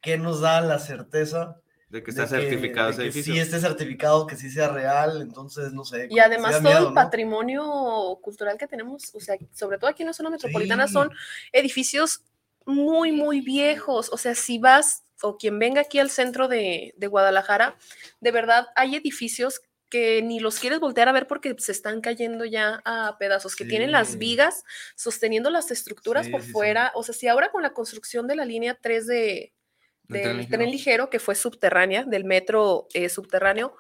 ¿qué 0.01 0.19
nos 0.19 0.41
da 0.41 0.61
la 0.61 0.79
certeza? 0.79 1.61
De 1.89 2.03
que 2.03 2.11
está 2.11 2.27
certificado 2.27 2.91
ese 2.91 3.03
edificio. 3.03 3.35
Sí, 3.35 3.39
esté 3.39 3.61
certificado, 3.61 4.27
que 4.27 4.37
sí 4.37 4.51
sea 4.51 4.69
real, 4.69 5.23
entonces 5.23 5.73
no 5.73 5.85
sé. 5.85 6.09
Y 6.11 6.19
además 6.19 6.61
todo 6.61 6.89
el 6.89 6.95
patrimonio 6.95 8.19
cultural 8.21 8.59
que 8.59 8.67
tenemos, 8.67 9.15
o 9.15 9.21
sea, 9.21 9.37
sobre 9.53 9.79
todo 9.79 9.91
aquí 9.91 10.03
en 10.03 10.09
la 10.09 10.13
zona 10.13 10.29
metropolitana, 10.29 10.89
son 10.89 11.11
edificios 11.53 12.23
muy, 12.67 13.13
muy 13.13 13.41
viejos. 13.41 14.11
O 14.13 14.17
sea, 14.17 14.35
si 14.35 14.59
vas 14.59 15.05
o 15.23 15.37
quien 15.37 15.59
venga 15.59 15.83
aquí 15.83 15.99
al 15.99 16.11
centro 16.11 16.49
de, 16.49 16.95
Guadalajara, 16.99 17.77
de 18.21 18.31
verdad 18.31 18.67
hay 18.77 18.97
edificios 18.97 19.61
que 19.91 20.23
ni 20.23 20.41
los 20.41 20.59
quieres 20.59 20.81
voltear 20.81 21.09
a 21.09 21.13
ver 21.13 21.27
porque 21.27 21.55
se 21.59 21.71
están 21.71 22.01
cayendo 22.01 22.45
ya 22.45 22.83
a 22.85 23.17
pedazos, 23.19 23.55
que 23.55 23.65
tienen 23.65 23.93
las 23.93 24.19
vigas 24.19 24.65
sosteniendo 24.97 25.51
las 25.51 25.71
estructuras 25.71 26.29
por 26.29 26.43
fuera. 26.43 26.91
O 26.95 27.03
sea, 27.03 27.15
si 27.15 27.29
ahora 27.29 27.51
con 27.51 27.63
la 27.63 27.73
construcción 27.73 28.27
de 28.27 28.37
la 28.37 28.45
línea 28.45 28.77
3 28.81 29.07
de, 29.07 29.53
del 30.09 30.49
tren, 30.49 30.71
ligero. 30.71 31.11
que 31.11 31.21
fue 31.21 31.35
subterránea, 31.35 32.05
del 32.05 32.25
metro 32.25 32.89
eh, 32.93 33.09
subterráneo. 33.09 33.77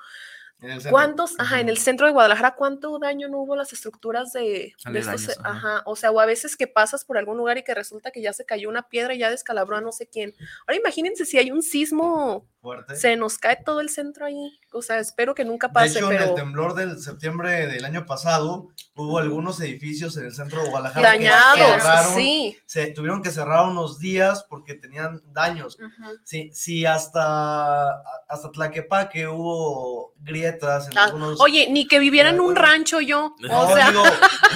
¿Cuántos, 0.88 1.34
ajá, 1.38 1.60
en 1.60 1.68
el 1.68 1.78
centro 1.78 2.06
de 2.06 2.12
Guadalajara, 2.12 2.54
cuánto 2.54 2.98
daño 2.98 3.28
no 3.28 3.38
hubo 3.38 3.56
las 3.56 3.72
estructuras 3.72 4.32
de, 4.32 4.72
de 4.90 4.98
estos, 4.98 5.38
ajá. 5.44 5.82
o 5.84 5.94
sea, 5.94 6.10
o 6.10 6.20
a 6.20 6.26
veces 6.26 6.56
que 6.56 6.66
pasas 6.66 7.04
por 7.04 7.18
algún 7.18 7.36
lugar 7.36 7.58
y 7.58 7.64
que 7.64 7.74
resulta 7.74 8.10
que 8.10 8.22
ya 8.22 8.32
se 8.32 8.46
cayó 8.46 8.68
una 8.68 8.88
piedra 8.88 9.14
y 9.14 9.18
ya 9.18 9.30
descalabró 9.30 9.76
a 9.76 9.80
no 9.80 9.92
sé 9.92 10.08
quién. 10.08 10.34
Ahora 10.66 10.78
imagínense 10.78 11.26
si 11.26 11.36
hay 11.38 11.50
un 11.50 11.62
sismo, 11.62 12.48
Fuerte. 12.62 12.96
se 12.96 13.16
nos 13.16 13.36
cae 13.36 13.58
todo 13.64 13.80
el 13.80 13.90
centro 13.90 14.24
ahí. 14.24 14.58
O 14.72 14.80
sea, 14.80 14.98
espero 14.98 15.34
que 15.34 15.44
nunca 15.44 15.68
De 15.68 15.74
pase, 15.74 15.98
hecho, 15.98 16.10
en 16.10 16.18
pero 16.18 16.30
el 16.30 16.34
temblor 16.34 16.74
del 16.74 16.98
septiembre 16.98 17.66
del 17.66 17.84
año 17.84 18.06
pasado, 18.06 18.68
hubo 18.94 19.18
algunos 19.18 19.60
edificios 19.60 20.16
en 20.16 20.26
el 20.26 20.34
centro 20.34 20.62
de 20.62 20.70
Guadalajara 20.70 21.12
que 21.12 21.24
dañados, 21.24 21.82
cerraron, 21.82 22.14
sí. 22.16 22.56
se 22.64 22.86
tuvieron 22.88 23.22
que 23.22 23.30
cerrar 23.30 23.66
unos 23.68 23.98
días 23.98 24.44
porque 24.48 24.74
tenían 24.74 25.20
daños. 25.32 25.78
Sí, 26.24 26.50
sí, 26.54 26.86
hasta, 26.86 28.00
hasta 28.28 28.50
Tlaquepaque 28.50 29.28
hubo 29.28 30.14
grietas 30.18 30.43
en 30.48 30.98
Ah, 30.98 31.04
algunos... 31.04 31.40
Oye, 31.40 31.68
ni 31.70 31.86
que 31.88 31.98
viviera 31.98 32.30
en 32.30 32.40
un 32.40 32.54
Bueno. 32.54 32.62
rancho 32.62 33.00
yo. 33.00 33.34
No, 33.40 33.60
O 33.62 33.74
sea, 33.74 33.90
digo, 33.90 34.04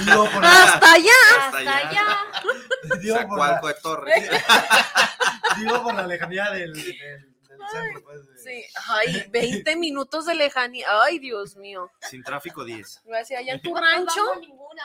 digo 0.05 0.29
por 0.29 0.41
la, 0.43 0.63
hasta 0.63 0.91
allá. 0.93 1.11
Hasta 1.45 1.57
allá. 1.57 1.77
allá. 1.89 2.07
digo 3.01 3.27
por 3.27 3.39
la- 3.39 3.61
de 3.63 3.73
Torres. 3.81 4.29
digo 5.57 5.83
por 5.83 5.93
la 5.95 6.07
lejanía 6.07 6.51
del, 6.51 6.73
del- 6.73 7.28
pues, 8.03 8.19
Sí, 8.43 8.63
ay, 8.87 9.25
20 9.31 9.75
minutos 9.75 10.25
de 10.25 10.35
lejanía. 10.35 10.87
Ay, 11.03 11.19
Dios 11.19 11.55
mío. 11.57 11.91
Sin 12.01 12.23
tráfico 12.23 12.63
10. 12.63 13.01
Voy 13.05 13.15
a 13.15 13.19
decir, 13.19 13.37
allá 13.37 13.53
en 13.53 13.61
tu 13.61 13.73
No 13.73 13.81
rancho. 13.81 14.25
vamos 14.25 14.39
ninguna. 14.47 14.83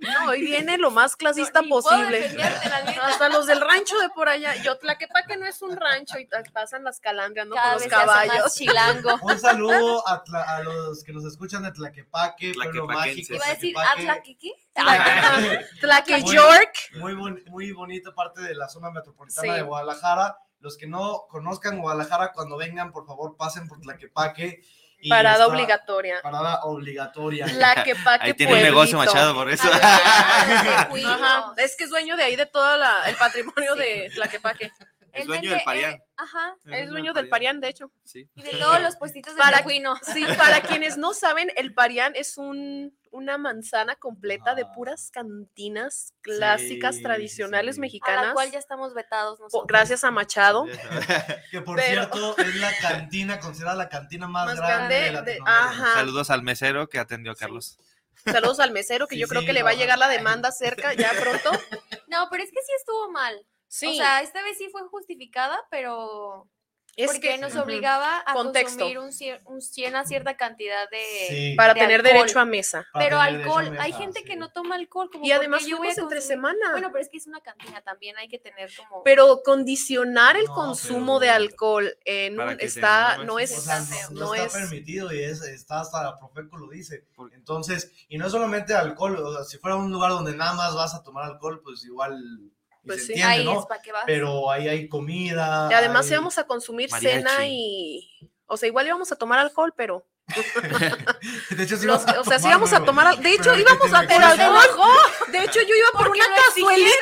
No, 0.00 0.30
hoy 0.30 0.40
viene 0.42 0.78
lo 0.78 0.90
más 0.90 1.16
clasista 1.16 1.62
posible. 1.62 2.36
Hasta 3.02 3.28
los 3.28 3.46
del 3.46 3.60
rancho 3.60 3.98
de 3.98 4.08
por 4.10 4.28
allá. 4.28 4.54
Yo, 4.62 4.78
Tlaquepaque 4.78 5.36
no 5.36 5.46
es 5.46 5.60
un 5.62 5.76
rancho 5.76 6.18
y 6.18 6.28
pasan 6.52 6.84
las 6.84 7.00
calandrias, 7.00 7.46
¿no? 7.46 7.56
Cada 7.56 7.72
Con 7.74 7.82
los 7.82 7.88
caballos. 7.90 8.54
chilango. 8.54 9.18
Un 9.22 9.38
saludo 9.40 10.06
a, 10.06 10.22
Tla- 10.24 10.44
a 10.46 10.62
los 10.62 11.02
que 11.02 11.12
nos 11.12 11.24
escuchan 11.24 11.62
de 11.64 11.72
Tlaquepaque, 11.72 12.52
Pueblo. 12.54 12.86
Mágico. 12.86 13.34
Iba 13.34 13.46
a 13.46 13.50
decir 13.50 13.74
Tlaquepaque. 13.74 14.02
Atlaquiqui. 14.08 14.54
Tlaque 15.80 16.18
Muy- 16.18 16.34
York. 16.34 16.72
Muy, 16.96 17.14
muy 17.46 17.72
bonita 17.72 18.14
parte 18.14 18.40
de 18.42 18.54
la 18.54 18.68
zona 18.68 18.90
metropolitana 18.90 19.48
Sí. 19.48 19.54
de 19.54 19.62
Guadalajara. 19.62 20.36
Los 20.60 20.76
que 20.76 20.86
no 20.86 21.26
conozcan 21.28 21.78
Guadalajara, 21.80 22.32
cuando 22.32 22.56
vengan, 22.56 22.90
por 22.92 23.06
favor, 23.06 23.36
pasen 23.36 23.68
por 23.68 23.80
Tlaquepaque. 23.80 24.60
y 25.00 25.08
Parada 25.10 25.46
obligatoria. 25.46 26.20
Parada 26.22 26.60
obligatoria. 26.64 27.46
Tlaquepaque 27.46 28.24
Ahí 28.26 28.34
tiene 28.34 28.54
un 28.54 28.62
negocio. 28.62 28.98
Machado 28.98 29.34
por 29.34 29.48
eso. 29.50 29.68
Ajá, 29.72 31.54
es 31.56 31.76
que 31.76 31.84
es 31.84 31.90
dueño 31.90 32.16
de 32.16 32.24
ahí 32.24 32.36
de 32.36 32.46
todo 32.46 32.76
la- 32.76 33.08
el 33.08 33.16
patrimonio 33.16 33.74
de 33.76 34.10
Tlaquepaque. 34.14 34.72
Es 35.18 35.22
Él 35.22 35.26
dueño 35.28 35.42
vende, 35.42 35.54
del 35.56 35.64
Parián. 35.64 35.92
eh, 35.94 36.02
ajá. 36.16 36.56
Es 36.66 36.88
dueño 36.90 37.12
del 37.12 37.28
Parián, 37.28 37.60
de 37.60 37.68
hecho. 37.68 37.90
Sí. 38.04 38.28
Y 38.34 38.42
de 38.42 38.50
todos 38.52 38.80
los 38.80 38.96
puestitos 38.96 39.34
de 39.34 39.38
Para-. 39.40 39.58
Sí, 40.02 40.24
para 40.36 40.60
quienes 40.62 40.96
no 40.96 41.14
saben, 41.14 41.50
el 41.56 41.74
Parián 41.74 42.12
es 42.16 42.36
un, 42.38 42.96
una 43.10 43.38
manzana 43.38 43.96
completa 43.96 44.54
de 44.54 44.62
Ah. 44.62 44.72
puras 44.74 45.10
cantinas 45.12 46.14
clásicas, 46.22 46.96
Sí, 46.96 47.02
tradicionales 47.02 47.76
sí. 47.76 47.80
A 47.80 47.82
mexicanas. 47.82 48.26
la 48.28 48.32
cual 48.34 48.50
ya 48.50 48.58
estamos 48.58 48.94
vetados 48.94 49.38
nosotros. 49.40 49.66
Gracias 49.66 50.04
a 50.04 50.10
Machado. 50.10 50.66
Que 51.50 51.60
por 51.62 51.76
Pero- 51.76 51.88
cierto, 52.02 52.36
es 52.38 52.56
la 52.56 52.72
cantina, 52.80 53.38
considerada 53.40 53.76
la 53.76 53.88
cantina 53.88 54.26
más, 54.28 54.46
Más 54.46 54.56
grande, 54.58 54.94
de 54.94 55.00
de- 55.02 55.12
Latinoamérica. 55.12 55.68
ajá. 55.68 55.94
Saludos 55.94 56.30
al 56.30 56.42
mesero 56.42 56.88
que 56.88 56.98
atendió 56.98 57.32
a 57.32 57.36
Carlos. 57.36 57.78
Saludos 58.24 58.60
al 58.60 58.72
mesero, 58.72 59.06
que 59.06 59.14
Sí, 59.14 59.20
yo 59.20 59.28
creo 59.28 59.40
sí, 59.42 59.46
que 59.46 59.52
le 59.52 59.62
va 59.62 59.70
a 59.70 59.74
llegar 59.74 59.96
la 59.98 60.08
demanda 60.08 60.50
cerca 60.52 60.92
ya 60.92 61.12
pronto. 61.12 61.50
No, 62.08 62.28
pero 62.30 62.42
es 62.42 62.50
que 62.50 62.60
sí 62.66 62.72
estuvo 62.78 63.10
mal. 63.10 63.34
Sí, 63.68 63.86
O 63.86 63.94
sea, 63.94 64.22
esta 64.22 64.42
vez 64.42 64.56
sí 64.58 64.68
fue 64.72 64.82
justificada, 64.88 65.58
pero 65.70 66.48
es 66.96 67.06
porque 67.06 67.20
que 67.34 67.38
nos 67.38 67.54
obligaba 67.54 68.24
a 68.26 68.32
Contexto. 68.32 68.78
consumir 68.78 68.98
un, 68.98 69.10
cier- 69.12 69.40
un 69.44 69.60
cien- 69.60 69.90
una 69.90 70.04
cierta 70.04 70.36
cantidad 70.36 70.90
de... 70.90 71.04
Sí, 71.28 71.54
para 71.56 71.74
de 71.74 71.80
tener 71.80 72.00
alcohol. 72.00 72.12
derecho 72.22 72.40
a 72.40 72.44
mesa. 72.44 72.86
para 72.92 73.04
Pero 73.04 73.20
a 73.20 73.24
alcohol, 73.24 73.66
hay 73.78 73.92
mesa, 73.92 73.98
gente 74.02 74.24
que 74.24 74.32
sí. 74.32 74.38
no 74.38 74.50
toma 74.50 74.74
alcohol. 74.74 75.08
Como 75.12 75.24
Y 75.24 75.30
además 75.30 75.64
yo 75.64 75.76
voy 75.78 75.88
a 75.88 75.92
entre 75.92 76.20
semana. 76.20 76.72
Bueno, 76.72 76.88
pero 76.90 77.00
es 77.04 77.08
que 77.08 77.18
es 77.18 77.28
una 77.28 77.40
cantina 77.40 77.82
también, 77.82 78.16
hay 78.16 78.26
que 78.28 78.40
tener 78.40 78.68
como... 78.74 79.04
Pero 79.04 79.42
condicionar 79.44 80.36
el 80.36 80.46
No, 80.46 80.54
consumo 80.54 81.20
pero- 81.20 81.30
de 81.30 81.36
alcohol 81.36 81.96
en 82.04 82.40
un- 82.40 82.56
que 82.56 82.64
está, 82.64 83.18
no 83.18 83.38
es- 83.38 83.56
O 83.56 83.60
sea, 83.60 83.78
no, 83.78 83.86
no 84.10 84.20
no 84.26 84.34
está 84.34 84.46
es, 84.46 84.52
permitido 84.64 85.12
y 85.12 85.22
es, 85.22 85.42
está 85.42 85.80
hasta 85.82 86.02
la 86.02 86.18
Profeco 86.18 86.56
lo 86.56 86.68
dice. 86.68 87.04
Entonces, 87.32 87.92
y 88.08 88.18
no 88.18 88.26
es 88.26 88.32
solamente 88.32 88.74
alcohol, 88.74 89.14
o 89.18 89.34
sea, 89.34 89.44
si 89.44 89.58
fuera 89.58 89.76
un 89.76 89.92
lugar 89.92 90.10
donde 90.10 90.34
nada 90.34 90.54
más 90.54 90.74
vas 90.74 90.94
a 90.96 91.02
tomar 91.04 91.26
alcohol, 91.30 91.60
pues 91.62 91.84
igual 91.84 92.50
Pues 92.88 93.00
se 93.06 93.06
sí. 93.06 93.12
entiende, 93.12 93.32
Ahí 93.34 93.44
¿no? 93.44 93.60
es 93.60 93.66
para 93.66 93.80
que 93.82 93.92
vas. 93.92 94.02
Pero 94.06 94.50
ahí 94.50 94.68
hay 94.68 94.88
comida. 94.88 95.68
y 95.70 95.74
además 95.74 96.06
hay- 96.06 96.12
íbamos 96.12 96.36
a 96.38 96.44
consumir 96.44 96.90
Mariachi. 96.90 97.16
cena 97.18 97.46
y, 97.46 98.10
o 98.46 98.56
sea, 98.56 98.66
igual 98.68 98.86
íbamos 98.86 99.12
a 99.12 99.16
tomar 99.16 99.38
alcohol, 99.38 99.72
pero, 99.76 100.04
De 101.50 101.62
hecho, 101.62 101.76
sí 101.78 101.86
los- 101.86 102.06
a 102.06 102.20
o 102.20 102.24
sea, 102.24 102.38
sí 102.38 102.48
íbamos 102.48 102.72
a 102.74 102.84
tomar, 102.84 103.16
de 103.18 103.32
hecho 103.32 103.54
íbamos 103.56 103.92
a 103.94 104.02
por 104.02 104.12
alcohol, 104.22 104.96
de 105.32 105.38
hecho 105.44 105.60
yo 105.62 105.74
iba 105.74 105.90
por 105.98 106.08
una 106.08 106.24
cazuelita, 106.36 106.92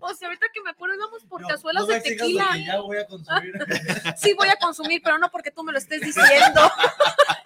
o 0.00 0.14
sea, 0.14 0.28
ahorita 0.28 0.46
que 0.54 0.62
me 0.62 0.70
acuerdo 0.70 0.94
íbamos 0.94 1.22
por 1.24 1.42
No, 1.42 1.48
cazuelas 1.48 1.82
no 1.82 1.88
me 1.88 1.94
de 1.94 2.00
tequila, 2.00 2.46
porque 2.46 2.64
ya 2.64 2.80
voy 2.80 2.96
a 2.96 3.06
consumir. 3.06 3.52
sí 4.16 4.32
voy 4.34 4.48
a 4.48 4.56
consumir, 4.56 5.02
pero 5.04 5.18
no 5.18 5.30
porque 5.30 5.50
tú 5.50 5.64
me 5.64 5.72
lo 5.72 5.78
estés 5.78 6.00
diciendo, 6.00 6.60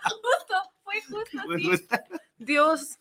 Justo, 0.04 0.72
fue 0.84 1.02
justo 1.02 1.38
Pues, 1.46 1.82
así. 1.90 2.04
Dios, 2.38 2.98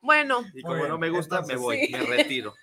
bueno, 0.00 0.44
y 0.54 0.62
como 0.62 0.86
no 0.86 0.98
me 0.98 1.10
gusta, 1.10 1.42
me 1.42 1.56
voy, 1.56 1.86
sí. 1.86 1.92
me 1.92 2.00
retiro. 2.00 2.54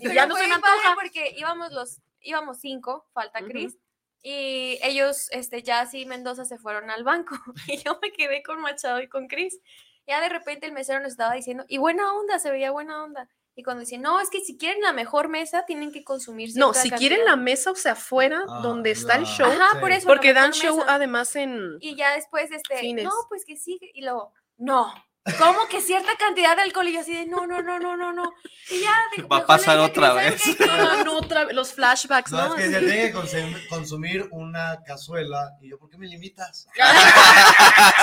y 0.00 0.12
ya 0.14 0.26
no 0.26 0.36
se 0.36 0.46
me 0.46 0.54
antoja, 0.54 0.94
porque 0.94 1.34
íbamos 1.36 1.72
los, 1.72 2.00
íbamos 2.20 2.58
cinco, 2.60 3.06
falta. 3.12 3.40
Cris, 3.40 3.76
y 4.22 4.78
ellos, 4.82 5.28
este, 5.30 5.62
ya 5.62 5.80
así 5.80 6.04
Mendoza 6.06 6.44
se 6.44 6.58
fueron 6.58 6.90
al 6.90 7.04
banco, 7.04 7.36
y 7.66 7.78
yo 7.78 7.98
me 8.02 8.12
quedé 8.12 8.42
con 8.42 8.60
Machado 8.60 9.00
y 9.00 9.08
con 9.08 9.26
Cris. 9.28 9.58
Ya 10.06 10.20
de 10.22 10.28
repente 10.30 10.66
el 10.66 10.72
mesero 10.72 11.00
nos 11.00 11.10
estaba 11.12 11.34
diciendo, 11.34 11.64
y 11.68 11.78
buena 11.78 12.12
onda, 12.14 12.38
se 12.38 12.50
veía 12.50 12.70
buena 12.70 13.02
onda. 13.04 13.28
Y 13.54 13.64
cuando 13.64 13.80
decía, 13.80 13.98
no, 13.98 14.20
es 14.20 14.30
que 14.30 14.40
si 14.40 14.56
quieren 14.56 14.80
la 14.82 14.92
mejor 14.92 15.28
mesa, 15.28 15.66
tienen 15.66 15.90
que 15.90 16.04
consumir 16.04 16.50
no, 16.54 16.72
si 16.72 16.90
quieren 16.90 17.18
cantidad". 17.18 17.24
la 17.26 17.36
mesa, 17.36 17.72
o 17.72 17.74
sea, 17.74 17.92
afuera, 17.92 18.44
Ah, 18.48 18.60
donde 18.62 18.92
está 18.92 19.16
el 19.16 19.24
show, 19.26 19.50
Ajá, 19.50 19.70
Sí. 19.72 19.78
por 19.80 19.90
eso. 19.90 20.08
la 20.08 20.14
porque 20.14 20.32
dan 20.32 20.52
show 20.52 20.76
mesa. 20.78 20.94
además 20.94 21.34
en... 21.34 21.76
Y 21.80 21.96
ya 21.96 22.14
después, 22.14 22.50
este, 22.52 22.78
Fines. 22.78 23.04
no, 23.04 23.10
pues 23.28 23.44
que 23.44 23.56
sí, 23.56 23.78
y 23.94 24.02
luego, 24.02 24.32
no, 24.58 24.94
¿cómo 25.38 25.66
que 25.68 25.80
cierta 25.80 26.16
cantidad 26.16 26.56
de 26.56 26.62
alcohol? 26.62 26.88
Y 26.88 26.92
yo 26.94 27.00
así 27.00 27.14
de, 27.14 27.26
no, 27.26 27.46
no, 27.46 27.60
no, 27.62 27.78
no, 27.78 27.96
no, 27.96 28.12
no. 28.12 28.34
Y 28.70 28.80
ya, 28.80 28.92
de- 29.16 29.22
Va 29.24 29.38
a 29.38 29.46
pasar 29.46 29.78
otra 29.78 30.12
Cris, 30.14 30.42
¿sabes 30.42 30.46
vez. 30.46 30.56
qué? 30.56 30.66
No, 30.66 31.04
no, 31.04 31.16
otra 31.18 31.44
vez, 31.44 31.54
los 31.54 31.72
flashbacks, 31.72 32.30
No, 32.32 32.48
¿no? 32.48 32.56
es 32.56 32.64
que 32.64 32.70
ya 32.70 32.78
tiene 32.80 33.10
que 33.10 33.14
consum- 33.14 33.68
consumir 33.68 34.28
una 34.30 34.82
cazuela. 34.84 35.52
Y 35.62 35.70
yo, 35.70 35.78
¿por 35.78 35.88
qué 35.90 35.98
me 35.98 36.06
limitas? 36.06 36.66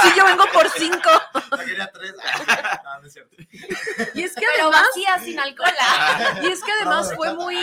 Sí, 0.04 0.10
yo 0.18 0.26
vengo 0.26 0.44
por 0.54 0.70
cinco. 0.70 1.10
Yo 1.52 1.58
quería 1.66 1.92
tres. 1.92 2.14
No 3.02 3.08
es 3.08 3.14
cierto. 3.14 3.36
Y 4.14 4.24
es 4.24 4.34
que 4.34 4.42
Pero 4.56 4.64
además, 4.70 4.84
vacía, 4.88 5.20
sin 5.20 5.40
alcohol. 5.40 5.70
y 6.44 6.48
es 6.48 6.64
que 6.64 6.72
además 6.72 7.14
fue 7.16 7.34
muy 7.36 7.58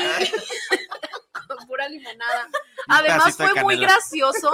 con 1.49 1.67
pura 1.67 1.89
limonada. 1.89 2.49
Además 2.89 3.37
fue 3.37 3.55
muy 3.63 3.77
gracioso 3.77 4.51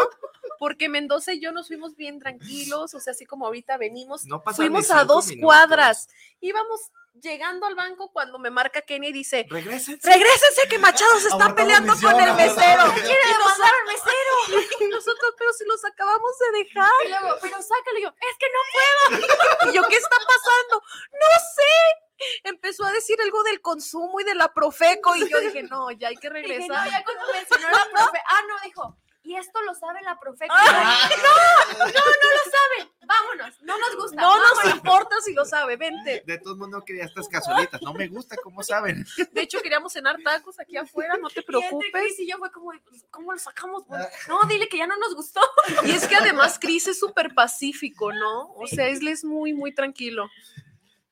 porque 0.59 0.88
Mendoza 0.88 1.33
y 1.33 1.40
yo 1.40 1.53
nos 1.53 1.68
fuimos 1.68 1.97
bien 1.97 2.18
tranquilos, 2.18 2.94
o 2.94 3.01
sea, 3.01 3.12
así 3.12 3.25
como 3.27 3.47
ahorita 3.47 3.77
venimos, 3.77 4.25
No 4.27 4.42
fuimos 4.55 4.90
a 4.90 5.05
dos 5.05 5.27
minutos. 5.29 5.44
cuadras. 5.47 6.09
Íbamos 6.40 6.81
llegando 7.21 7.66
al 7.66 7.75
banco 7.75 8.12
cuando 8.12 8.38
me 8.38 8.49
marca 8.51 8.81
Kenny 8.83 9.09
y 9.09 9.12
dice, 9.12 9.44
Regrésense. 9.51 10.09
regrésense 10.09 10.68
que 10.68 10.79
Machado 10.79 11.18
se 11.18 11.29
está 11.29 11.53
peleando 11.55 11.92
misión, 11.94 12.12
con 12.12 12.21
el 12.23 12.35
mesero. 12.35 12.85
Quiere 12.94 13.27
demandar 13.27 13.73
al 13.81 13.87
mesero. 13.87 14.64
Y 14.81 14.87
nosotros, 14.87 15.35
pero 15.37 15.53
si 15.53 15.64
los 15.64 15.85
acabamos 15.85 16.31
de 16.38 16.59
dejar. 16.59 16.90
Y 17.05 17.09
luego, 17.09 17.37
pero 17.42 17.57
sácalo. 17.61 17.99
Y 17.99 18.03
yo, 18.03 18.09
es 18.09 18.37
que 18.38 18.47
no 18.53 19.71
Y 19.73 19.75
yo, 19.75 19.83
¿qué 19.88 19.97
está 19.97 20.16
pasando? 20.16 20.83
No 21.12 21.27
sé. 21.55 22.40
Empezó 22.44 22.85
a 22.85 22.92
decir 22.92 23.21
algo 23.21 23.42
del 23.42 23.61
consumo 23.61 24.21
y 24.21 24.25
de 24.25 24.35
la 24.37 24.53
Profeco 24.55 25.14
y 25.16 25.29
yo 25.29 25.40
dije, 25.40 25.62
no, 25.64 25.90
ya 25.92 26.09
hay 26.09 26.16
que 26.16 26.31
Dije, 26.31 26.42
regresar. 26.42 26.85
no, 26.87 26.90
ya 26.90 27.05
cuando 27.05 27.33
mencionó 27.33 27.68
la 27.71 27.87
profe. 27.92 28.18
Ah, 28.29 28.40
no, 28.49 28.55
dijo. 28.64 28.97
Y 29.28 29.36
esto 29.36 29.60
lo 29.60 29.74
sabe 29.74 30.00
la 30.02 30.18
profe. 30.18 30.46
Ah. 30.48 31.06
no, 31.10 31.78
no, 31.78 31.84
no 31.84 31.90
lo 31.90 32.50
sabe. 32.50 32.90
Vámonos. 33.06 33.60
No 33.62 33.78
nos 33.78 33.94
gusta. 33.96 34.16
No 34.22 34.36
nos 34.38 34.74
importa 34.74 35.16
si 35.22 35.34
lo 35.34 35.44
sabe, 35.44 35.76
vente. 35.76 36.22
De 36.26 36.38
todos 36.38 36.56
modos 36.56 36.70
no 36.70 36.82
quería 36.82 37.04
estas 37.04 37.28
cazuelitas. 37.28 37.82
No 37.82 37.92
me 37.92 38.08
gusta, 38.08 38.36
¿cómo 38.42 38.62
saben? 38.62 39.04
De 39.32 39.42
hecho, 39.42 39.60
queríamos 39.60 39.92
cenar 39.92 40.16
tacos 40.24 40.58
aquí 40.58 40.78
afuera, 40.78 41.18
no 41.20 41.28
te 41.28 41.34
Y 41.34 41.38
entre 41.40 41.46
preocupes. 41.60 41.90
Cris 41.92 42.20
y 42.20 42.30
yo 42.30 42.38
fue 42.38 42.50
como, 42.50 42.72
pues, 42.88 43.04
¿cómo 43.10 43.32
lo 43.32 43.38
sacamos? 43.38 43.84
Pues, 43.86 44.00
No, 44.28 44.40
dile 44.48 44.66
que 44.66 44.78
ya 44.78 44.86
no 44.86 44.96
nos 44.96 45.14
gustó. 45.14 45.42
Y 45.84 45.90
es 45.90 46.06
que 46.08 46.16
además 46.16 46.58
Cris 46.58 46.88
es 46.88 46.98
súper 46.98 47.34
pacífico, 47.34 48.10
¿no? 48.12 48.52
O 48.54 48.66
sea, 48.66 48.88
él 48.88 49.06
es 49.08 49.24
muy, 49.24 49.52
muy 49.52 49.74
tranquilo. 49.74 50.26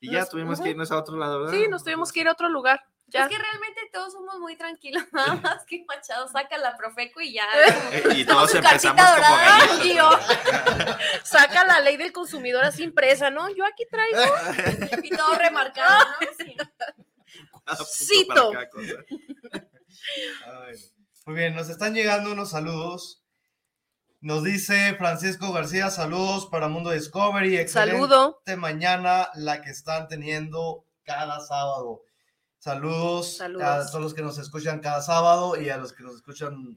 Y 0.00 0.10
ya 0.12 0.20
Nos- 0.20 0.30
tuvimos 0.30 0.58
que 0.60 0.70
irnos 0.70 0.90
a 0.90 0.96
otro 0.98 1.16
lado, 1.18 1.40
¿verdad? 1.40 1.52
Sí, 1.58 1.68
nos 1.68 1.84
tuvimos 1.84 2.12
que 2.12 2.20
ir 2.20 2.28
a 2.28 2.32
otro 2.32 2.48
lugar. 2.48 2.82
Ya. 3.08 3.22
Es 3.22 3.28
que 3.28 3.38
realmente 3.38 3.80
todos 3.92 4.12
somos 4.12 4.38
muy 4.40 4.56
tranquilos. 4.56 5.04
Nada 5.12 5.34
más 5.36 5.64
que 5.64 5.84
Machado 5.86 6.26
saca 6.28 6.58
la 6.58 6.76
profeco 6.76 7.20
y 7.20 7.34
ya. 7.34 7.44
Eh, 7.92 8.02
Y 8.16 8.24
todos 8.24 8.50
su 8.50 8.56
empezamos 8.56 9.00
como 9.00 9.14
dorada. 9.16 9.58
gallitos. 9.58 9.84
Y 9.86 9.94
yo, 9.94 10.10
saca 11.24 11.64
la 11.64 11.80
ley 11.80 11.96
del 11.96 12.12
consumidor 12.12 12.64
así 12.64 12.82
impresa, 12.82 13.30
¿no? 13.30 13.48
Yo 13.54 13.64
aquí 13.64 13.84
traigo. 13.90 14.18
Y 15.04 15.10
todo 15.10 15.34
remarcado, 15.36 16.04
¿no? 16.20 16.26
Sí. 16.44 16.56
Cito. 17.84 18.52
Muy 21.26 21.34
bien, 21.34 21.54
nos 21.54 21.68
están 21.68 21.94
llegando 21.94 22.32
unos 22.32 22.50
saludos. 22.50 23.22
Nos 24.20 24.42
dice 24.42 24.94
Francisco 24.94 25.52
García, 25.52 25.90
saludos 25.90 26.46
para 26.46 26.68
Mundo 26.68 26.90
Discovery. 26.90 27.58
Excelente 27.58 27.92
Saludo. 28.00 28.42
mañana 28.56 29.28
la 29.34 29.60
que 29.62 29.70
están 29.70 30.08
teniendo 30.08 30.84
cada 31.04 31.40
sábado. 31.40 32.02
Saludos, 32.70 33.36
Saludos. 33.36 33.62
a 33.64 33.86
todos 33.86 34.00
los 34.02 34.12
que 34.14 34.22
nos 34.22 34.38
escuchan 34.38 34.80
cada 34.80 35.00
sábado 35.00 35.60
y 35.60 35.68
a 35.70 35.76
los 35.76 35.92
que 35.92 36.02
nos 36.02 36.16
escuchan 36.16 36.76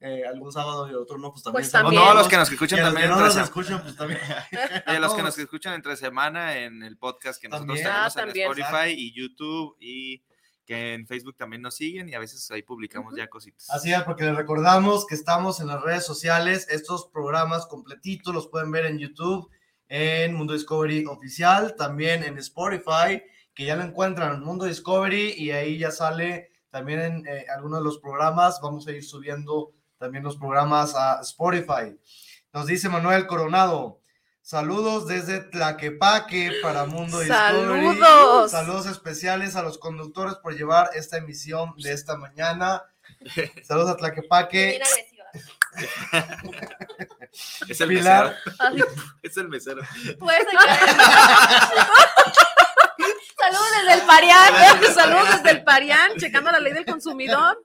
eh, 0.00 0.22
algún 0.26 0.52
sábado 0.52 0.90
y 0.90 0.94
otro 0.94 1.16
no, 1.16 1.30
pues 1.32 1.42
también. 1.42 1.62
Pues. 1.62 1.68
O 1.70 1.72
también. 1.72 2.02
no, 2.02 2.10
a 2.10 2.14
los 2.14 2.28
que 2.28 2.36
nos 2.36 2.50
Y 2.50 2.54
escuchan 2.54 2.78
a 2.80 2.82
los 2.82 2.88
también 2.92 3.08
que 3.10 3.16
no 3.16 3.20
entre 3.26 3.34
nos 3.40 3.44
escuchan, 3.48 3.82
pues 3.82 3.96
también. 3.96 4.20
y 4.86 4.90
a 4.90 5.00
los 5.00 5.14
que 5.14 5.22
nos 5.22 5.38
escuchan 5.38 5.72
entre 5.74 5.96
semana 5.96 6.58
en 6.58 6.82
el 6.82 6.98
podcast 6.98 7.40
que 7.40 7.48
nosotros 7.48 7.78
También. 7.80 7.86
tenemos 7.86 8.16
Ah, 8.16 8.20
en 8.20 8.26
también. 8.26 8.50
Spotify 8.50 8.90
y 8.94 9.12
YouTube 9.14 9.76
y 9.80 10.22
que 10.66 10.92
en 10.94 11.06
Facebook 11.06 11.36
también 11.36 11.62
nos 11.62 11.74
siguen 11.74 12.08
y 12.10 12.14
a 12.14 12.18
veces 12.18 12.50
ahí 12.50 12.62
publicamos 12.62 13.08
Ujú. 13.12 13.16
ya 13.18 13.28
cositas. 13.28 13.68
Así 13.70 13.92
es, 13.92 14.02
porque 14.02 14.24
les 14.24 14.36
recordamos 14.36 15.06
que 15.06 15.14
estamos 15.14 15.58
en 15.60 15.68
las 15.68 15.80
redes 15.82 16.04
sociales. 16.04 16.66
Estos 16.68 17.06
programas 17.08 17.66
completitos 17.66 18.34
los 18.34 18.46
pueden 18.48 18.70
ver 18.70 18.84
en 18.84 18.98
YouTube, 18.98 19.50
en 19.88 20.34
Mundo 20.34 20.52
Discovery 20.52 21.06
Oficial, 21.06 21.74
también 21.76 22.22
en 22.24 22.38
Spotify, 22.38 23.22
que 23.54 23.64
ya 23.64 23.76
lo 23.76 23.82
encuentran 23.82 24.34
en 24.34 24.40
Mundo 24.44 24.64
Discovery 24.64 25.34
y 25.36 25.50
ahí 25.50 25.78
ya 25.78 25.90
sale 25.90 26.50
también 26.70 27.00
en 27.00 27.26
eh, 27.26 27.46
algunos 27.54 27.80
de 27.80 27.84
los 27.84 27.98
programas. 27.98 28.60
Vamos 28.62 28.86
a 28.86 28.92
ir 28.92 29.04
subiendo 29.04 29.72
también 29.98 30.24
los 30.24 30.36
programas 30.36 30.94
a 30.94 31.20
Spotify. 31.20 31.98
Nos 32.52 32.66
dice 32.66 32.88
Manuel 32.88 33.26
Coronado. 33.26 34.00
Saludos 34.42 35.06
desde 35.06 35.40
Tlaquepaque 35.40 36.50
para 36.62 36.86
Mundo 36.86 37.20
Discovery. 37.20 37.98
Saludos. 37.98 38.50
Saludos 38.50 38.86
especiales 38.86 39.54
a 39.54 39.62
los 39.62 39.78
conductores 39.78 40.34
por 40.36 40.56
llevar 40.56 40.90
esta 40.94 41.18
emisión 41.18 41.74
de 41.76 41.92
esta 41.92 42.16
mañana. 42.16 42.82
Saludos 43.62 43.90
a 43.90 43.96
Tlaquepaque. 43.96 44.80
Es 47.68 47.80
el 47.80 47.88
Pilar. 47.88 48.36
mesero. 48.72 48.86
Es 49.22 49.36
el 49.36 49.48
mesero. 49.48 49.82
Puedes 50.18 50.44
Saludos 53.38 53.66
desde 53.82 54.00
el 54.00 54.06
Parián. 54.06 54.94
Saludos 54.94 55.28
desde 55.36 55.50
el 55.50 55.64
Parián, 55.64 56.12
checando 56.18 56.50
la 56.50 56.60
ley 56.60 56.72
del 56.72 56.84
consumidor. 56.84 57.62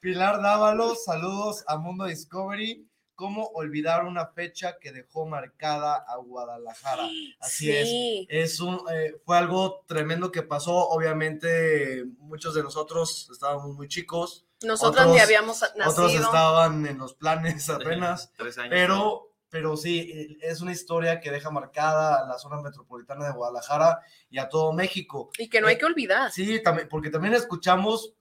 Pilar 0.00 0.40
Dávalos, 0.42 1.04
saludos 1.04 1.64
a 1.66 1.76
Mundo 1.78 2.04
Discovery. 2.04 2.86
¿Cómo 3.14 3.46
olvidar 3.54 4.04
una 4.04 4.26
fecha 4.26 4.76
que 4.78 4.92
dejó 4.92 5.24
marcada 5.24 6.04
a 6.06 6.16
Guadalajara? 6.18 7.08
Así 7.40 7.70
es. 7.72 7.88
Sí. 7.88 8.26
Es 8.28 8.60
un, 8.60 8.78
eh, 8.92 9.16
fue 9.24 9.38
algo 9.38 9.82
tremendo 9.86 10.30
que 10.30 10.42
pasó. 10.42 10.74
Obviamente, 10.90 12.04
muchos 12.18 12.54
de 12.54 12.62
nosotros 12.62 13.28
estábamos 13.32 13.74
muy 13.74 13.88
chicos. 13.88 14.44
Nosotros 14.62 15.06
Otros- 15.06 15.14
ni 15.14 15.20
habíamos 15.20 15.62
Otros 15.62 15.98
nacido. 16.08 16.24
estaban 16.24 16.86
en 16.86 16.98
los 16.98 17.14
planes 17.14 17.70
apenas. 17.70 18.32
Tres 18.36 18.58
años. 18.58 18.70
Pero, 18.70 19.30
pero 19.56 19.74
sí, 19.74 20.00
eh, 20.00 20.36
es 20.42 20.60
una 20.60 20.70
historia 20.72 21.18
que 21.18 21.30
deja 21.30 21.50
marcada 21.50 22.20
a 22.20 22.28
la 22.28 22.36
zona 22.38 22.60
metropolitana 22.60 23.24
de 23.26 23.32
Guadalajara 23.32 24.00
y 24.28 24.36
a 24.36 24.50
todo 24.50 24.74
México. 24.74 25.30
Y 25.38 25.48
que 25.48 25.62
no 25.62 25.68
hay 25.68 25.78
que 25.78 25.86
olvidar. 25.86 26.30
Sí, 26.30 26.62
también, 26.62 26.88
porque 26.90 27.08
también 27.08 27.32
escuchamos 27.32 28.12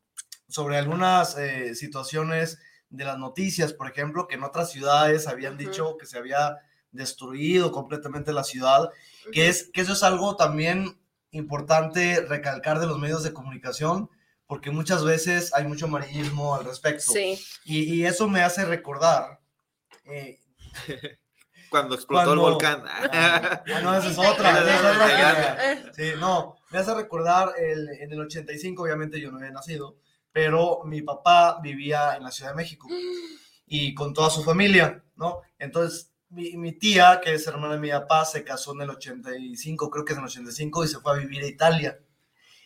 sobre 0.48 0.78
algunas 0.78 1.38
eh, 1.38 1.76
situaciones 1.76 2.58
de 2.90 3.04
las 3.04 3.18
noticias, 3.18 3.74
por 3.74 3.90
ejemplo, 3.90 4.30
que 4.30 4.36
en 4.36 4.44
otras 4.44 4.72
ciudades 4.72 5.28
habían 5.28 5.56
Ujú. 5.56 5.64
dicho 5.64 5.98
que 5.98 6.06
se 6.06 6.18
había 6.18 6.56
destruido 6.92 7.74
completamente 7.74 8.32
la 8.32 8.46
ciudad, 8.46 8.90
que 9.34 9.50
es 9.50 9.70
que 9.74 9.82
eso 9.82 9.92
es 9.92 10.04
algo 10.04 10.38
también 10.38 10.98
importante 11.32 12.22
recalcar 12.22 12.80
de 12.80 12.88
los 12.88 12.98
medios 12.98 13.24
de 13.24 13.34
comunicación, 13.34 14.10
porque 14.48 14.72
muchas 14.72 15.04
veces 15.04 15.54
hay 15.54 15.66
mucho 15.66 15.88
amarillismo 15.88 16.56
al 16.56 16.64
respecto. 16.64 17.12
Sí. 17.12 17.38
Y, 17.66 17.94
y 17.94 18.06
eso 18.06 18.30
me 18.30 18.42
hace 18.42 18.64
recordar. 18.64 19.42
eh, 20.06 20.40
Cuando 21.80 21.96
explotó 21.96 22.34
el 22.34 22.40
volcán. 22.40 22.84
ah, 23.12 23.64
no, 23.84 23.98
esa 23.98 24.10
es 24.10 24.18
otra. 24.18 24.52
esa 24.62 24.74
es 24.92 24.96
otra 24.96 25.58
que- 25.94 25.94
Sí, 25.94 26.12
no, 26.20 26.56
me 26.72 26.80
hace 26.80 26.94
recordar 26.94 27.54
el, 27.58 27.90
en 27.90 28.12
el 28.12 28.22
85, 28.22 28.84
obviamente 28.84 29.20
yo 29.20 29.32
no 29.32 29.38
había 29.38 29.52
nacido, 29.52 29.98
pero 30.32 30.82
mi 30.86 31.02
papá 31.02 31.60
vivía 31.62 32.16
en 32.16 32.24
la 32.24 32.32
Ciudad 32.32 32.52
de 32.52 32.58
México 32.58 32.88
y 33.66 33.94
con 33.94 34.14
toda 34.14 34.30
su 34.30 34.44
familia, 34.44 35.04
¿no? 35.16 35.42
Entonces, 35.60 36.12
mi, 36.30 36.58
mi 36.58 36.74
tía, 36.74 37.22
que 37.24 37.34
es 37.34 37.48
hermana 37.48 37.74
de 37.76 37.80
mi 37.80 37.90
papá, 37.90 38.26
se 38.26 38.44
casó 38.44 38.74
en 38.74 38.82
el 38.82 38.90
85, 38.90 39.90
creo 39.90 40.06
que 40.06 40.14
es 40.14 40.18
en 40.18 40.24
el 40.24 40.30
85, 40.30 40.84
y 40.84 40.88
se 40.88 41.00
fue 41.00 41.14
a 41.14 41.16
vivir 41.16 41.44
a 41.44 41.48
Italia. 41.48 42.00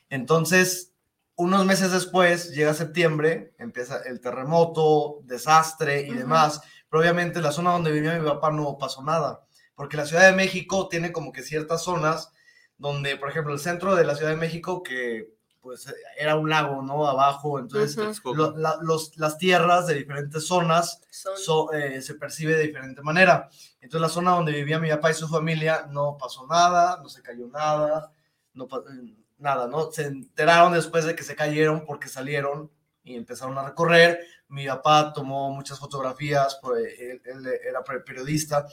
Entonces, 0.09 0.93
unos 1.35 1.65
meses 1.65 1.91
después, 1.91 2.51
llega 2.51 2.73
septiembre, 2.73 3.53
empieza 3.59 4.01
el 4.03 4.19
terremoto, 4.19 5.19
desastre 5.23 6.01
y 6.01 6.13
demás, 6.13 6.61
pero 6.89 7.01
obviamente 7.01 7.41
la 7.41 7.51
zona 7.51 7.71
donde 7.71 7.91
vivía 7.91 8.17
mi 8.19 8.27
papá 8.27 8.51
no 8.51 8.77
pasó 8.77 9.03
nada, 9.03 9.45
porque 9.75 9.97
la 9.97 10.05
Ciudad 10.05 10.25
de 10.29 10.35
México 10.35 10.87
tiene 10.89 11.11
como 11.11 11.31
que 11.31 11.43
ciertas 11.43 11.83
zonas 11.83 12.31
donde, 12.77 13.17
por 13.17 13.29
ejemplo, 13.29 13.53
el 13.53 13.59
centro 13.59 13.95
de 13.95 14.05
la 14.05 14.15
Ciudad 14.15 14.31
de 14.31 14.37
México, 14.37 14.83
que 14.83 15.33
pues 15.61 15.93
era 16.17 16.37
un 16.37 16.49
lago, 16.49 16.81
¿no? 16.81 17.05
Abajo, 17.05 17.59
entonces 17.59 17.97
Ujú. 17.97 18.07
Texcoco. 18.07 18.35
lo- 18.35 18.57
la- 18.57 18.77
los, 18.81 19.17
las 19.17 19.37
tierras 19.37 19.87
de 19.87 19.95
diferentes 19.95 20.47
zonas 20.47 21.01
son- 21.11 21.37
so- 21.37 21.73
eh, 21.73 22.01
se 22.01 22.15
percibe 22.15 22.55
de 22.55 22.63
diferente 22.67 23.01
manera. 23.01 23.49
Entonces 23.81 23.99
la 24.01 24.07
zona 24.07 24.31
donde 24.31 24.53
vivía 24.53 24.79
mi 24.79 24.89
papá 24.89 25.11
y 25.11 25.15
su 25.15 25.27
familia 25.27 25.85
no 25.89 26.15
pasó 26.17 26.47
nada, 26.47 27.01
no 27.03 27.09
se 27.09 27.21
cayó 27.21 27.45
nada, 27.47 28.09
no 28.53 28.65
eh, 28.65 29.15
nada, 29.37 29.67
¿no? 29.67 29.91
Se 29.91 30.03
enteraron 30.05 30.71
después 30.71 31.03
de 31.03 31.13
que 31.13 31.23
se 31.23 31.35
cayeron 31.35 31.85
porque 31.85 32.07
salieron 32.07 32.71
y 33.03 33.15
empezaron 33.15 33.57
a 33.57 33.67
recorrer. 33.67 34.19
Mi 34.47 34.67
papá 34.67 35.13
tomó 35.13 35.51
muchas 35.51 35.79
fotografías, 35.79 36.59
pues, 36.61 36.99
él, 36.99 37.21
él 37.25 37.47
era 37.67 37.83
periodista 37.83 38.65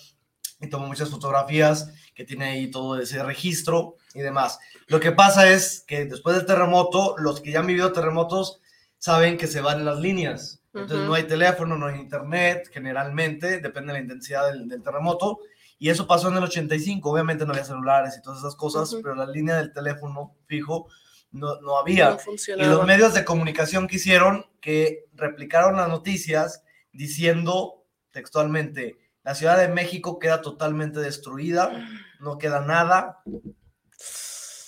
y 0.61 0.69
tomó 0.69 0.87
muchas 0.87 1.11
fotografías 1.11 1.93
que 2.15 2.25
tiene 2.25 2.47
ahí 2.47 2.71
todo 2.71 2.99
ese 2.99 3.23
registro 3.23 3.97
y 4.15 4.21
demás. 4.21 4.59
Lo 4.87 5.01
que 5.01 5.13
pasa 5.13 5.51
es 5.51 5.85
que 5.87 6.07
después 6.07 6.37
del 6.37 6.47
terremoto, 6.47 7.15
los 7.19 7.41
que 7.41 7.51
ya 7.51 7.61
han 7.61 7.67
vivido 7.67 7.93
terremotos 7.93 8.61
saben 8.99 9.37
que 9.37 9.47
se 9.47 9.61
van 9.61 9.85
las 9.85 9.99
líneas. 9.99 10.63
Entonces 10.73 10.99
Ujú. 10.99 11.07
no 11.07 11.15
hay 11.15 11.25
teléfono, 11.25 11.77
no 11.77 11.87
hay 11.87 12.01
internet, 12.01 12.71
generalmente, 12.73 13.61
depende 13.61 13.93
de 13.93 13.99
la 13.99 14.03
intensidad 14.03 14.51
del, 14.51 14.69
del 14.69 14.83
terremoto. 14.83 15.41
Y 15.79 15.91
eso 15.91 16.07
pasó 16.07 16.29
en 16.29 16.37
el 16.37 16.45
85, 16.45 17.11
obviamente 17.11 17.45
no 17.45 17.53
había 17.53 17.65
celulares 17.65 18.17
y 18.19 18.23
todas 18.23 18.39
esas 18.39 18.57
cosas, 18.57 18.93
Ujú. 18.93 19.03
pero 19.03 19.15
la 19.15 19.27
línea 19.27 19.57
del 19.57 19.73
teléfono 19.73 20.35
fijo 20.47 20.89
no, 21.31 21.61
no 21.61 21.79
había. 21.79 22.11
no 22.11 22.19
Y 22.57 22.65
los 22.65 22.87
medios 22.87 23.15
de 23.15 23.25
comunicación 23.25 23.87
que 23.87 23.97
hicieron, 23.97 24.47
que 24.61 25.07
replicaron 25.15 25.77
las 25.77 25.89
noticias 25.89 26.63
diciendo 26.93 27.85
textualmente, 28.11 28.97
la 29.23 29.35
Ciudad 29.35 29.59
de 29.59 29.69
México 29.69 30.19
queda 30.19 30.41
totalmente 30.41 31.01
destruida, 31.01 31.89
no 32.21 32.39
queda 32.39 32.61
nada. 32.61 33.23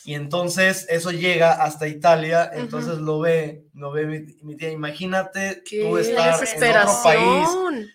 Y 0.05 0.14
entonces 0.14 0.87
eso 0.88 1.11
llega 1.11 1.62
hasta 1.62 1.87
Italia, 1.87 2.51
entonces 2.53 2.99
lo 2.99 3.21
ve, 3.21 3.66
lo 3.75 3.92
ve 3.92 4.07
mi, 4.07 4.21
mi 4.42 4.57
tía. 4.57 4.71
Imagínate 4.71 5.62
Qué 5.68 5.83
tú 5.83 5.99
estar 5.99 6.40
en 6.40 6.77
otro 6.77 7.03
país 7.03 7.49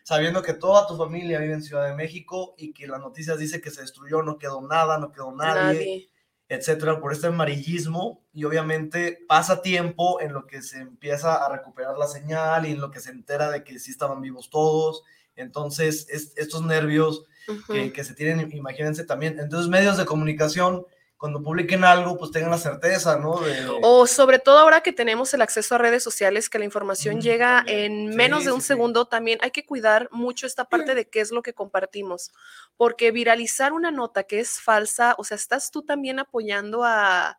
sabiendo 0.04 0.42
que 0.44 0.54
toda 0.54 0.86
tu 0.88 0.96
familia 0.96 1.40
vive 1.40 1.54
en 1.54 1.64
Ciudad 1.64 1.88
de 1.88 1.96
México 1.96 2.54
y 2.58 2.72
que 2.72 2.88
las 2.88 3.00
noticias 3.00 3.40
dice 3.40 3.62
que 3.62 3.72
se 3.72 3.82
destruyó, 3.82 4.22
no 4.22 4.38
quedó 4.38 4.62
nada, 4.62 4.98
no 4.98 5.12
quedó 5.12 5.32
nadie 5.36 5.74
Nadie. 5.74 6.10
Etcétera, 6.54 7.00
por 7.00 7.12
este 7.14 7.28
amarillismo 7.28 8.22
y 8.34 8.44
obviamente 8.46 9.20
pasa 9.28 9.62
tiempo 9.62 10.20
en 10.22 10.34
lo 10.34 10.46
que 10.48 10.62
se 10.62 10.80
empieza 10.80 11.36
a 11.46 11.50
recuperar 11.50 11.98
la 11.98 12.08
señal 12.08 12.66
y 12.66 12.72
en 12.72 12.82
lo 12.82 12.92
que 12.92 13.00
se 13.00 13.12
entera 13.12 13.50
de 13.50 13.64
que 13.64 13.80
sí 13.80 13.92
estaban 13.92 14.22
vivos 14.22 14.50
todos. 14.50 15.04
Entonces, 15.36 16.08
es- 16.10 16.34
estos 16.38 16.64
nervios 16.64 17.26
que, 17.74 17.92
que 17.94 18.04
se 18.04 18.14
tienen, 18.14 18.52
imagínense 18.56 19.04
también. 19.04 19.40
Entonces, 19.40 19.70
medios 19.70 19.98
de 19.98 20.06
comunicación, 20.06 20.86
cuando 21.24 21.42
publiquen 21.42 21.86
algo, 21.86 22.18
pues 22.18 22.32
tengan 22.32 22.52
la 22.52 22.58
certeza, 22.58 23.18
¿no? 23.18 23.40
De, 23.40 23.66
O 23.82 24.06
sobre 24.08 24.40
todo 24.40 24.60
ahora 24.60 24.82
que 24.82 24.92
tenemos 24.92 25.34
el 25.34 25.42
acceso 25.42 25.74
a 25.76 25.78
redes 25.78 26.04
sociales, 26.04 26.50
que 26.50 26.60
la 26.60 26.66
información 26.66 27.16
Mm, 27.16 27.22
llega 27.22 27.56
también. 27.60 27.92
en 27.94 28.12
Sí, 28.12 28.18
menos 28.18 28.44
de 28.44 28.52
un 28.52 28.60
sí, 28.60 28.64
sí. 28.64 28.68
segundo, 28.68 29.06
también 29.06 29.40
hay 29.42 29.52
que 29.52 29.66
cuidar 29.66 30.10
mucho 30.12 30.46
esta 30.48 30.66
parte 30.66 30.96
de 30.96 31.08
qué 31.10 31.22
es 31.22 31.32
lo 31.32 31.42
que 31.42 31.54
compartimos, 31.54 32.30
porque 32.76 33.12
viralizar 33.12 33.72
una 33.72 33.90
nota 33.90 34.24
que 34.26 34.42
es 34.42 34.60
falsa, 34.60 35.16
o 35.18 35.24
sea, 35.24 35.36
estás 35.36 35.72
tú 35.72 35.84
también 35.84 36.20
apoyando 36.20 36.84
a 36.84 37.38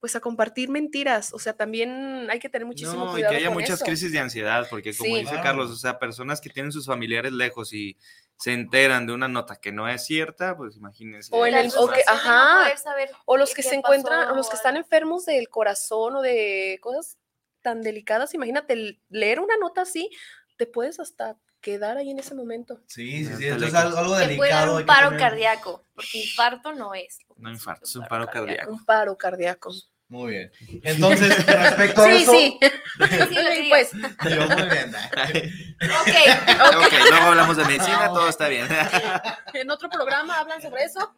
pues 0.00 0.16
a 0.16 0.20
compartir 0.20 0.68
mentiras, 0.68 1.32
o 1.32 1.38
sea, 1.38 1.54
también 1.54 2.28
hay 2.30 2.38
que 2.38 2.50
tener 2.50 2.66
muchísimo 2.66 3.06
No, 3.06 3.10
y 3.12 3.12
cuidado 3.12 3.30
que 3.30 3.36
haya 3.38 3.46
con 3.46 3.54
muchas 3.54 3.76
eso. 3.76 3.84
crisis 3.86 4.12
de 4.12 4.18
ansiedad, 4.18 4.66
porque 4.68 4.94
como 4.94 5.14
Sí. 5.14 5.20
dice 5.20 5.30
Claro. 5.30 5.42
Carlos, 5.42 5.70
o 5.70 5.76
sea, 5.76 5.98
personas 5.98 6.42
que 6.42 6.50
tienen 6.50 6.72
sus 6.72 6.84
familiares 6.86 7.32
lejos 7.32 7.72
y 7.72 7.96
se 8.36 8.52
enteran 8.52 9.06
de 9.06 9.12
una 9.12 9.28
nota 9.28 9.56
que 9.56 9.72
no 9.72 9.88
es 9.88 10.04
cierta, 10.04 10.56
pues 10.56 10.76
imagínense. 10.76 11.30
O 11.34 11.46
en 11.46 11.54
el- 11.54 11.72
o 11.76 11.88
que- 11.88 12.02
no 12.06 12.12
ajá, 12.12 12.74
O 13.26 13.36
los 13.36 13.54
que 13.54 13.62
se 13.62 13.74
encuentran, 13.76 14.30
o 14.30 14.34
los 14.34 14.46
pasó 14.46 14.50
que 14.50 14.56
están 14.56 14.76
enfermos 14.76 15.24
del 15.24 15.48
corazón 15.48 16.16
o 16.16 16.22
de 16.22 16.78
cosas 16.82 17.16
tan 17.62 17.80
delicadas, 17.80 18.34
imagínate, 18.34 19.00
leer 19.08 19.40
una 19.40 19.56
nota 19.56 19.82
así, 19.82 20.10
te 20.58 20.66
puedes 20.66 21.00
hasta 21.00 21.38
quedar 21.60 21.96
ahí 21.96 22.10
en 22.10 22.18
ese 22.18 22.34
momento. 22.34 22.82
Sí, 22.86 23.24
sí, 23.24 23.32
sí. 23.32 23.38
Te 23.38 23.48
Entonces, 23.48 23.72
le- 23.72 23.78
algo, 23.78 23.96
algo 23.96 24.16
Te 24.18 24.36
puede 24.36 24.50
dar 24.50 24.66
delicado. 24.68 24.76
un 24.76 24.86
paro 24.86 25.08
tener- 25.08 25.20
cardíaco, 25.20 25.84
porque 25.94 26.18
infarto 26.18 26.72
no 26.74 26.92
es. 26.92 27.18
No 27.36 27.50
infarto, 27.50 27.84
es 27.84 27.96
un 27.96 28.04
paro 28.06 28.26
cardíaco. 28.26 28.70
Un 28.70 28.84
paro 28.84 29.16
cardíaco. 29.16 29.72
Muy 30.14 30.30
bien. 30.30 30.52
Entonces, 30.84 31.28
respecto 31.46 32.02
a 32.02 32.06
Sí, 32.06 32.22
eso. 32.22 32.32
sí. 32.32 32.58
Sí, 33.28 33.66
pues, 33.68 33.90
Digo, 33.92 34.46
muy 34.46 34.68
bien. 34.70 34.94
Ok. 34.94 36.76
Ok, 36.76 36.92
luego 37.10 37.26
hablamos 37.26 37.56
de 37.56 37.64
medicina, 37.64 38.08
todo 38.10 38.28
está 38.28 38.46
bien. 38.48 38.68
en 39.54 39.70
otro 39.70 39.88
programa 39.90 40.38
hablan 40.38 40.62
sobre 40.62 40.84
eso. 40.84 41.12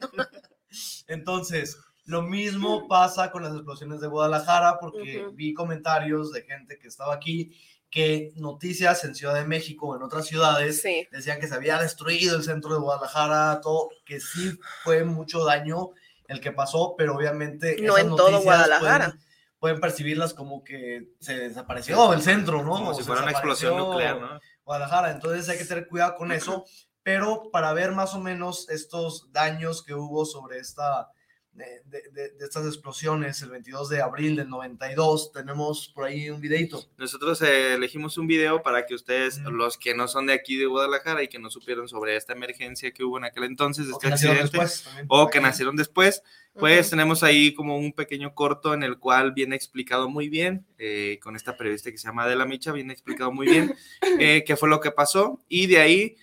Entonces, 1.09 1.77
lo 2.07 2.23
mismo 2.23 2.89
pasa 2.89 3.31
con 3.31 3.43
las 3.43 3.53
explosiones 3.53 4.01
de 4.01 4.07
Guadalajara, 4.09 4.79
porque 4.81 5.27
vi 5.35 5.53
comentarios 5.53 6.33
de 6.33 6.43
gente 6.45 6.79
que 6.79 6.89
estaba 6.89 7.15
aquí 7.15 7.53
que 7.91 8.33
noticias 8.37 9.05
en 9.05 9.15
Ciudad 9.15 9.35
de 9.35 9.45
México 9.45 9.89
o 9.89 9.97
en 9.97 10.03
otras 10.03 10.27
ciudades 10.27 10.81
Sí. 10.83 11.07
decían 11.13 11.39
que 11.39 11.47
se 11.47 11.55
había 11.55 11.79
destruido 11.79 12.37
el 12.37 12.43
centro 12.43 12.73
de 12.75 12.81
Guadalajara, 12.81 13.61
todo, 13.63 13.91
que 14.05 14.21
sí 14.21 14.59
fue 14.83 15.05
mucho 15.05 15.45
daño 15.45 15.91
el 16.29 16.41
que 16.41 16.53
pasó, 16.53 16.95
pero 16.97 17.15
obviamente 17.15 17.77
No 17.81 17.97
esas 17.97 18.11
en 18.11 18.17
todo 18.17 18.43
Guadalajara. 18.43 19.07
Pueden, 19.07 19.27
pueden 19.59 19.81
percibirlas 19.81 20.35
como 20.35 20.65
que 20.65 21.11
se 21.21 21.39
desapareció 21.39 22.13
el 22.13 22.23
centro, 22.23 22.63
¿no? 22.63 22.73
Como 22.73 22.91
O 22.91 22.95
si 22.95 23.01
se 23.01 23.07
fuera 23.07 23.23
una 23.23 23.33
explosión 23.33 23.77
nuclear, 23.77 24.21
¿no? 24.21 24.41
Guadalajara, 24.65 25.11
entonces 25.13 25.49
hay 25.49 25.59
que 25.59 25.65
tener 25.65 25.87
cuidado 25.87 26.17
con 26.17 26.33
eso, 26.33 26.65
pero 27.03 27.51
para 27.53 27.73
ver 27.73 27.93
más 27.93 28.15
o 28.15 28.21
menos 28.21 28.69
estos 28.69 29.33
daños 29.33 29.85
que 29.85 29.95
hubo 29.95 30.25
sobre 30.25 30.59
esta, 30.59 31.11
de, 31.57 31.83
de- 32.13 32.31
de- 32.31 32.45
estas 32.45 32.67
explosiones 32.67 33.41
el 33.43 33.51
22 33.51 33.89
de 33.89 34.03
abril 34.03 34.37
del 34.37 34.49
92, 34.49 35.33
tenemos 35.33 35.89
por 35.95 36.05
ahí 36.05 36.31
un 36.31 36.41
videito. 36.41 36.85
Nosotros 36.99 37.41
eh, 37.43 37.75
elegimos 37.75 38.19
un 38.19 38.27
video 38.27 38.63
para 38.63 38.87
que 38.87 38.95
ustedes, 38.95 39.39
Ujú. 39.39 39.51
los 39.51 39.79
que 39.79 39.95
no 39.95 40.07
son 40.09 40.27
de 40.27 40.35
aquí 40.35 40.57
de 40.57 40.67
Guadalajara 40.67 41.23
y 41.23 41.29
que 41.29 41.39
no 41.39 41.51
supieron 41.51 41.89
sobre 41.89 42.17
esta 42.17 42.35
emergencia 42.35 42.91
que 42.93 43.03
hubo 43.05 43.19
en 43.19 43.25
aquel 43.25 43.45
entonces, 43.45 43.87
O 43.89 43.93
este 43.93 44.07
que 44.07 44.11
nacieron 44.11 44.37
accidente, 44.39 44.59
después 44.65 44.85
también. 44.85 45.07
o 45.09 45.31
que 45.31 45.41
nacieron 45.41 45.77
después, 45.77 46.23
pues 46.59 46.89
tenemos 46.89 47.23
ahí 47.23 47.53
como 47.53 47.77
un 47.77 47.93
pequeño 47.93 48.35
corto 48.35 48.73
en 48.73 48.83
el 48.83 48.99
cual 48.99 49.33
viene 49.33 49.57
explicado 49.57 50.09
muy 50.09 50.29
bien, 50.31 50.67
eh, 50.79 51.19
con 51.23 51.37
esta 51.37 51.57
periodista 51.57 51.91
que 51.91 51.99
se 51.99 52.07
llama 52.09 52.25
Adela 52.25 52.47
Micha, 52.47 52.73
viene 52.73 52.93
explicado 52.95 53.31
muy 53.33 53.47
bien 53.47 53.75
eh, 54.21 54.43
qué 54.47 54.57
fue 54.57 54.69
lo 54.69 54.81
que 54.81 54.91
pasó 54.91 55.43
y 55.49 55.67
de 55.67 55.79
ahí 55.81 56.17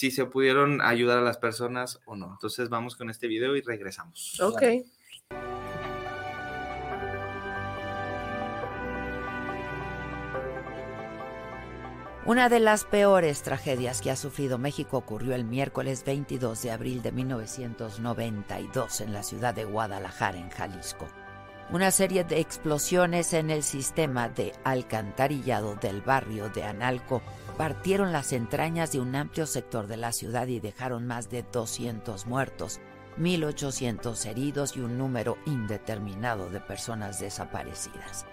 si 0.00 0.10
se 0.10 0.24
pudieron 0.24 0.80
ayudar 0.80 1.18
a 1.18 1.20
las 1.20 1.36
personas 1.36 2.00
o 2.06 2.16
no. 2.16 2.30
Entonces 2.32 2.70
vamos 2.70 2.96
con 2.96 3.10
este 3.10 3.28
video 3.28 3.54
y 3.54 3.60
regresamos. 3.60 4.40
Ok. 4.40 4.62
Una 12.24 12.48
de 12.48 12.60
las 12.60 12.86
peores 12.86 13.42
tragedias 13.42 14.00
que 14.00 14.10
ha 14.10 14.16
sufrido 14.16 14.56
México 14.56 14.96
ocurrió 14.96 15.34
el 15.34 15.44
miércoles 15.44 16.02
22 16.06 16.62
de 16.62 16.70
abril 16.70 17.02
de 17.02 17.12
1992 17.12 19.02
en 19.02 19.12
la 19.12 19.22
ciudad 19.22 19.52
de 19.52 19.66
Guadalajara, 19.66 20.38
en 20.38 20.48
Jalisco. 20.48 21.08
Una 21.72 21.92
serie 21.92 22.24
de 22.24 22.40
explosiones 22.40 23.32
en 23.32 23.48
el 23.48 23.62
sistema 23.62 24.28
de 24.28 24.52
alcantarillado 24.64 25.76
del 25.76 26.02
barrio 26.02 26.48
de 26.48 26.64
Analco 26.64 27.22
partieron 27.56 28.10
las 28.10 28.32
entrañas 28.32 28.90
de 28.90 28.98
un 28.98 29.14
amplio 29.14 29.46
sector 29.46 29.86
de 29.86 29.96
la 29.96 30.10
ciudad 30.10 30.48
y 30.48 30.58
dejaron 30.58 31.06
más 31.06 31.30
de 31.30 31.44
200 31.44 32.26
muertos, 32.26 32.80
1.800 33.18 34.26
heridos 34.26 34.76
y 34.76 34.80
un 34.80 34.98
número 34.98 35.38
indeterminado 35.46 36.50
de 36.50 36.58
personas 36.58 37.20
desaparecidas. 37.20 38.26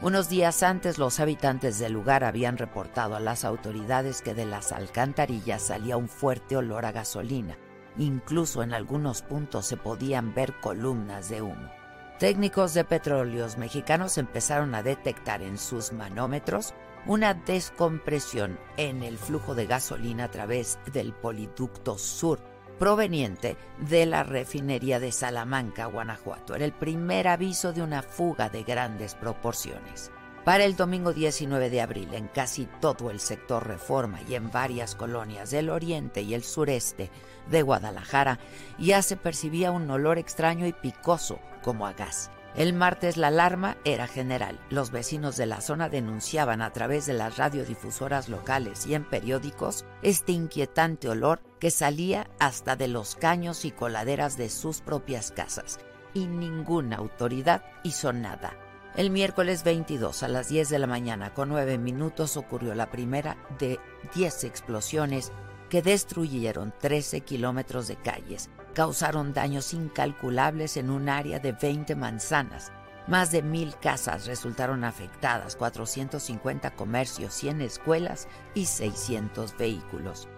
Unos 0.00 0.28
días 0.28 0.62
antes 0.62 0.96
los 0.96 1.18
habitantes 1.18 1.80
del 1.80 1.94
lugar 1.94 2.22
habían 2.22 2.58
reportado 2.58 3.16
a 3.16 3.20
las 3.20 3.44
autoridades 3.44 4.22
que 4.22 4.34
de 4.34 4.46
las 4.46 4.70
alcantarillas 4.70 5.62
salía 5.62 5.96
un 5.96 6.08
fuerte 6.08 6.56
olor 6.56 6.86
a 6.86 6.92
gasolina. 6.92 7.58
Incluso 7.98 8.62
en 8.62 8.72
algunos 8.72 9.22
puntos 9.22 9.66
se 9.66 9.76
podían 9.76 10.32
ver 10.32 10.54
columnas 10.60 11.28
de 11.28 11.42
humo. 11.42 11.83
Técnicos 12.18 12.74
de 12.74 12.84
petróleos 12.84 13.58
mexicanos 13.58 14.18
empezaron 14.18 14.74
a 14.76 14.84
detectar 14.84 15.42
en 15.42 15.58
sus 15.58 15.92
manómetros 15.92 16.72
una 17.06 17.34
descompresión 17.34 18.58
en 18.76 19.02
el 19.02 19.18
flujo 19.18 19.56
de 19.56 19.66
gasolina 19.66 20.24
a 20.24 20.30
través 20.30 20.78
del 20.92 21.12
poliducto 21.12 21.98
sur 21.98 22.38
proveniente 22.78 23.56
de 23.78 24.06
la 24.06 24.22
refinería 24.22 25.00
de 25.00 25.12
Salamanca, 25.12 25.86
Guanajuato. 25.86 26.54
Era 26.54 26.64
el 26.64 26.72
primer 26.72 27.28
aviso 27.28 27.72
de 27.72 27.82
una 27.82 28.02
fuga 28.02 28.48
de 28.48 28.62
grandes 28.62 29.14
proporciones. 29.14 30.10
Para 30.44 30.64
el 30.64 30.76
domingo 30.76 31.14
19 31.14 31.70
de 31.70 31.80
abril, 31.80 32.12
en 32.12 32.28
casi 32.28 32.68
todo 32.80 33.10
el 33.10 33.18
sector 33.18 33.66
Reforma 33.66 34.20
y 34.28 34.34
en 34.34 34.50
varias 34.50 34.94
colonias 34.94 35.50
del 35.50 35.70
oriente 35.70 36.20
y 36.20 36.34
el 36.34 36.44
sureste 36.44 37.10
de 37.50 37.62
Guadalajara, 37.62 38.38
ya 38.78 39.00
se 39.00 39.16
percibía 39.16 39.70
un 39.70 39.90
olor 39.90 40.18
extraño 40.18 40.66
y 40.66 40.74
picoso, 40.74 41.38
como 41.62 41.86
a 41.86 41.94
gas. 41.94 42.30
El 42.54 42.74
martes 42.74 43.16
la 43.16 43.28
alarma 43.28 43.78
era 43.86 44.06
general. 44.06 44.60
Los 44.68 44.90
vecinos 44.90 45.38
de 45.38 45.46
la 45.46 45.62
zona 45.62 45.88
denunciaban 45.88 46.60
a 46.60 46.74
través 46.74 47.06
de 47.06 47.14
las 47.14 47.38
radiodifusoras 47.38 48.28
locales 48.28 48.86
y 48.86 48.94
en 48.94 49.04
periódicos 49.04 49.86
este 50.02 50.32
inquietante 50.32 51.08
olor 51.08 51.40
que 51.58 51.70
salía 51.70 52.28
hasta 52.38 52.76
de 52.76 52.88
los 52.88 53.16
caños 53.16 53.64
y 53.64 53.70
coladeras 53.70 54.36
de 54.36 54.50
sus 54.50 54.82
propias 54.82 55.32
casas. 55.32 55.80
Y 56.12 56.26
ninguna 56.26 56.96
autoridad 56.96 57.64
hizo 57.82 58.12
nada. 58.12 58.52
El 58.96 59.10
miércoles 59.10 59.64
22 59.64 60.22
a 60.22 60.28
las 60.28 60.48
10 60.48 60.68
de 60.68 60.78
la 60.78 60.86
mañana 60.86 61.34
con 61.34 61.48
9 61.48 61.78
minutos 61.78 62.36
ocurrió 62.36 62.76
la 62.76 62.92
primera 62.92 63.36
de 63.58 63.80
10 64.14 64.44
explosiones 64.44 65.32
que 65.68 65.82
destruyeron 65.82 66.72
13 66.80 67.22
kilómetros 67.22 67.88
de 67.88 67.96
calles, 67.96 68.50
causaron 68.72 69.32
daños 69.32 69.74
incalculables 69.74 70.76
en 70.76 70.90
un 70.90 71.08
área 71.08 71.40
de 71.40 71.50
20 71.50 71.96
manzanas. 71.96 72.70
Más 73.08 73.32
de 73.32 73.42
mil 73.42 73.74
casas 73.78 74.26
resultaron 74.26 74.84
afectadas, 74.84 75.56
450 75.56 76.76
comercios, 76.76 77.34
100 77.34 77.62
escuelas 77.62 78.28
y 78.54 78.66
600 78.66 79.56
vehículos. 79.58 80.28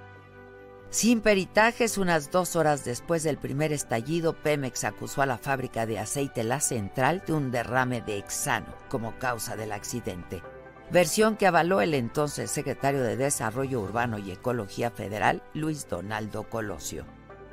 Sin 0.96 1.20
peritajes, 1.20 1.98
unas 1.98 2.30
dos 2.30 2.56
horas 2.56 2.82
después 2.82 3.22
del 3.22 3.36
primer 3.36 3.70
estallido, 3.70 4.32
Pemex 4.32 4.82
acusó 4.84 5.20
a 5.20 5.26
la 5.26 5.36
fábrica 5.36 5.84
de 5.84 5.98
aceite 5.98 6.42
La 6.42 6.58
Central 6.58 7.22
de 7.26 7.34
un 7.34 7.50
derrame 7.50 8.00
de 8.00 8.16
hexano 8.16 8.74
como 8.88 9.18
causa 9.18 9.56
del 9.56 9.72
accidente. 9.72 10.42
Versión 10.90 11.36
que 11.36 11.46
avaló 11.46 11.82
el 11.82 11.92
entonces 11.92 12.50
secretario 12.50 13.02
de 13.02 13.18
Desarrollo 13.18 13.82
Urbano 13.82 14.18
y 14.18 14.30
Ecología 14.30 14.90
Federal, 14.90 15.42
Luis 15.52 15.86
Donaldo 15.86 16.44
Colosio. 16.44 17.04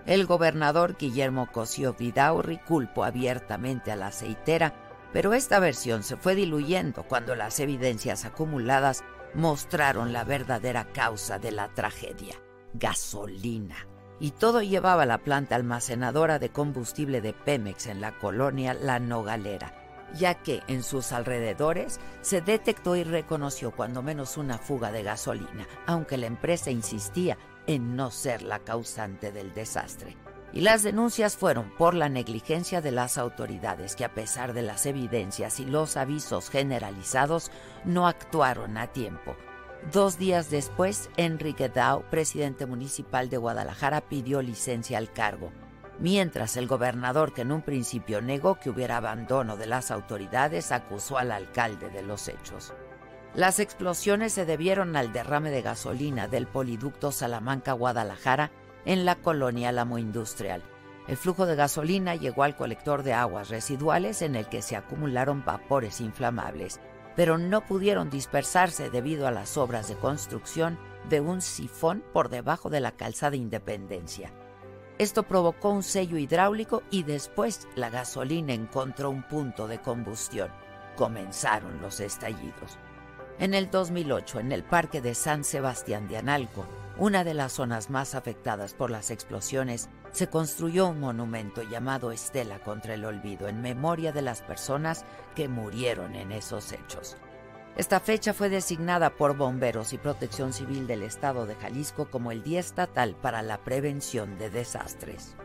El 0.05 0.25
gobernador 0.25 0.95
Guillermo 0.97 1.51
Cosío 1.51 1.95
Vidaurri 1.95 2.59
culpó 2.59 3.03
abiertamente 3.03 3.91
a 3.91 3.97
la 3.97 4.07
aceitera, 4.07 4.73
pero 5.11 5.33
esta 5.33 5.59
versión 5.59 6.03
se 6.03 6.15
fue 6.15 6.35
diluyendo 6.35 7.03
cuando 7.03 7.35
las 7.35 7.59
evidencias 7.59 8.23
acumuladas 8.23 9.03
mostraron 9.33 10.13
la 10.13 10.23
verdadera 10.23 10.85
causa 10.93 11.39
de 11.39 11.51
la 11.51 11.67
tragedia, 11.73 12.37
gasolina. 12.73 13.87
Y 14.19 14.31
todo 14.31 14.61
llevaba 14.61 15.05
la 15.05 15.17
planta 15.17 15.55
almacenadora 15.55 16.39
de 16.39 16.49
combustible 16.49 17.21
de 17.21 17.33
Pemex 17.33 17.87
en 17.87 17.99
la 17.99 18.17
colonia 18.17 18.73
La 18.73 18.99
Nogalera, 18.99 19.73
ya 20.13 20.35
que 20.35 20.61
en 20.67 20.83
sus 20.83 21.11
alrededores 21.11 21.99
se 22.21 22.41
detectó 22.41 22.95
y 22.95 23.03
reconoció 23.03 23.71
cuando 23.71 24.01
menos 24.01 24.37
una 24.37 24.57
fuga 24.57 24.91
de 24.91 25.03
gasolina, 25.03 25.67
aunque 25.87 26.17
la 26.17 26.27
empresa 26.27 26.71
insistía 26.71 27.37
en 27.67 27.95
no 27.95 28.11
ser 28.11 28.43
la 28.43 28.59
causante 28.59 29.31
del 29.31 29.53
desastre. 29.53 30.15
Y 30.53 30.61
las 30.61 30.83
denuncias 30.83 31.35
fueron 31.35 31.71
por 31.77 31.95
la 31.95 32.09
negligencia 32.09 32.79
de 32.79 32.91
las 32.91 33.17
autoridades 33.17 33.95
que 33.95 34.05
a 34.05 34.13
pesar 34.13 34.53
de 34.53 34.61
las 34.61 34.85
evidencias 34.85 35.59
y 35.59 35.65
los 35.65 35.97
avisos 35.97 36.51
generalizados 36.51 37.49
no 37.85 38.07
actuaron 38.07 38.77
a 38.77 38.87
tiempo. 38.87 39.35
Dos 39.91 40.17
días 40.17 40.49
después, 40.49 41.09
Enrique 41.17 41.69
Dao, 41.69 42.03
presidente 42.09 42.65
municipal 42.65 43.29
de 43.29 43.37
Guadalajara, 43.37 44.01
pidió 44.01 44.41
licencia 44.41 44.97
al 44.97 45.11
cargo, 45.11 45.51
mientras 45.99 46.55
el 46.57 46.67
gobernador, 46.67 47.33
que 47.33 47.41
en 47.41 47.51
un 47.51 47.61
principio 47.61 48.21
negó 48.21 48.59
que 48.59 48.69
hubiera 48.69 48.97
abandono 48.97 49.57
de 49.57 49.67
las 49.67 49.91
autoridades, 49.91 50.71
acusó 50.71 51.17
al 51.17 51.31
alcalde 51.31 51.89
de 51.89 52.01
los 52.01 52.27
hechos. 52.27 52.73
Las 53.35 53.59
explosiones 53.59 54.31
se 54.31 54.45
debieron 54.45 54.95
al 54.95 55.11
derrame 55.11 55.51
de 55.51 55.61
gasolina 55.61 56.27
del 56.27 56.47
poliducto 56.47 57.11
Salamanca-Guadalajara 57.11 58.51
en 58.85 59.05
la 59.05 59.15
colonia 59.15 59.71
Lamo 59.71 59.97
Industrial. 59.97 60.63
El 61.07 61.17
flujo 61.17 61.45
de 61.45 61.55
gasolina 61.55 62.15
llegó 62.15 62.43
al 62.43 62.55
colector 62.55 63.03
de 63.03 63.13
aguas 63.13 63.49
residuales 63.49 64.21
en 64.21 64.35
el 64.35 64.47
que 64.47 64.61
se 64.61 64.77
acumularon 64.77 65.43
vapores 65.43 65.99
inflamables, 65.99 66.79
pero 67.15 67.37
no 67.37 67.61
pudieron 67.65 68.09
dispersarse 68.09 68.89
debido 68.89 69.27
a 69.27 69.31
las 69.31 69.57
obras 69.57 69.87
de 69.87 69.95
construcción 69.95 70.77
de 71.09 71.19
un 71.19 71.41
sifón 71.41 72.03
por 72.13 72.29
debajo 72.29 72.69
de 72.69 72.79
la 72.79 72.93
calzada 72.93 73.35
Independencia. 73.35 74.31
Esto 74.99 75.23
provocó 75.23 75.69
un 75.69 75.83
sello 75.83 76.17
hidráulico 76.17 76.83
y 76.91 77.03
después 77.03 77.67
la 77.75 77.89
gasolina 77.89 78.53
encontró 78.53 79.09
un 79.09 79.23
punto 79.23 79.67
de 79.67 79.79
combustión. 79.81 80.51
Comenzaron 80.95 81.81
los 81.81 81.99
estallidos. 81.99 82.77
En 83.39 83.55
el 83.55 83.71
2008, 83.71 84.39
en 84.39 84.51
el 84.51 84.63
Parque 84.63 85.01
de 85.01 85.15
San 85.15 85.43
Sebastián 85.43 86.07
de 86.07 86.17
Analco, 86.17 86.65
una 86.97 87.23
de 87.23 87.33
las 87.33 87.53
zonas 87.53 87.89
más 87.89 88.13
afectadas 88.13 88.75
por 88.75 88.91
las 88.91 89.09
explosiones, 89.09 89.89
se 90.13 90.27
construyó 90.29 90.87
un 90.87 90.99
monumento 90.99 91.63
llamado 91.63 92.11
Estela 92.11 92.59
contra 92.59 92.93
el 92.93 93.03
Olvido 93.03 93.47
en 93.47 93.61
memoria 93.61 94.11
de 94.11 94.21
las 94.21 94.41
personas 94.41 95.05
que 95.35 95.49
murieron 95.49 96.15
en 96.15 96.31
esos 96.31 96.71
hechos. 96.71 97.17
Esta 97.75 97.99
fecha 97.99 98.33
fue 98.33 98.49
designada 98.49 99.09
por 99.09 99.35
bomberos 99.35 99.93
y 99.93 99.97
protección 99.97 100.53
civil 100.53 100.85
del 100.85 101.01
estado 101.01 101.47
de 101.47 101.55
Jalisco 101.55 102.09
como 102.09 102.31
el 102.31 102.43
Día 102.43 102.59
Estatal 102.59 103.15
para 103.15 103.41
la 103.41 103.57
Prevención 103.57 104.37
de 104.37 104.51
Desastres. 104.51 105.35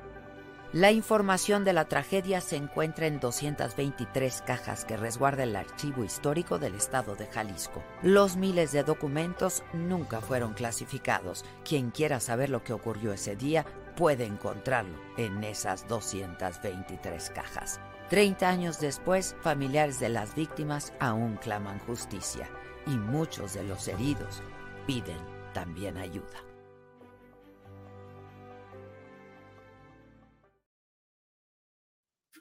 La 0.75 0.93
información 0.93 1.65
de 1.65 1.73
la 1.73 1.87
tragedia 1.87 2.43
se 2.43 2.57
encuentra 2.57 3.07
en 3.07 3.21
223 3.21 4.43
cajas 4.43 4.85
que 4.85 4.99
resguarda 4.99 5.45
el 5.45 5.57
archivo 5.57 6.05
histórico 6.05 6.59
del 6.59 6.75
estado 6.75 7.17
de 7.17 7.27
Jalisco. 7.27 7.83
Los 8.03 8.37
miles 8.37 8.73
de 8.73 8.83
documentos 8.83 9.63
nunca 9.73 10.21
fueron 10.21 10.53
clasificados. 10.53 11.47
Quien 11.67 11.91
quiera 11.91 12.21
saber 12.21 12.51
lo 12.51 12.65
que 12.65 12.75
ocurrió 12.75 13.15
ese 13.15 13.35
día 13.35 13.65
puede 13.99 14.25
encontrarlo 14.27 14.97
en 15.17 15.43
esas 15.43 15.87
223 15.89 17.31
cajas. 17.31 17.81
Treinta 18.09 18.49
años 18.49 18.79
después, 18.79 19.35
familiares 19.43 19.99
de 19.99 20.09
las 20.09 20.37
víctimas 20.37 20.93
aún 21.01 21.37
claman 21.37 21.81
justicia 21.81 22.49
y 22.87 22.97
muchos 22.97 23.55
de 23.55 23.65
los 23.65 23.89
heridos 23.89 24.41
piden 24.87 25.19
también 25.53 25.97
ayuda. 25.99 26.39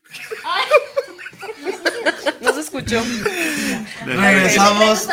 No 2.42 2.54
se 2.54 2.62
escuchó. 2.62 3.02
Regresamos, 4.06 5.08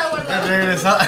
regresa- 0.47 1.07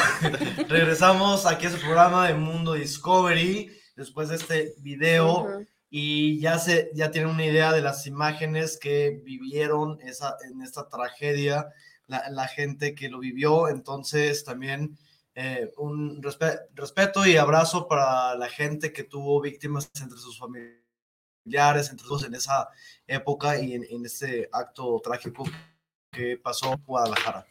regresamos 0.67 1.45
aquí 1.45 1.67
a 1.67 1.71
su 1.71 1.79
programa 1.79 2.27
de 2.27 2.33
Mundo 2.33 2.73
Discovery 2.73 3.76
después 3.97 4.29
de 4.29 4.35
este 4.35 4.73
video 4.77 5.65
y 5.89 6.39
ya 6.39 6.57
se 6.59 6.89
ya 6.93 7.11
tienen 7.11 7.31
una 7.31 7.45
idea 7.45 7.73
de 7.73 7.81
las 7.81 8.07
imágenes 8.07 8.77
que 8.77 9.21
vivieron 9.23 9.99
esa, 10.01 10.37
en 10.49 10.61
esta 10.61 10.87
tragedia, 10.87 11.67
la, 12.07 12.29
la 12.29 12.47
gente 12.47 12.95
que 12.95 13.09
lo 13.09 13.19
vivió, 13.19 13.67
entonces 13.67 14.43
también 14.45 14.97
eh, 15.35 15.71
un 15.77 16.21
respe- 16.23 16.61
respeto 16.73 17.25
y 17.25 17.37
abrazo 17.37 17.87
para 17.87 18.35
la 18.35 18.49
gente 18.49 18.91
que 18.93 19.03
tuvo 19.03 19.41
víctimas 19.41 19.91
entre 20.01 20.17
sus 20.17 20.39
familiares, 20.39 21.89
entre 21.89 22.07
todos 22.07 22.25
en 22.25 22.33
esa 22.35 22.69
época 23.05 23.59
y 23.59 23.73
en, 23.73 23.85
en 23.89 24.05
este 24.05 24.49
acto 24.51 24.99
trágico 25.03 25.43
que 26.11 26.37
pasó 26.37 26.73
en 26.73 26.83
Guadalajara. 26.85 27.45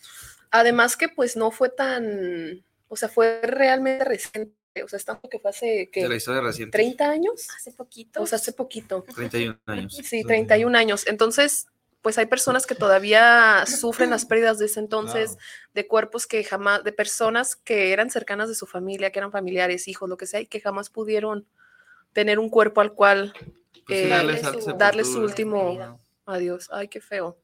Además 0.50 0.96
que 0.96 1.08
pues 1.08 1.36
no 1.36 1.50
fue 1.50 1.68
tan, 1.68 2.64
o 2.88 2.96
sea, 2.96 3.08
fue 3.08 3.40
realmente 3.42 4.04
reciente, 4.04 4.52
o 4.82 4.88
sea, 4.88 4.96
es 4.98 5.04
tanto 5.04 5.28
que 5.28 5.38
fue 5.38 5.50
hace 5.50 5.90
De 5.92 6.02
la 6.02 6.08
¿qué? 6.08 6.16
historia 6.16 6.40
reciente. 6.40 6.76
30 6.78 7.08
años, 7.10 7.48
Hace 7.56 7.72
poquito. 7.72 8.22
o 8.22 8.26
sea, 8.26 8.36
hace 8.36 8.52
poquito. 8.52 9.04
31 9.14 9.58
años. 9.66 9.94
Sí, 10.02 10.22
31 10.24 10.74
años. 10.76 11.06
Entonces, 11.06 11.66
pues 12.02 12.18
hay 12.18 12.26
personas 12.26 12.66
que 12.66 12.74
todavía 12.76 13.64
sufren 13.66 14.10
las 14.10 14.24
pérdidas 14.26 14.58
de 14.58 14.66
ese 14.66 14.78
entonces, 14.80 15.30
Claro. 15.32 15.44
de 15.74 15.86
cuerpos 15.88 16.26
que 16.26 16.44
jamás, 16.44 16.84
de 16.84 16.92
personas 16.92 17.56
que 17.56 17.92
eran 17.92 18.10
cercanas 18.10 18.48
de 18.48 18.54
su 18.54 18.66
familia, 18.66 19.10
que 19.10 19.18
eran 19.18 19.32
familiares, 19.32 19.88
hijos, 19.88 20.08
lo 20.08 20.16
que 20.16 20.26
sea, 20.26 20.40
y 20.40 20.46
que 20.46 20.60
jamás 20.60 20.88
pudieron 20.90 21.46
tener 22.12 22.38
un 22.38 22.48
cuerpo 22.48 22.80
al 22.80 22.92
cual 22.94 23.32
Pues 23.86 24.00
eh, 24.04 24.08
darle 24.08 24.38
su- 24.42 24.72
darle 24.76 25.02
su 25.04 25.10
sepultura. 25.12 25.30
último 25.30 26.00
adiós. 26.26 26.68
Ay, 26.72 26.88
qué 26.88 27.00
feo. 27.00 27.36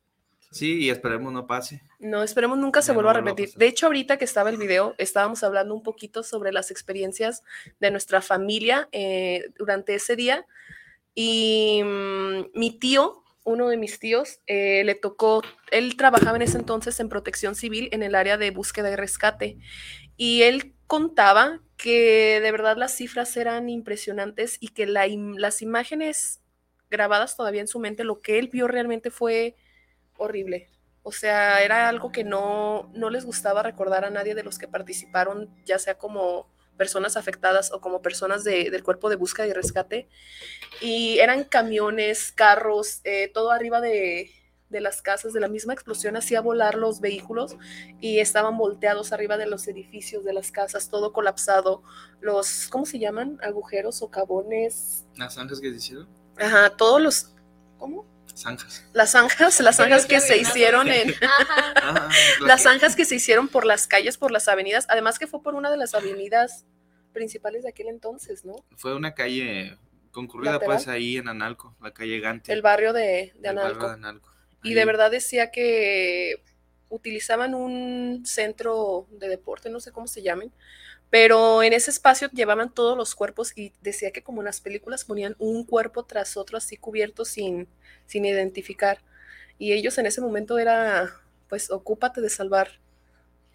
Sí, 0.52 0.80
y 0.80 0.90
esperemos 0.90 1.32
no 1.32 1.46
pase. 1.46 1.82
No, 1.98 2.22
esperemos 2.22 2.58
nunca 2.58 2.82
se 2.82 2.88
Ya 2.88 2.94
vuelva 2.94 3.12
a 3.12 3.14
repetir. 3.14 3.50
De 3.56 3.66
hecho, 3.66 3.86
ahorita 3.86 4.18
que 4.18 4.26
estaba 4.26 4.50
el 4.50 4.58
video, 4.58 4.94
estábamos 4.98 5.42
hablando 5.42 5.74
un 5.74 5.82
poquito 5.82 6.22
sobre 6.22 6.52
las 6.52 6.70
experiencias 6.70 7.42
de 7.80 7.90
nuestra 7.90 8.20
familia 8.20 8.88
eh, 8.92 9.46
durante 9.58 9.94
ese 9.94 10.14
día. 10.14 10.46
Y 11.14 11.82
mm, 11.82 12.58
mi 12.58 12.78
tío, 12.78 13.24
uno 13.44 13.68
de 13.68 13.78
mis 13.78 13.98
tíos, 13.98 14.40
eh, 14.46 14.82
le 14.84 14.94
tocó, 14.94 15.42
él 15.70 15.96
trabajaba 15.96 16.36
en 16.36 16.42
ese 16.42 16.58
entonces 16.58 17.00
en 17.00 17.08
protección 17.08 17.54
civil 17.54 17.88
en 17.90 18.02
el 18.02 18.14
área 18.14 18.36
de 18.36 18.50
búsqueda 18.50 18.90
y 18.90 18.96
rescate. 18.96 19.56
Y 20.18 20.42
él 20.42 20.74
contaba 20.86 21.62
que 21.78 22.40
de 22.42 22.52
verdad 22.52 22.76
las 22.76 22.94
cifras 22.94 23.34
eran 23.38 23.70
impresionantes 23.70 24.58
y 24.60 24.68
que 24.68 24.84
la 24.84 25.06
las 25.06 25.62
imágenes 25.62 26.42
grabadas 26.90 27.36
todavía 27.38 27.62
en 27.62 27.68
su 27.68 27.80
mente, 27.80 28.04
lo 28.04 28.20
que 28.20 28.38
él 28.38 28.48
vio 28.52 28.68
realmente 28.68 29.10
fue 29.10 29.56
horrible. 30.22 30.68
O 31.02 31.12
sea, 31.12 31.62
era 31.62 31.88
algo 31.88 32.12
que 32.12 32.22
no, 32.24 32.90
no 32.94 33.10
les 33.10 33.24
gustaba 33.24 33.62
recordar 33.62 34.04
a 34.04 34.10
nadie 34.10 34.34
de 34.34 34.44
los 34.44 34.58
que 34.58 34.68
participaron, 34.68 35.48
ya 35.64 35.78
sea 35.78 35.98
como 35.98 36.48
personas 36.76 37.16
afectadas 37.16 37.72
o 37.72 37.80
como 37.80 38.02
personas 38.02 38.44
de- 38.44 38.70
del 38.70 38.82
cuerpo 38.84 39.10
de 39.10 39.16
búsqueda 39.16 39.46
y 39.46 39.52
rescate. 39.52 40.08
Y 40.80 41.18
eran 41.18 41.44
camiones, 41.44 42.32
carros, 42.32 43.00
eh, 43.04 43.30
todo 43.34 43.50
arriba 43.50 43.80
de, 43.80 44.30
de 44.70 44.80
las 44.80 45.02
casas, 45.02 45.32
de 45.32 45.40
la 45.40 45.48
misma 45.48 45.74
explosión 45.74 46.16
hacía 46.16 46.40
volar 46.40 46.76
los 46.76 47.00
vehículos 47.00 47.56
y 48.00 48.20
estaban 48.20 48.56
volteados 48.56 49.12
arriba 49.12 49.36
de 49.36 49.46
los 49.46 49.68
edificios, 49.68 50.24
de 50.24 50.32
las 50.32 50.50
casas, 50.50 50.88
todo 50.88 51.12
colapsado. 51.12 51.82
Los, 52.20 52.68
¿cómo 52.68 52.86
se 52.86 52.98
llaman? 52.98 53.38
Agujeros 53.42 54.00
o 54.02 54.10
cabones. 54.10 55.04
Las 55.16 55.34
zanjas 55.34 55.60
que 55.60 55.70
se 55.70 55.76
hicieron. 55.76 56.08
Ajá, 56.38 56.70
todos 56.76 57.02
los... 57.02 57.34
¿Cómo? 57.78 58.06
Zanjas. 58.34 58.84
Las 58.92 59.10
zanjas, 59.12 59.60
las 59.60 59.76
zanjas 59.76 60.06
que 60.06 60.20
se 60.20 60.38
hicieron 60.38 60.88
en... 60.88 61.10
Ajá. 61.22 61.28
Ah, 61.76 62.08
las 62.40 62.62
zanjas 62.64 62.96
que 62.96 63.04
se 63.04 63.16
hicieron 63.16 63.48
por 63.48 63.64
las 63.66 63.86
calles, 63.86 64.16
por 64.16 64.30
las 64.30 64.48
avenidas, 64.48 64.86
además 64.88 65.18
que 65.18 65.26
fue 65.26 65.42
por 65.42 65.54
una 65.54 65.70
de 65.70 65.76
las 65.76 65.94
avenidas 65.94 66.64
principales 67.12 67.62
de 67.62 67.70
aquel 67.70 67.88
entonces, 67.88 68.44
¿no? 68.44 68.56
Fue 68.76 68.94
una 68.94 69.14
calle 69.14 69.76
concurrida, 70.10 70.52
Lateral. 70.52 70.76
pues, 70.76 70.88
ahí 70.88 71.16
en 71.18 71.28
Analco, 71.28 71.76
la 71.80 71.92
calle 71.92 72.20
Gante. 72.20 72.52
El 72.52 72.62
barrio 72.62 72.92
de, 72.92 73.32
de 73.36 73.48
el 73.48 73.56
barrio 73.56 73.60
Analco. 73.70 73.86
de 73.88 73.92
Analco. 73.94 74.32
Y 74.62 74.68
Ahí. 74.68 74.74
de 74.74 74.84
verdad 74.84 75.10
decía 75.10 75.50
que 75.50 76.42
utilizaban 76.92 77.54
un 77.54 78.22
centro 78.26 79.06
de 79.10 79.28
deporte, 79.28 79.70
no 79.70 79.80
sé 79.80 79.92
cómo 79.92 80.06
se 80.06 80.22
llamen, 80.22 80.52
pero 81.10 81.62
en 81.62 81.72
ese 81.72 81.90
espacio 81.90 82.28
llevaban 82.32 82.72
todos 82.72 82.96
los 82.96 83.14
cuerpos 83.14 83.56
y 83.56 83.72
decía 83.80 84.12
que 84.12 84.22
como 84.22 84.42
en 84.42 84.46
las 84.46 84.60
películas 84.60 85.04
ponían 85.04 85.34
un 85.38 85.64
cuerpo 85.64 86.04
tras 86.04 86.36
otro 86.36 86.58
así 86.58 86.76
cubierto 86.76 87.24
sin, 87.24 87.66
sin 88.06 88.24
identificar. 88.24 88.98
Y 89.58 89.72
ellos 89.72 89.98
en 89.98 90.06
ese 90.06 90.20
momento 90.20 90.58
era, 90.58 91.14
pues, 91.48 91.70
ocúpate 91.70 92.20
de 92.20 92.30
salvar 92.30 92.80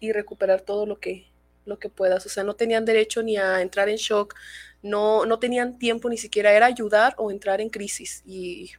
y 0.00 0.12
recuperar 0.12 0.62
todo 0.62 0.86
lo 0.86 1.00
que, 1.00 1.26
lo 1.64 1.78
que 1.78 1.88
puedas. 1.88 2.26
O 2.26 2.28
sea, 2.28 2.44
no 2.44 2.54
tenían 2.54 2.84
derecho 2.84 3.22
ni 3.22 3.36
a 3.36 3.60
entrar 3.60 3.88
en 3.88 3.96
shock, 3.96 4.34
no, 4.82 5.26
no 5.26 5.38
tenían 5.38 5.78
tiempo 5.78 6.08
ni 6.10 6.16
siquiera, 6.18 6.52
era 6.52 6.66
ayudar 6.66 7.14
o 7.18 7.30
entrar 7.30 7.60
en 7.60 7.70
crisis. 7.70 8.22
Y, 8.26 8.70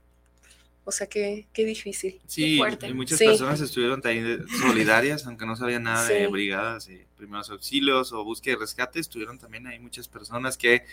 o 0.85 0.91
sea, 0.91 1.07
qué, 1.07 1.47
qué 1.53 1.65
difícil. 1.65 2.19
Sí, 2.25 2.59
y 2.59 2.93
muchas 2.93 3.19
Sí. 3.19 3.25
personas 3.25 3.61
estuvieron 3.61 4.01
también 4.01 4.45
solidarias, 4.97 5.25
aunque 5.27 5.45
no 5.45 5.55
sabían 5.55 5.83
nada 5.83 6.07
de 6.07 6.27
brigadas 6.27 6.87
de 6.87 7.05
primeros 7.15 7.49
auxilios 7.49 8.11
o 8.11 8.23
búsqueda 8.23 8.55
y 8.55 8.57
rescate, 8.57 8.99
estuvieron 8.99 9.37
también 9.37 9.67
ahí 9.67 9.79
muchas 9.79 10.07
personas 10.07 10.57
que 10.57 10.83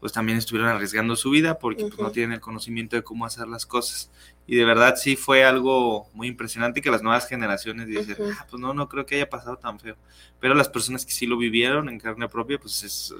pues 0.00 0.14
también 0.14 0.38
estuvieron 0.38 0.70
arriesgando 0.70 1.14
su 1.14 1.28
vida 1.28 1.58
porque 1.58 1.84
pues, 1.84 1.98
no 1.98 2.10
tienen 2.10 2.32
el 2.32 2.40
conocimiento 2.40 2.96
de 2.96 3.02
cómo 3.02 3.26
hacer 3.26 3.46
las 3.46 3.66
cosas. 3.66 4.10
Y 4.46 4.56
de 4.56 4.64
verdad 4.64 4.96
sí 4.96 5.14
fue 5.14 5.44
algo 5.44 6.08
muy 6.14 6.26
impresionante 6.26 6.80
que 6.80 6.90
las 6.90 7.02
nuevas 7.02 7.28
generaciones 7.28 7.86
dicen. 7.86 8.16
"Ah, 8.38 8.46
pues 8.48 8.58
no, 8.58 8.72
no 8.72 8.88
creo 8.88 9.04
que 9.04 9.16
haya 9.16 9.28
pasado 9.28 9.58
tan 9.58 9.78
feo. 9.78 9.96
Pero 10.40 10.54
las 10.54 10.70
personas 10.70 11.04
que 11.04 11.12
sí 11.12 11.26
lo 11.26 11.36
vivieron 11.36 11.90
en 11.90 12.00
carne 12.00 12.28
propia, 12.30 12.58
pues 12.58 12.82
es 12.82 13.14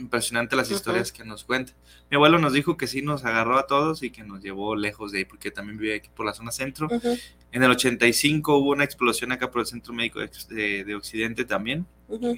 impresionante 0.00 0.56
las 0.56 0.68
historias 0.70 1.12
que 1.12 1.24
nos 1.24 1.44
cuentan. 1.44 1.76
Mi 2.10 2.16
abuelo 2.16 2.38
nos 2.38 2.52
dijo 2.52 2.76
que 2.76 2.86
sí 2.86 3.02
nos 3.02 3.24
agarró 3.24 3.58
a 3.58 3.66
todos 3.66 4.02
y 4.02 4.10
que 4.10 4.22
nos 4.24 4.42
llevó 4.42 4.74
lejos 4.74 5.12
de 5.12 5.18
ahí, 5.18 5.24
porque 5.24 5.50
también 5.50 5.78
vivía 5.78 5.96
aquí 5.96 6.08
por 6.14 6.26
la 6.26 6.34
zona 6.34 6.50
centro. 6.50 6.88
Ujú, 6.90 7.16
En 7.52 7.62
el 7.62 7.70
85 7.70 8.56
hubo 8.56 8.70
una 8.70 8.84
explosión 8.84 9.32
acá 9.32 9.50
por 9.50 9.60
el 9.60 9.66
Centro 9.66 9.92
Médico 9.92 10.20
de, 10.20 10.30
de- 10.48 10.84
de 10.84 10.94
Occidente 10.94 11.44
también. 11.44 11.86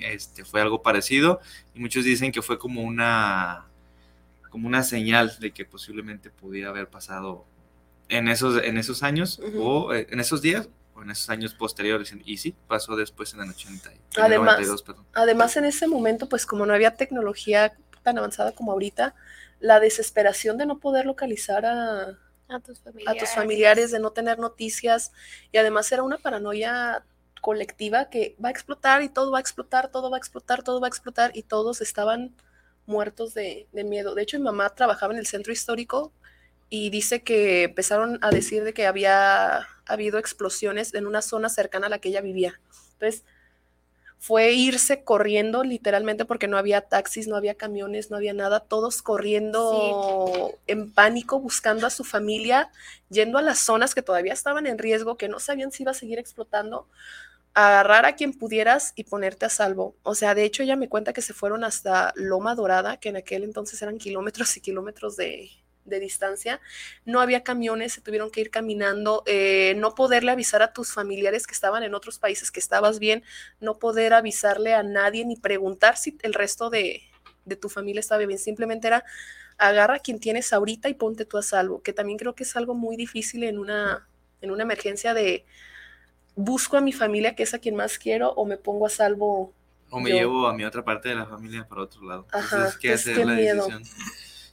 Este, 0.02 0.44
fue 0.44 0.60
algo 0.60 0.82
parecido 0.82 1.40
y 1.74 1.80
muchos 1.80 2.04
dicen 2.04 2.32
que 2.32 2.42
fue 2.42 2.58
como 2.58 2.82
una, 2.82 3.66
como 4.50 4.66
una 4.68 4.82
señal 4.82 5.32
de 5.40 5.52
que 5.52 5.64
posiblemente 5.64 6.28
pudiera 6.30 6.68
haber 6.70 6.88
pasado 6.88 7.44
en 8.08 8.28
esos, 8.28 8.62
en 8.62 8.76
esos 8.76 9.02
años 9.02 9.40
o 9.58 9.94
eh, 9.94 10.06
en 10.10 10.20
esos 10.20 10.42
días 10.42 10.68
o 10.94 11.02
en 11.02 11.10
esos 11.10 11.28
años 11.30 11.54
posteriores. 11.54 12.12
Y 12.24 12.36
sí, 12.38 12.54
pasó 12.68 12.96
después 12.96 13.32
en 13.34 13.40
el 13.40 13.50
80 13.50 13.90
y 13.92 13.94
en 13.94 14.02
el 14.02 14.22
Además, 14.22 14.54
92, 14.58 14.82
perdón. 14.82 15.06
Además, 15.14 15.56
en 15.56 15.64
ese 15.64 15.86
momento, 15.86 16.28
pues 16.28 16.46
como 16.46 16.66
no 16.66 16.74
había 16.74 16.96
tecnología 16.96 17.76
tan 18.02 18.18
avanzada 18.18 18.52
como 18.52 18.72
ahorita, 18.72 19.14
la 19.60 19.80
desesperación 19.80 20.58
de 20.58 20.66
no 20.66 20.78
poder 20.78 21.06
localizar 21.06 21.64
a, 21.66 22.18
A 22.48 22.60
tus 22.60 22.80
a 22.80 22.82
familiares. 22.82 23.20
tus 23.20 23.30
familiares, 23.30 23.90
de 23.90 24.00
no 24.00 24.10
tener 24.10 24.38
noticias, 24.38 25.12
y 25.52 25.58
además 25.58 25.90
era 25.92 26.02
una 26.02 26.18
paranoia 26.18 27.04
colectiva 27.40 28.08
que 28.10 28.36
va 28.44 28.48
a 28.48 28.52
explotar 28.52 29.02
y 29.02 29.08
todo 29.08 29.30
va 29.32 29.38
a 29.38 29.40
explotar, 29.40 29.90
todo 29.90 30.10
va 30.10 30.16
a 30.16 30.18
explotar, 30.18 30.62
todo 30.62 30.80
va 30.80 30.86
a 30.86 30.90
explotar, 30.90 31.30
y 31.34 31.42
todos 31.44 31.80
estaban 31.80 32.34
muertos 32.86 33.34
de, 33.34 33.68
de 33.72 33.84
miedo. 33.84 34.14
De 34.14 34.22
hecho, 34.22 34.38
mi 34.38 34.44
mamá 34.44 34.70
trabajaba 34.74 35.12
en 35.12 35.18
el 35.20 35.26
centro 35.26 35.52
histórico 35.52 36.12
y 36.68 36.90
dice 36.90 37.22
que 37.22 37.64
empezaron 37.64 38.18
a 38.22 38.30
decir 38.30 38.64
de 38.64 38.72
que 38.74 38.86
había 38.86 39.68
habido 39.86 40.18
explosiones 40.18 40.94
en 40.94 41.06
una 41.06 41.22
zona 41.22 41.48
cercana 41.48 41.86
a 41.86 41.90
la 41.90 41.98
que 41.98 42.08
ella 42.08 42.20
vivía. 42.20 42.60
Entonces, 42.94 43.24
fue 44.22 44.52
irse 44.52 45.02
corriendo 45.02 45.64
literalmente 45.64 46.24
porque 46.24 46.46
no 46.46 46.56
había 46.56 46.82
taxis, 46.82 47.26
no 47.26 47.34
había 47.34 47.56
camiones, 47.56 48.08
no 48.08 48.16
había 48.16 48.32
nada, 48.32 48.60
todos 48.60 49.02
corriendo 49.02 50.56
en 50.68 50.92
pánico, 50.92 51.40
buscando 51.40 51.88
a 51.88 51.90
su 51.90 52.04
familia, 52.04 52.70
yendo 53.08 53.36
a 53.38 53.42
las 53.42 53.58
zonas 53.58 53.96
que 53.96 54.02
todavía 54.02 54.32
estaban 54.32 54.68
en 54.68 54.78
riesgo, 54.78 55.16
que 55.16 55.28
no 55.28 55.40
sabían 55.40 55.72
si 55.72 55.82
iba 55.82 55.90
a 55.90 55.94
seguir 55.94 56.20
explotando, 56.20 56.86
agarrar 57.52 58.06
a 58.06 58.14
quien 58.14 58.32
pudieras 58.32 58.92
y 58.94 59.02
ponerte 59.02 59.46
a 59.46 59.48
salvo. 59.48 59.96
O 60.04 60.14
sea, 60.14 60.36
de 60.36 60.44
hecho 60.44 60.62
ella 60.62 60.76
me 60.76 60.88
cuenta 60.88 61.12
que 61.12 61.20
se 61.20 61.34
fueron 61.34 61.64
hasta 61.64 62.12
Loma 62.14 62.54
Dorada, 62.54 62.98
que 62.98 63.08
en 63.08 63.16
aquel 63.16 63.42
entonces 63.42 63.82
eran 63.82 63.98
kilómetros 63.98 64.56
y 64.56 64.60
kilómetros 64.60 65.16
de, 65.16 65.50
de 65.84 66.00
distancia, 66.00 66.60
no 67.04 67.20
había 67.20 67.42
camiones, 67.42 67.92
se 67.92 68.00
tuvieron 68.00 68.30
que 68.30 68.40
ir 68.40 68.50
caminando, 68.50 69.22
eh, 69.26 69.74
no 69.76 69.94
poderle 69.94 70.30
avisar 70.32 70.62
a 70.62 70.72
tus 70.72 70.92
familiares 70.92 71.46
que 71.46 71.54
estaban 71.54 71.82
en 71.82 71.94
otros 71.94 72.18
países 72.18 72.50
que 72.50 72.60
estabas 72.60 72.98
bien, 72.98 73.22
no 73.60 73.78
poder 73.78 74.14
avisarle 74.14 74.74
a 74.74 74.82
nadie 74.82 75.24
ni 75.24 75.36
preguntar 75.36 75.96
si 75.96 76.16
el 76.22 76.34
resto 76.34 76.70
de, 76.70 77.02
de 77.44 77.56
tu 77.56 77.68
familia 77.68 78.00
estaba 78.00 78.24
bien, 78.24 78.38
simplemente 78.38 78.86
era 78.88 79.04
agarra 79.58 79.96
a 79.96 79.98
quien 80.00 80.18
tienes 80.18 80.52
ahorita 80.52 80.88
y 80.88 80.94
ponte 80.94 81.24
tú 81.24 81.38
a 81.38 81.42
salvo, 81.42 81.82
que 81.82 81.92
también 81.92 82.18
creo 82.18 82.34
que 82.34 82.42
es 82.44 82.56
algo 82.56 82.74
muy 82.74 82.96
difícil 82.96 83.44
en 83.44 83.58
una, 83.58 84.08
en 84.40 84.50
una 84.50 84.62
emergencia 84.64 85.14
de 85.14 85.44
busco 86.34 86.76
a 86.76 86.80
mi 86.80 86.92
familia, 86.92 87.34
que 87.34 87.42
es 87.42 87.54
a 87.54 87.58
quien 87.58 87.76
más 87.76 87.98
quiero, 87.98 88.30
o 88.32 88.44
me 88.46 88.56
pongo 88.56 88.86
a 88.86 88.90
salvo. 88.90 89.52
O 89.90 90.00
me 90.00 90.10
yo. 90.10 90.16
llevo 90.16 90.46
a 90.46 90.54
mi 90.54 90.64
otra 90.64 90.84
parte 90.84 91.10
de 91.10 91.14
la 91.16 91.26
familia 91.26 91.66
para 91.68 91.82
otro 91.82 92.02
lado. 92.02 92.26
Ajá, 92.32 92.56
Entonces, 92.56 92.80
¿qué 92.80 92.92
es 92.94 93.00
hacer 93.02 93.26
la 93.26 93.34
miedo. 93.34 93.66
decisión? 93.66 93.82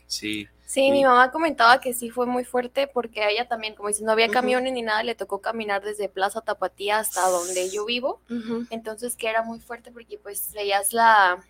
Sí. 0.05 0.47
Sí, 0.71 0.91
mi 0.91 1.03
mamá 1.03 1.31
comentaba 1.31 1.81
que 1.81 1.95
sí 1.95 2.11
fue 2.11 2.27
muy 2.27 2.45
fuerte 2.45 2.87
porque 2.87 3.23
a 3.23 3.29
ella 3.31 3.47
también, 3.47 3.73
como 3.73 3.87
dice, 3.89 4.03
no 4.03 4.11
había 4.11 4.27
camiones 4.29 4.71
ni 4.71 4.83
nada, 4.83 5.01
le 5.01 5.15
tocó 5.15 5.41
caminar 5.41 5.83
desde 5.83 6.09
Plaza 6.09 6.41
Tapatía 6.41 6.99
hasta 6.99 7.27
donde 7.27 7.71
yo 7.71 7.85
vivo. 7.87 8.21
Entonces 8.69 9.15
que 9.15 9.27
era 9.29 9.41
muy 9.41 9.59
fuerte 9.59 9.91
porque 9.91 10.19
pues 10.19 10.51
veías 10.53 10.93
la, 10.93 11.43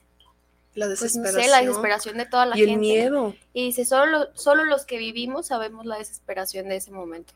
La 0.73 0.85
pues 0.85 0.99
no 1.17 1.23
desesperación. 1.23 1.43
sé, 1.43 1.49
la 1.49 1.59
desesperación 1.59 2.17
de 2.17 2.25
toda 2.27 2.45
la 2.45 2.57
y 2.57 2.61
el 2.61 2.69
gente. 2.69 2.79
miedo. 2.79 3.35
Y 3.51 3.65
dice, 3.65 3.83
solo, 3.83 4.05
lo- 4.05 4.37
solo 4.37 4.63
los 4.63 4.85
que 4.85 4.97
vivimos 4.97 5.47
sabemos 5.47 5.85
la 5.85 5.97
desesperación 5.97 6.69
de 6.69 6.77
ese 6.77 6.91
momento. 6.91 7.33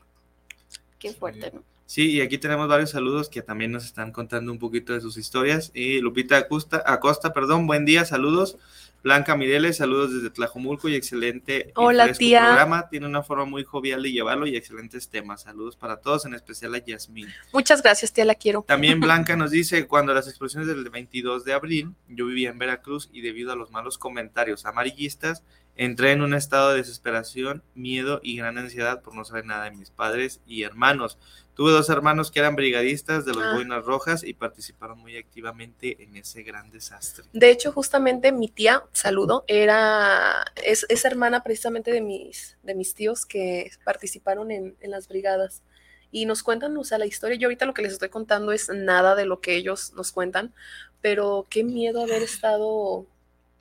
Qué 0.98 1.12
fuerte, 1.12 1.50
¿no? 1.52 1.62
Sí, 1.86 2.12
y 2.12 2.22
aquí 2.22 2.38
tenemos 2.38 2.66
varios 2.66 2.90
saludos 2.92 3.28
que 3.28 3.42
también 3.42 3.70
nos 3.70 3.84
están 3.84 4.10
contando 4.10 4.50
un 4.50 4.58
poquito 4.58 4.94
de 4.94 5.02
sus 5.02 5.18
historias. 5.18 5.70
Y 5.74 6.00
Lupita 6.00 6.38
Acosta, 6.38 6.82
Acosta 6.86 7.34
perdón, 7.34 7.66
buen 7.66 7.84
día, 7.84 8.06
saludos. 8.06 8.56
Blanca 9.04 9.36
Mireles, 9.36 9.76
saludos 9.76 10.14
desde 10.14 10.30
Tlajomulco 10.30 10.88
y 10.88 10.94
excelente 10.94 11.66
y 11.68 11.72
Hola, 11.74 12.04
fresco 12.04 12.20
tía. 12.20 12.46
programa. 12.46 12.88
Tiene 12.88 13.06
una 13.06 13.22
forma 13.22 13.44
muy 13.44 13.62
jovial 13.62 14.02
de 14.02 14.10
llevarlo 14.10 14.46
y 14.46 14.56
excelentes 14.56 15.10
temas. 15.10 15.42
Saludos 15.42 15.76
para 15.76 15.98
todos, 15.98 16.24
en 16.24 16.32
especial 16.32 16.74
a 16.74 16.78
Yasmín. 16.78 17.28
Muchas 17.52 17.82
gracias, 17.82 18.14
tía, 18.14 18.24
la 18.24 18.34
quiero. 18.34 18.62
También 18.66 19.00
Blanca 19.00 19.36
nos 19.36 19.50
dice, 19.50 19.86
cuando 19.86 20.14
las 20.14 20.26
explosiones 20.26 20.68
del 20.68 20.88
22 20.88 21.44
de 21.44 21.52
abril, 21.52 21.92
yo 22.08 22.24
vivía 22.24 22.48
en 22.48 22.58
Veracruz 22.58 23.10
y 23.12 23.20
debido 23.20 23.52
a 23.52 23.56
los 23.56 23.70
malos 23.70 23.98
comentarios 23.98 24.64
amarillistas, 24.64 25.44
entré 25.76 26.12
en 26.12 26.22
un 26.22 26.34
estado 26.34 26.70
de 26.70 26.78
desesperación, 26.78 27.62
miedo 27.74 28.20
y 28.22 28.36
gran 28.36 28.58
ansiedad 28.58 29.02
por 29.02 29.14
no 29.14 29.24
saber 29.24 29.44
nada 29.44 29.64
de 29.64 29.72
mis 29.72 29.90
padres 29.90 30.40
y 30.46 30.62
hermanos. 30.62 31.18
Tuve 31.54 31.70
dos 31.70 31.88
hermanos 31.88 32.32
que 32.32 32.40
eran 32.40 32.56
brigadistas 32.56 33.24
de 33.24 33.32
los 33.32 33.44
Ah. 33.44 33.54
Boinas 33.54 33.84
Rojas 33.84 34.24
y 34.24 34.34
participaron 34.34 34.98
muy 34.98 35.16
activamente 35.16 36.02
en 36.02 36.16
ese 36.16 36.42
gran 36.42 36.70
desastre. 36.70 37.24
De 37.32 37.50
hecho, 37.50 37.70
justamente 37.70 38.32
mi 38.32 38.48
tía, 38.48 38.82
saludo, 38.92 39.44
era, 39.46 40.44
es, 40.64 40.84
es 40.88 41.04
hermana 41.04 41.44
precisamente 41.44 41.92
de 41.92 42.00
mis, 42.00 42.56
de 42.64 42.74
mis 42.74 42.94
tíos 42.94 43.24
que 43.24 43.70
participaron 43.84 44.50
en, 44.50 44.76
en 44.80 44.90
las 44.90 45.06
brigadas. 45.06 45.62
Y 46.10 46.26
nos 46.26 46.42
cuentan, 46.44 46.76
o 46.76 46.84
sea, 46.84 46.98
la 46.98 47.06
historia. 47.06 47.36
Yo 47.36 47.46
ahorita 47.46 47.66
lo 47.66 47.74
que 47.74 47.82
les 47.82 47.92
estoy 47.92 48.08
contando 48.08 48.52
es 48.52 48.68
nada 48.68 49.14
de 49.16 49.24
lo 49.26 49.40
que 49.40 49.56
ellos 49.56 49.92
nos 49.94 50.12
cuentan, 50.12 50.54
pero 51.00 51.46
qué 51.50 51.64
miedo 51.64 52.02
haber 52.02 52.22
estado, 52.22 53.06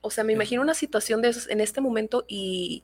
o 0.04 0.12
sea, 0.12 0.24
me 0.24 0.34
imagino 0.34 0.62
una 0.62 0.74
situación 0.76 1.22
de 1.22 1.30
esos 1.30 1.50
en 1.50 1.62
este 1.62 1.82
momento 1.82 2.26
y 2.28 2.84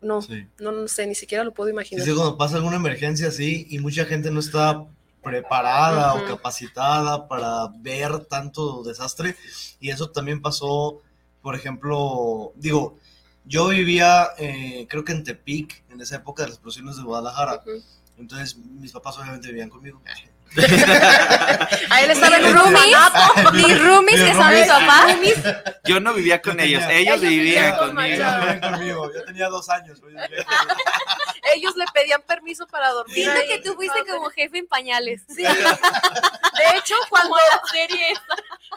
no, 0.00 0.22
Sí. 0.22 0.46
no, 0.60 0.72
no 0.72 0.88
sé, 0.88 1.06
ni 1.06 1.14
siquiera 1.14 1.42
lo 1.44 1.52
puedo 1.52 1.68
imaginar. 1.68 2.04
sí, 2.04 2.14
cuando 2.14 2.36
pasa 2.38 2.56
alguna 2.56 2.76
emergencia 2.76 3.28
así 3.28 3.66
y 3.68 3.78
mucha 3.80 4.04
gente 4.04 4.30
no 4.30 4.40
está 4.40 4.86
preparada 5.22 6.14
o 6.14 6.24
capacitada 6.24 7.26
para 7.26 7.66
ver 7.80 8.20
tanto 8.26 8.84
desastre. 8.84 9.34
Y 9.80 9.90
eso 9.90 10.10
también 10.10 10.40
pasó, 10.40 11.02
por 11.42 11.56
ejemplo, 11.56 12.52
digo, 12.54 12.96
yo 13.44 13.68
vivía, 13.68 14.28
eh, 14.38 14.86
creo 14.88 15.04
que 15.04 15.12
en 15.12 15.24
Tepic, 15.24 15.82
en 15.90 16.00
esa 16.00 16.16
época 16.16 16.42
de 16.44 16.50
las 16.50 16.56
explosiones 16.58 16.96
de 16.96 17.02
Guadalajara. 17.02 17.64
Entonces, 18.16 18.56
mis 18.56 18.92
papás 18.92 19.18
obviamente 19.18 19.48
vivían 19.48 19.68
conmigo. 19.68 20.00
A 21.90 22.02
él 22.02 22.10
estaba 22.10 22.36
en 22.38 22.46
un 22.46 22.54
Roomies, 22.54 22.94
orfanato. 22.94 23.52
mis 23.52 23.82
roomies 23.82 24.20
que 24.22 24.32
son 24.32 24.54
mis 24.54 24.66
papás. 24.66 25.16
Yo 25.84 26.00
no 26.00 26.14
vivía 26.14 26.40
con 26.40 26.58
ellos, 26.60 26.82
ellos. 26.90 27.20
Vivían 27.20 27.76
conmigo. 27.76 29.12
Yo 29.12 29.24
tenía 29.24 29.48
dos 29.48 29.68
años. 29.68 30.00
Ellos 31.54 31.76
le 31.76 31.84
pedían 31.94 32.22
permiso 32.22 32.66
para 32.66 32.90
dormir. 32.90 33.14
Siento 33.16 33.40
ahí. 33.40 33.48
que 33.48 33.58
tú 33.60 33.74
fuiste 33.74 34.04
como 34.10 34.30
jefe 34.30 34.58
en 34.58 34.66
pañales. 34.66 35.22
Sí. 35.28 35.42
De 35.42 36.76
hecho, 36.78 36.94
cuando, 37.10 37.36
la 37.36 37.60
serie 37.70 38.14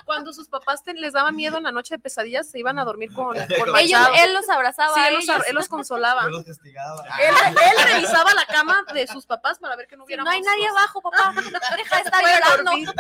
cuando 0.06 0.34
sus 0.34 0.48
papás 0.50 0.84
te- 0.84 0.94
les 0.94 1.14
daba 1.14 1.32
miedo 1.32 1.58
en 1.58 1.64
la 1.64 1.72
noche 1.72 1.96
de 1.96 2.00
pesadillas, 2.00 2.50
se 2.50 2.60
iban 2.60 2.78
a 2.80 2.84
dormir 2.86 3.14
con, 3.14 3.28
con 3.38 3.78
Ellos- 3.78 4.08
él 4.24 4.34
los 4.34 4.50
abrazaba. 4.50 4.94
Sí, 4.96 5.00
a 5.00 5.08
él 5.10 5.16
los, 5.16 5.48
él 5.48 5.56
los 5.56 5.68
consolaba. 5.70 6.24
Yo 6.24 6.30
los 6.30 6.44
castigaba. 6.46 7.04
Él, 7.22 7.36
él 7.50 7.94
revisaba 7.94 8.34
la 8.34 8.46
cama 8.46 8.84
de 8.94 9.08
sus 9.08 9.26
papás 9.26 9.60
para 9.60 9.76
ver 9.76 9.88
que 9.88 9.96
no 9.96 10.04
Si 10.04 10.08
hubiera 10.08 10.24
no 10.24 10.30
hay 10.30 10.42
nadie 10.42 10.68
abajo, 10.68 11.02
papá. 11.02 11.34
Deja 11.78 11.96
de 11.98 12.02
estar 12.04 12.24
llorando. 12.24 12.94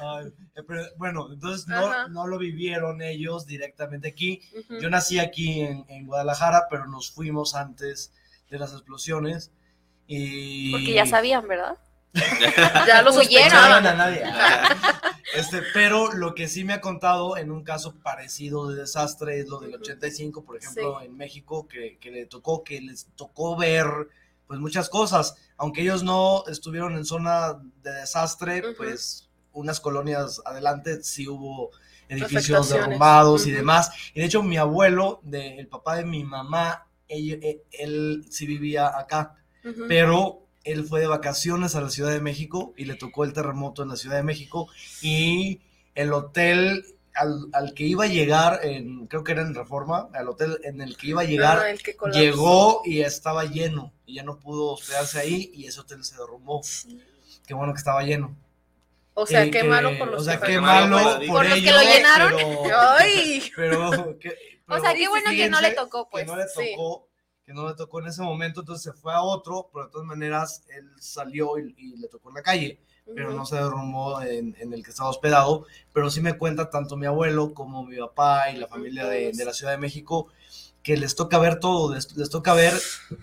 Ay, 0.00 0.26
eh, 0.54 0.62
pero, 0.66 0.82
bueno, 0.96 1.28
entonces 1.32 1.66
no, 1.66 2.08
no 2.08 2.26
lo 2.26 2.36
vivieron 2.38 3.00
ellos 3.02 3.46
directamente 3.46 4.08
aquí. 4.08 4.42
Yo 4.80 4.90
nací 4.90 5.18
aquí 5.18 5.60
en, 5.62 5.84
en 5.88 6.06
Guadalajara, 6.06 6.66
pero 6.70 6.86
nos 6.86 7.10
fuimos 7.10 7.54
antes 7.72 8.12
de 8.50 8.58
las 8.58 8.72
explosiones. 8.72 9.50
Y... 10.06 10.70
Porque 10.72 10.92
ya 10.94 11.06
sabían, 11.06 11.48
¿verdad? 11.48 11.78
Ya 12.86 13.00
lo 13.02 13.10
Huyeron. 13.10 13.48
No 13.48 13.62
sospechaban. 13.62 13.86
a 13.86 13.94
nadie. 13.94 14.22
Este, 15.34 15.62
pero 15.72 16.12
lo 16.12 16.34
que 16.34 16.46
sí 16.46 16.62
me 16.62 16.74
ha 16.74 16.82
contado 16.82 17.38
en 17.38 17.50
un 17.50 17.64
caso 17.64 17.94
parecido 17.94 18.68
de 18.68 18.82
desastre 18.82 19.40
es 19.40 19.48
lo 19.48 19.60
del 19.60 19.76
85, 19.76 20.44
por 20.44 20.58
ejemplo, 20.58 21.00
en 21.00 21.16
México, 21.16 21.66
que, 21.66 21.96
que 21.96 22.10
le 22.10 22.26
tocó, 22.26 22.62
que 22.62 22.82
les 22.82 23.06
tocó 23.16 23.56
ver 23.56 23.86
pues 24.46 24.60
muchas 24.60 24.90
cosas. 24.90 25.36
Aunque 25.56 25.80
ellos 25.80 26.02
no 26.02 26.44
estuvieron 26.48 26.96
en 26.96 27.06
zona 27.06 27.54
de 27.82 27.92
desastre, 27.92 28.60
Ujú. 28.60 28.76
pues 28.76 29.30
unas 29.54 29.80
colonias 29.80 30.42
adelante 30.44 31.02
sí 31.02 31.26
hubo 31.26 31.70
edificios 32.10 32.68
derrumbados 32.68 33.46
y 33.46 33.52
Ujú. 33.52 33.58
demás. 33.60 33.90
Y 34.12 34.20
de 34.20 34.26
hecho 34.26 34.42
mi 34.42 34.58
abuelo, 34.58 35.20
de, 35.22 35.56
el 35.58 35.66
papá 35.66 35.96
de 35.96 36.04
mi 36.04 36.24
mamá, 36.24 36.86
él, 37.12 37.38
él- 37.42 37.62
él 37.72 38.24
sí 38.30 38.46
vivía 38.46 38.98
acá 38.98 39.36
pero 39.88 40.40
él 40.64 40.84
fue 40.84 41.00
de 41.00 41.06
vacaciones 41.06 41.76
a 41.76 41.80
la 41.80 41.88
Ciudad 41.90 42.10
de 42.10 42.20
México 42.20 42.72
y 42.76 42.84
le 42.84 42.94
tocó 42.96 43.24
el 43.24 43.32
terremoto 43.32 43.82
en 43.82 43.88
la 43.90 43.96
Ciudad 43.96 44.16
de 44.16 44.22
México 44.24 44.68
y 45.00 45.60
el 45.94 46.12
hotel 46.12 46.84
al, 47.14 47.46
al 47.52 47.74
que 47.74 47.84
iba 47.84 48.04
a 48.04 48.08
llegar, 48.08 48.60
en, 48.64 49.06
creo 49.06 49.22
que 49.22 49.32
era 49.32 49.42
en 49.42 49.54
Reforma, 49.54 50.08
al 50.14 50.28
hotel 50.28 50.58
en 50.64 50.80
el 50.80 50.96
que 50.96 51.08
iba 51.08 51.20
a 51.20 51.24
llegar, 51.24 51.58
Ah, 51.58 51.70
el 51.70 51.82
que 51.82 51.94
colapsó. 51.94 52.20
llegó 52.20 52.82
y 52.86 53.02
estaba 53.02 53.44
lleno 53.44 53.92
y 54.06 54.14
ya 54.14 54.22
no 54.22 54.38
pudo 54.40 54.72
hospedarse 54.72 55.20
ahí 55.20 55.50
y 55.54 55.66
ese 55.66 55.78
hotel 55.80 56.02
se 56.04 56.16
derrumbó. 56.16 56.62
Qué 57.46 57.52
bueno 57.54 57.72
que 57.74 57.78
estaba 57.78 58.02
lleno. 58.02 58.34
O 59.14 59.26
sea, 59.26 59.44
Eh, 59.44 59.50
qué 59.50 59.60
que- 59.60 59.64
malo 59.68 59.90
por 59.98 60.08
los 60.08 60.22
O 60.22 60.24
sea, 60.24 60.40
que 60.40 60.52
qué 60.52 60.60
malo 60.60 60.98
Por 60.98 61.26
por, 61.26 61.44
los 61.46 61.54
que 61.60 61.70
lo 61.70 61.82
llenaron. 61.82 62.32
Pero, 62.64 62.78
Ay. 62.98 63.42
pero, 63.54 64.18
que- 64.18 64.51
O 64.76 64.80
sea, 64.80 64.94
qué 64.94 65.08
bueno 65.08 65.30
que 65.30 65.48
no 65.48 65.60
le 65.60 65.72
tocó, 65.72 66.08
pues. 66.08 66.24
Que 66.24 66.30
no 66.30 66.36
le 66.36 66.48
sí. 66.48 66.72
tocó, 66.72 67.08
que 67.44 67.52
no 67.52 67.68
le 67.68 67.74
tocó 67.74 68.00
en 68.00 68.06
ese 68.08 68.22
momento, 68.22 68.60
entonces 68.60 68.82
se 68.82 68.98
fue 68.98 69.12
a 69.12 69.22
otro, 69.22 69.70
pero 69.72 69.86
de 69.86 69.92
todas 69.92 70.06
maneras 70.06 70.64
él 70.76 70.90
salió 71.00 71.58
y, 71.58 71.74
y 71.76 71.96
le 71.96 72.08
tocó 72.08 72.28
en 72.30 72.36
la 72.36 72.42
calle, 72.42 72.80
pero 73.14 73.32
no 73.32 73.44
se 73.44 73.56
derrumbó 73.56 74.22
en, 74.22 74.56
en 74.58 74.72
el 74.72 74.82
que 74.82 74.90
estaba 74.90 75.10
hospedado. 75.10 75.66
Pero 75.92 76.10
sí 76.10 76.20
me 76.20 76.38
cuenta 76.38 76.70
tanto 76.70 76.96
mi 76.96 77.06
abuelo 77.06 77.54
como 77.54 77.84
mi 77.84 77.98
papá 77.98 78.50
y 78.50 78.56
la 78.56 78.68
familia 78.68 79.06
de, 79.06 79.32
de 79.32 79.44
la 79.44 79.52
Ciudad 79.52 79.72
de 79.72 79.78
México 79.78 80.28
que 80.82 80.96
les 80.96 81.14
toca 81.14 81.38
ver 81.38 81.60
todo, 81.60 81.94
les, 81.94 82.16
les 82.16 82.28
toca 82.28 82.54
ver 82.54 82.74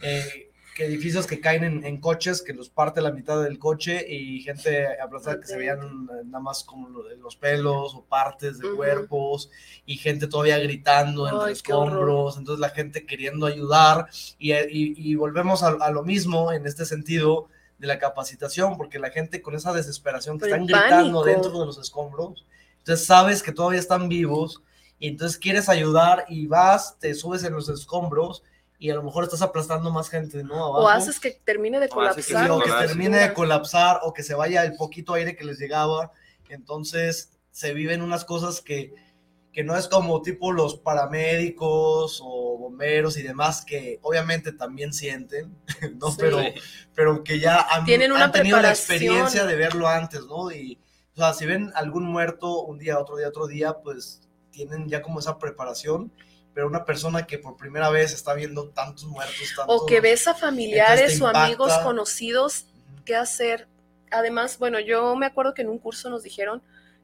eh, 0.02 0.49
que 0.76 0.86
edificios 0.86 1.28
que 1.28 1.40
caen 1.42 1.64
en, 1.64 1.84
en 1.86 2.00
coches, 2.00 2.42
que 2.42 2.54
los 2.54 2.70
parte 2.70 3.02
la 3.02 3.12
mitad 3.12 3.42
del 3.44 3.60
coche 3.60 4.06
y 4.10 4.42
gente 4.42 4.88
aplastada 5.02 5.40
que 5.42 5.48
se 5.48 5.58
veían 5.58 5.80
eh, 5.80 6.24
nada 6.26 6.40
más 6.40 6.64
como 6.64 6.88
lo- 6.90 7.10
los 7.18 7.36
pelos 7.36 7.94
o 7.96 8.04
partes 8.06 8.60
de 8.60 8.70
cuerpos 8.72 9.50
y 9.86 9.98
gente 9.98 10.28
todavía 10.28 10.58
gritando 10.60 11.26
entre 11.28 11.36
Ay, 11.38 11.42
horror. 11.44 11.52
escombros, 11.52 12.38
entonces 12.38 12.60
la 12.62 12.70
gente 12.70 13.06
queriendo 13.06 13.46
ayudar 13.46 14.08
y, 14.38 14.54
y- 14.54 14.94
y 14.96 15.16
volvemos 15.16 15.64
a, 15.64 15.70
a 15.70 15.92
lo 15.92 16.04
mismo 16.04 16.52
en 16.54 16.66
este 16.66 16.86
sentido 16.86 17.50
de 17.78 17.88
la 17.88 18.00
capacitación, 18.00 18.78
porque 18.78 19.00
la 19.00 19.10
gente 19.10 19.42
con 19.42 19.56
esa 19.56 19.74
desesperación 19.74 20.38
que 20.38 20.46
Pero 20.46 20.56
están 20.56 20.68
gritando 20.68 21.22
pánico. 21.22 21.24
dentro 21.26 21.60
de 21.60 21.66
los 21.66 21.78
escombros, 21.78 22.46
entonces 22.80 23.06
sabes 23.06 23.44
que 23.44 23.52
todavía 23.52 23.80
están 23.80 24.08
vivos 24.10 24.62
y 25.00 25.08
entonces 25.08 25.38
quieres 25.38 25.70
ayudar 25.70 26.26
y 26.30 26.48
vas, 26.48 26.98
te 27.00 27.14
subes 27.16 27.44
en 27.44 27.54
los 27.54 27.70
escombros 27.70 28.44
y 28.82 28.90
a 28.90 28.96
lo 28.96 29.04
mejor 29.04 29.26
estás 29.26 29.42
aplastando 29.42 29.92
más 29.92 30.10
gente, 30.10 30.42
¿no? 30.42 30.56
Abajo. 30.56 30.86
O 30.86 30.88
haces 30.88 31.20
que 31.20 31.32
termine 31.32 31.82
de 31.82 31.90
O 31.94 32.02
hace 32.02 32.22
que 32.22 32.24
Sí, 32.24 32.34
colapsar. 32.34 32.52
o 32.52 32.62
que 32.62 32.88
termine 32.88 33.18
de 33.18 33.34
colapsar 33.34 34.00
o 34.04 34.14
que 34.14 34.24
se 34.24 34.34
vaya 34.34 34.64
el 34.64 34.76
poquito 34.78 35.14
aire 35.14 35.36
que 35.36 35.44
les 35.44 35.60
llegaba 35.60 36.14
Entonces 36.48 37.38
se 37.52 37.74
viven 37.74 38.02
unas 38.02 38.24
cosas 38.24 38.62
que, 38.62 38.94
que 39.52 39.66
no 39.66 39.76
es 39.76 39.90
como 39.90 40.22
tipo 40.22 40.54
los 40.54 40.76
paramédicos 40.76 42.22
o 42.24 42.58
bomberos 42.58 43.18
y 43.18 43.22
demás, 43.22 43.66
que 43.66 44.00
obviamente 44.02 44.54
también 44.54 44.94
sienten, 44.94 45.58
¿no? 46.00 46.12
Sí. 46.12 46.18
Pero, 46.20 46.40
pero 46.96 47.24
que 47.24 47.40
ya 47.40 47.60
han, 47.60 47.84
Tienen 47.86 48.14
una 48.14 48.26
han 48.26 48.32
tenido 48.32 48.62
la 48.62 48.70
experiencia 48.70 49.46
de 49.46 49.56
verlo 49.56 49.90
antes, 49.90 50.26
¿no? 50.26 50.52
Y, 50.52 50.80
o 51.16 51.18
sea, 51.18 51.34
si 51.34 51.46
ven 51.46 51.72
algún 51.76 52.06
muerto 52.06 52.62
un 52.62 52.78
día, 52.80 52.98
otro 52.98 53.18
día, 53.18 53.28
otro 53.28 53.48
día, 53.48 53.74
pues 53.84 54.22
tienen 54.52 54.88
ya 54.88 55.02
como 55.02 55.20
esa 55.20 55.38
preparación, 55.38 56.14
pero 56.60 56.68
una 56.68 56.84
persona 56.84 57.26
que 57.26 57.38
por 57.38 57.56
primera 57.56 57.90
vez 57.90 58.12
está 58.12 58.34
viendo 58.34 58.68
tantos 58.72 59.06
muertos, 59.06 59.38
tantos... 59.56 59.82
O 59.82 59.86
que 59.86 60.02
ves 60.02 60.28
a 60.28 60.36
familiares 60.36 61.22
o 61.22 61.28
amigos 61.28 61.72
conocidos, 61.84 62.66
¿qué 63.06 63.16
hacer? 63.16 63.70
Además, 64.12 64.58
bueno, 64.60 64.78
yo 64.82 65.16
me 65.16 65.26
acuerdo 65.26 65.54
que 65.54 65.62
en 65.62 65.70
un 65.70 65.80
curso 65.80 66.10
nos 66.10 66.22
dijeron 66.22 66.62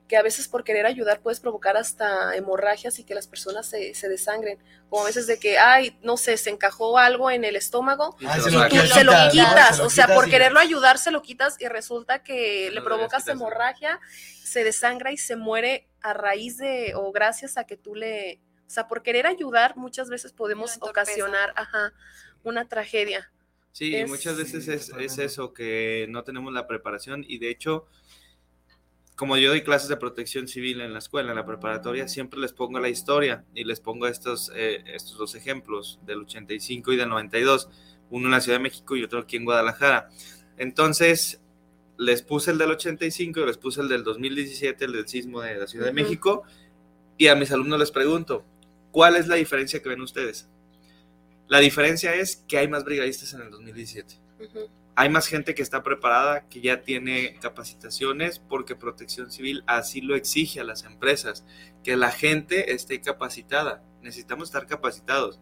que 0.10 0.18
a 0.18 0.22
veces 0.22 0.50
por 0.50 0.66
querer 0.66 0.86
ayudar 0.86 1.22
puedes 1.22 1.40
provocar 1.40 1.78
hasta 1.78 2.36
hemorragias 2.36 3.00
y 3.00 3.06
que 3.06 3.16
las 3.16 3.28
personas 3.28 3.66
se, 3.66 3.96
se 3.96 4.10
desangren. 4.10 4.60
Como 4.90 5.04
a 5.04 5.06
veces 5.06 5.26
de 5.26 5.40
que, 5.40 5.58
ay, 5.58 5.98
no 6.04 6.18
sé, 6.18 6.36
se 6.36 6.50
encajó 6.50 6.98
algo 6.98 7.32
en 7.32 7.46
el 7.46 7.56
estómago 7.56 8.18
Y 8.20 8.26
Ah, 8.26 8.38
se 8.42 8.52
lo 8.52 8.68
tú 8.68 8.76
se 8.76 9.06
lo 9.06 9.14
quitas, 9.32 9.80
o 9.80 9.90
sea, 9.90 10.08
por 10.08 10.30
quererlo 10.30 10.60
ayudar 10.60 10.98
se 10.98 11.12
lo 11.12 11.22
quitas 11.22 11.56
y 11.62 11.68
resulta 11.70 12.24
que 12.24 12.72
No 12.74 12.76
le 12.76 12.82
provocas 12.82 13.26
hemorragia, 13.30 14.02
se 14.44 14.66
desangra 14.66 15.14
y 15.14 15.18
se 15.18 15.38
muere 15.38 15.88
a 16.02 16.12
raíz 16.12 16.58
de 16.58 16.92
o 16.94 17.14
gracias 17.14 17.58
a 17.58 17.64
que 17.64 17.78
tú 17.78 17.96
le, 17.96 18.42
o 18.66 18.70
sea, 18.70 18.88
por 18.88 19.04
querer 19.04 19.28
ayudar 19.28 19.78
muchas 19.78 20.10
veces 20.10 20.34
podemos 20.34 20.78
ocasionar, 20.82 21.54
ajá, 21.56 21.94
una 22.44 22.68
tragedia. 22.68 23.32
Sí, 23.72 23.96
Es- 23.96 24.10
muchas 24.10 24.38
veces 24.38 24.68
es, 24.68 25.18
eso, 25.18 25.54
que 25.54 26.08
no 26.10 26.24
tenemos 26.24 26.54
la 26.54 26.66
preparación 26.68 27.26
y 27.28 27.38
de 27.40 27.50
hecho, 27.50 27.86
como 29.16 29.38
yo 29.38 29.50
doy 29.50 29.64
clases 29.64 29.88
de 29.90 29.98
protección 29.98 30.48
civil 30.48 30.82
en 30.82 30.94
la 30.94 31.00
escuela, 31.00 31.30
en 31.32 31.36
la 31.38 31.46
preparatoria, 31.46 32.08
siempre 32.08 32.40
les 32.40 32.54
pongo 32.54 32.80
la 32.80 32.90
historia 32.90 33.46
y 33.54 33.64
les 33.64 33.80
pongo 33.80 34.08
estos, 34.08 34.52
eh, 34.56 34.84
estos 34.88 35.18
dos 35.18 35.36
ejemplos 35.36 36.00
del 36.06 36.22
85 36.22 36.92
y 36.94 36.98
del 36.98 37.10
92, 37.10 37.70
uno 38.10 38.26
en 38.26 38.32
la 38.32 38.42
Ciudad 38.42 38.58
de 38.58 38.64
México 38.64 38.96
y 38.96 39.04
otro 39.04 39.20
aquí 39.20 39.38
en 39.38 39.46
Guadalajara. 39.46 40.10
Entonces, 40.58 41.42
les 41.98 42.22
puse 42.24 42.52
el 42.52 42.58
del 42.58 42.72
85 42.72 43.40
y 43.40 43.46
les 43.46 43.58
puse 43.58 43.80
el 43.82 43.88
del 43.88 44.04
2017, 44.04 44.86
el 44.86 44.92
del 44.94 45.08
sismo 45.08 45.42
de 45.42 45.56
la 45.56 45.68
Ciudad 45.68 45.88
de. 45.88 45.94
México, 45.94 46.44
y 47.18 47.28
a 47.28 47.36
mis 47.36 47.52
alumnos 47.52 47.80
les 47.80 47.92
pregunto, 47.92 48.46
¿cuál 48.96 49.18
es 49.18 49.28
la 49.28 49.36
diferencia 49.36 49.82
que 49.82 49.90
ven 49.90 50.00
ustedes? 50.00 50.48
La 51.48 51.60
diferencia 51.60 52.16
es 52.16 52.38
que 52.48 52.58
hay 52.58 52.70
más 52.70 52.86
brigadistas 52.86 53.34
en 53.34 53.42
el 53.42 53.52
2017 53.52 54.22
Ujú. 54.40 54.70
hay 54.96 55.10
más 55.10 55.28
gente 55.28 55.54
que 55.54 55.62
está 55.62 55.84
preparada, 55.84 56.48
que 56.48 56.62
ya 56.62 56.82
tiene 56.82 57.38
capacitaciones, 57.42 58.40
porque 58.40 58.78
Protección 58.78 59.32
Civil 59.32 59.66
así 59.68 60.00
lo 60.00 60.16
exige 60.16 60.62
a 60.62 60.64
las 60.64 60.86
empresas, 60.86 61.46
que 61.84 61.98
la 61.98 62.10
gente 62.10 62.74
esté 62.74 63.02
capacitada. 63.02 63.84
Necesitamos 64.02 64.48
estar 64.48 64.66
capacitados. 64.66 65.42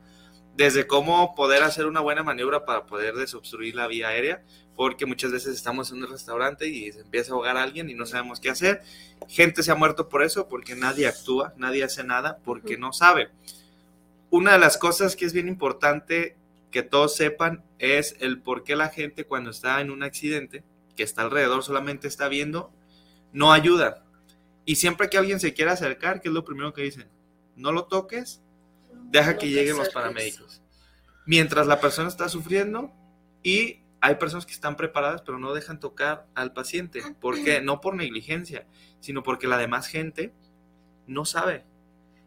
Desde 0.55 0.87
cómo 0.87 1.35
poder 1.35 1.61
hacer 1.61 1.85
una 1.85 1.99
buena 1.99 2.23
maniobra 2.23 2.65
para 2.65 2.87
poder 2.87 3.13
desobstruir 3.13 3.75
la 3.75 3.85
vía 3.85 4.07
aérea, 4.07 4.43
porque 4.75 5.05
muchas 5.05 5.31
veces 5.31 5.55
estamos 5.55 5.91
en 5.91 6.03
un 6.03 6.09
restaurante 6.09 6.67
y 6.67 6.91
se 6.91 7.01
empieza 7.01 7.31
a 7.31 7.35
ahogar 7.35 7.57
a 7.57 7.63
alguien 7.63 7.89
y 7.89 7.93
no 7.93 8.05
sabemos 8.05 8.39
qué 8.39 8.49
hacer. 8.49 8.81
Gente 9.27 9.63
se 9.63 9.71
ha 9.71 9.75
muerto 9.75 10.09
por 10.09 10.23
eso, 10.23 10.47
porque 10.47 10.75
nadie 10.75 11.07
actúa, 11.07 11.53
nadie 11.57 11.83
hace 11.83 12.03
nada, 12.03 12.39
porque 12.43 12.77
no 12.77 12.91
sabe. 12.93 13.29
Una 14.29 14.53
de 14.53 14.59
las 14.59 14.77
cosas 14.77 15.15
que 15.15 15.25
es 15.25 15.33
bien 15.33 15.47
importante 15.47 16.35
que 16.71 16.81
todos 16.81 17.15
sepan 17.15 17.63
es 17.77 18.15
el 18.19 18.41
por 18.41 18.63
qué 18.63 18.75
la 18.75 18.89
gente 18.89 19.25
cuando 19.25 19.51
está 19.51 19.79
en 19.79 19.91
un 19.91 20.01
accidente, 20.01 20.63
que 20.95 21.03
está 21.03 21.21
alrededor, 21.21 21.63
solamente 21.63 22.07
está 22.07 22.27
viendo, 22.27 22.71
no 23.31 23.53
ayuda. 23.53 24.03
Y 24.65 24.75
siempre 24.75 25.09
que 25.09 25.17
alguien 25.19 25.39
se 25.39 25.53
quiera 25.53 25.73
acercar, 25.73 26.19
¿qué 26.19 26.29
es 26.29 26.33
lo 26.33 26.43
primero 26.43 26.73
que 26.73 26.81
dicen? 26.81 27.07
No 27.55 27.71
lo 27.71 27.85
toques, 27.85 28.41
deja 29.11 29.33
No 29.33 29.37
que 29.37 29.49
lleguen 29.49 29.77
los 29.77 29.89
paramédicos. 29.89 30.61
Mientras 31.27 31.67
la 31.67 31.79
persona 31.79 32.09
está 32.09 32.27
sufriendo 32.27 32.91
y 33.43 33.82
hay 34.03 34.15
personas 34.15 34.45
que 34.45 34.51
están 34.51 34.75
preparadas 34.75 35.21
pero 35.21 35.39
no 35.39 35.53
dejan 35.53 35.79
tocar 35.79 36.27
al 36.35 36.51
paciente. 36.51 37.01
¿Por 37.21 37.41
qué? 37.41 37.61
No 37.61 37.79
por 37.79 37.95
negligencia, 37.95 38.67
sino 38.99 39.23
porque 39.23 39.47
la 39.47 39.57
demás 39.57 39.87
gente 39.87 40.33
no 41.07 41.23
sabe. 41.23 41.63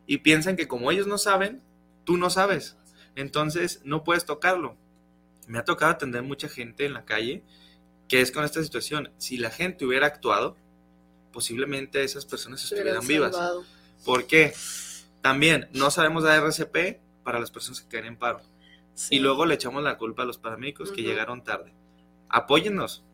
Y 0.06 0.18
piensan 0.18 0.56
que 0.56 0.68
como 0.68 0.90
ellos 0.90 1.06
no 1.06 1.18
saben, 1.18 1.60
tú 2.04 2.16
no 2.16 2.30
sabes. 2.30 2.78
Entonces 3.14 3.82
no 3.84 4.04
puedes 4.04 4.24
tocarlo. 4.24 4.74
Me 5.48 5.58
ha 5.58 5.64
tocado 5.64 5.92
atender 5.92 6.22
mucha 6.22 6.48
gente 6.48 6.86
en 6.86 6.94
la 6.94 7.04
calle 7.04 7.44
que 8.08 8.22
es 8.22 8.32
con 8.32 8.42
esta 8.42 8.62
situación. 8.62 9.12
Si 9.18 9.36
la 9.36 9.50
gente 9.50 9.84
hubiera 9.84 10.06
actuado, 10.06 10.56
posiblemente 11.30 12.02
esas 12.04 12.24
personas 12.24 12.64
estuvieran 12.64 13.06
vivas. 13.06 13.32
salvado. 13.32 13.64
¿Por 14.02 14.26
qué? 14.26 14.54
También 15.20 15.68
no 15.74 15.90
sabemos 15.90 16.24
dar 16.24 16.42
RCP 16.42 17.00
para 17.22 17.38
las 17.38 17.50
personas 17.50 17.82
que 17.82 17.88
caen 17.88 18.06
en 18.06 18.16
paro. 18.16 18.40
Sí. 18.96 19.16
Y 19.16 19.18
luego 19.20 19.46
le 19.46 19.54
echamos 19.54 19.84
la 19.84 19.98
culpa 19.98 20.24
a 20.24 20.26
los 20.26 20.38
paramédicos 20.38 20.90
que 20.90 21.02
llegaron 21.02 21.44
tarde. 21.44 21.72
Apóyennos. 22.28 23.04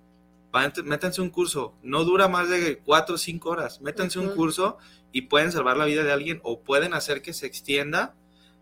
Métanse 0.84 1.20
un 1.20 1.30
curso. 1.30 1.74
No 1.82 2.04
dura 2.04 2.28
más 2.28 2.48
de 2.48 2.78
cuatro 2.78 3.16
o 3.16 3.18
cinco 3.18 3.50
horas. 3.50 3.80
Métanse 3.80 4.18
un 4.18 4.30
curso 4.30 4.78
y 5.10 5.22
pueden 5.22 5.50
salvar 5.50 5.76
la 5.76 5.84
vida 5.84 6.04
de 6.04 6.12
alguien 6.12 6.40
o 6.44 6.60
pueden 6.60 6.94
hacer 6.94 7.20
que 7.20 7.32
se 7.32 7.46
extienda 7.46 8.14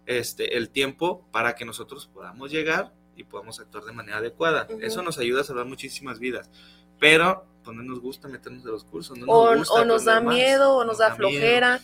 este, 0.06 0.56
el 0.56 0.70
tiempo 0.70 1.26
para 1.30 1.54
que 1.54 1.64
nosotros 1.64 2.08
podamos 2.12 2.50
llegar 2.50 2.92
y 3.16 3.24
podamos 3.24 3.60
actuar 3.60 3.84
de 3.84 3.92
manera 3.92 4.18
adecuada. 4.18 4.66
Eso 4.80 5.02
nos 5.02 5.18
ayuda 5.18 5.42
a 5.42 5.44
salvar 5.44 5.66
muchísimas 5.66 6.18
vidas. 6.18 6.50
Pero 6.98 7.44
pues, 7.64 7.76
no 7.76 7.82
nos 7.82 8.00
gusta 8.00 8.28
meternos 8.28 8.64
en 8.64 8.70
los 8.70 8.84
cursos. 8.84 9.18
No 9.18 9.26
o, 9.26 9.50
nos, 9.50 9.68
gusta 9.68 9.82
o 9.82 9.84
nos 9.84 10.04
da 10.04 10.20
más, 10.20 10.34
miedo, 10.34 10.76
o 10.76 10.84
nos 10.84 10.98
da 10.98 11.10
miedo. 11.10 11.16
flojera. 11.28 11.80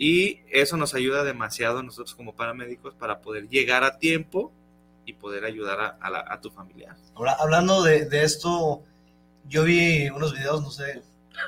Y 0.00 0.40
eso 0.50 0.76
nos 0.76 0.94
ayuda 0.94 1.24
demasiado 1.24 1.80
a 1.80 1.82
nosotros 1.82 2.14
como 2.14 2.34
paramédicos 2.34 2.94
para 2.94 3.20
poder 3.20 3.48
llegar 3.48 3.82
a 3.84 3.98
tiempo 3.98 4.52
y 5.04 5.14
poder 5.14 5.44
ayudar 5.44 5.80
a, 5.80 5.88
a 6.00 6.08
la- 6.10 6.24
a 6.28 6.40
tu 6.40 6.50
familiar. 6.50 6.94
Ahora, 7.16 7.32
hablando 7.40 7.82
de, 7.82 8.04
de 8.06 8.22
esto, 8.22 8.82
yo 9.48 9.64
vi 9.64 10.08
unos 10.08 10.32
videos, 10.34 10.62
no 10.62 10.70
sé, 10.70 11.02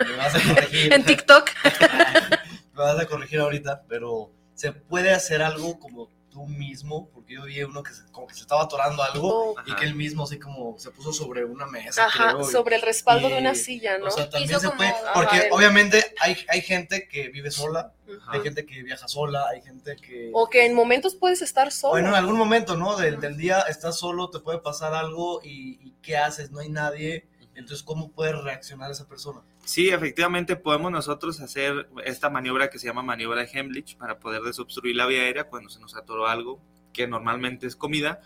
me 0.04 0.16
vas 0.16 0.34
a 0.34 0.54
corregir. 0.54 0.92
En 0.94 1.04
TikTok. 1.04 1.48
me 2.74 2.82
vas 2.82 2.98
a 2.98 3.06
corregir 3.06 3.38
ahorita, 3.40 3.82
pero 3.88 4.30
se 4.54 4.72
puede 4.72 5.12
hacer 5.12 5.42
algo 5.42 5.78
como 5.78 6.08
tú 6.30 6.46
mismo, 6.46 7.08
porque 7.12 7.34
yo 7.34 7.42
vi 7.44 7.62
uno 7.62 7.82
que 7.82 7.92
se, 7.92 8.04
como 8.12 8.26
que 8.26 8.34
se 8.34 8.40
estaba 8.42 8.62
atorando 8.62 9.02
algo 9.02 9.50
Oh, 9.50 9.54
y 9.66 9.70
Ajá. 9.72 9.80
que 9.80 9.84
él 9.86 9.94
mismo 9.94 10.24
así 10.24 10.38
como 10.38 10.78
se 10.78 10.90
puso 10.90 11.12
sobre 11.12 11.44
una 11.44 11.66
mesa. 11.66 12.06
Ajá, 12.06 12.34
creo, 12.34 12.48
y- 12.48 12.52
sobre 12.52 12.76
el 12.76 12.82
respaldo 12.82 13.28
de 13.28 13.38
una 13.38 13.54
silla, 13.54 13.98
¿no? 13.98 14.06
O 14.06 14.10
sea, 14.10 14.30
también 14.30 14.50
Hizo 14.50 14.60
se 14.60 14.66
como- 14.68 14.78
puede, 14.78 14.94
porque 15.14 15.48
obviamente 15.50 16.14
hay, 16.20 16.36
hay 16.48 16.60
gente 16.62 17.08
que 17.08 17.28
vive 17.28 17.50
sola, 17.50 17.92
hay 18.28 18.40
gente 18.40 18.64
que 18.64 18.82
viaja 18.82 19.06
sola, 19.08 19.46
hay 19.50 19.60
gente 19.62 19.96
que... 19.96 20.30
O 20.32 20.48
que 20.48 20.64
en 20.66 20.74
momentos 20.74 21.14
puedes 21.14 21.42
estar 21.42 21.70
solo. 21.72 21.92
Bueno, 21.92 22.08
en 22.10 22.14
algún 22.14 22.36
momento, 22.38 22.76
¿no? 22.76 22.96
Del, 22.96 23.20
del 23.20 23.36
día 23.36 23.60
estás 23.68 23.98
solo, 23.98 24.30
te 24.30 24.38
puede 24.40 24.58
pasar 24.58 24.94
algo 24.94 25.40
y, 25.42 25.78
y 25.82 25.94
¿qué 26.02 26.16
haces? 26.16 26.50
No 26.50 26.60
hay 26.60 26.68
nadie. 26.68 27.26
Entonces, 27.56 27.82
¿cómo 27.82 28.10
puede 28.12 28.32
reaccionar 28.32 28.90
esa 28.90 29.06
persona? 29.06 29.42
Sí, 29.64 29.90
efectivamente 29.90 30.56
podemos 30.56 30.90
nosotros 30.90 31.40
hacer 31.40 31.88
esta 32.04 32.30
maniobra 32.30 32.70
que 32.70 32.78
se 32.78 32.86
llama 32.86 33.02
maniobra 33.02 33.42
de 33.42 33.50
Heimlich 33.52 33.96
para 33.96 34.18
poder 34.18 34.42
desobstruir 34.42 34.96
la 34.96 35.06
vía 35.06 35.22
aérea 35.22 35.44
cuando 35.44 35.68
se 35.70 35.80
nos 35.80 35.96
atoró 35.96 36.26
algo 36.26 36.60
que 36.92 37.06
normalmente 37.06 37.66
es 37.66 37.76
comida. 37.76 38.20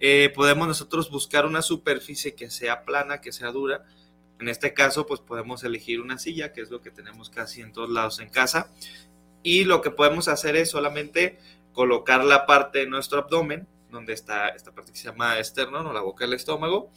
Eh, 0.00 0.32
podemos 0.34 0.66
nosotros 0.66 1.10
buscar 1.10 1.46
una 1.46 1.62
superficie 1.62 2.34
que 2.34 2.50
sea 2.50 2.84
plana, 2.84 3.20
que 3.20 3.32
sea 3.32 3.52
dura. 3.52 3.84
En 4.38 4.48
este 4.48 4.72
caso, 4.72 5.06
pues 5.06 5.20
podemos 5.20 5.62
elegir 5.62 6.00
una 6.00 6.18
silla, 6.18 6.52
que 6.52 6.62
es 6.62 6.70
lo 6.70 6.80
que 6.80 6.90
tenemos 6.90 7.28
casi 7.28 7.60
en 7.60 7.72
todos 7.72 7.90
lados 7.90 8.18
en 8.20 8.30
casa. 8.30 8.70
Y 9.42 9.64
lo 9.64 9.82
que 9.82 9.90
podemos 9.90 10.28
hacer 10.28 10.56
es 10.56 10.70
solamente 10.70 11.38
colocar 11.72 12.24
la 12.24 12.46
parte 12.46 12.80
de 12.80 12.86
nuestro 12.86 13.18
abdomen, 13.18 13.68
donde 13.90 14.12
está 14.12 14.48
esta 14.50 14.72
parte 14.72 14.92
que 14.92 14.98
se 14.98 15.04
llama 15.08 15.38
esternón 15.38 15.86
o 15.86 15.92
la 15.92 16.00
boca 16.00 16.24
del 16.24 16.34
estómago. 16.34 16.90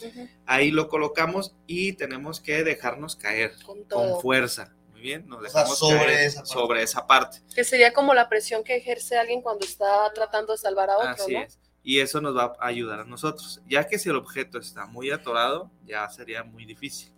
Ahí 0.46 0.72
lo 0.72 0.88
colocamos 0.90 1.56
y 1.68 1.94
tenemos 1.94 2.40
que 2.40 2.64
dejarnos 2.64 3.16
caer 3.16 3.54
Con 3.66 3.84
todo. 3.86 4.14
con 4.14 4.22
fuerza. 4.22 4.74
Muy 4.92 5.02
bien, 5.02 5.28
nos 5.28 5.40
O 5.40 5.42
sea, 5.50 5.62
dejamos 5.62 5.80
sobre 5.80 5.98
caer 6.06 6.20
esa 6.22 6.40
parte. 6.42 6.54
sobre 6.54 6.84
esa 6.84 7.08
parte. 7.08 7.38
Que 7.56 7.64
sería 7.64 7.94
como 7.94 8.14
la 8.14 8.30
presión 8.30 8.64
que 8.64 8.76
ejerce 8.78 9.18
alguien 9.18 9.42
cuando 9.42 9.66
está 9.66 10.12
tratando 10.14 10.54
de 10.54 10.58
salvar 10.58 10.90
a 10.90 10.98
otro, 10.98 11.10
Así 11.10 11.34
¿no? 11.34 11.42
es. 11.44 11.60
Y 11.86 12.00
eso 12.00 12.22
nos 12.22 12.36
va 12.38 12.54
a 12.60 12.68
ayudar 12.68 13.02
a 13.02 13.04
nosotros. 13.06 13.62
Ya 13.68 13.86
que 13.88 14.00
si 14.00 14.08
el 14.10 14.16
objeto 14.16 14.58
está 14.58 14.86
muy 14.86 15.12
atorado, 15.12 15.70
ya 15.86 16.10
sería 16.10 16.44
muy 16.44 16.66
difícil. 16.66 17.12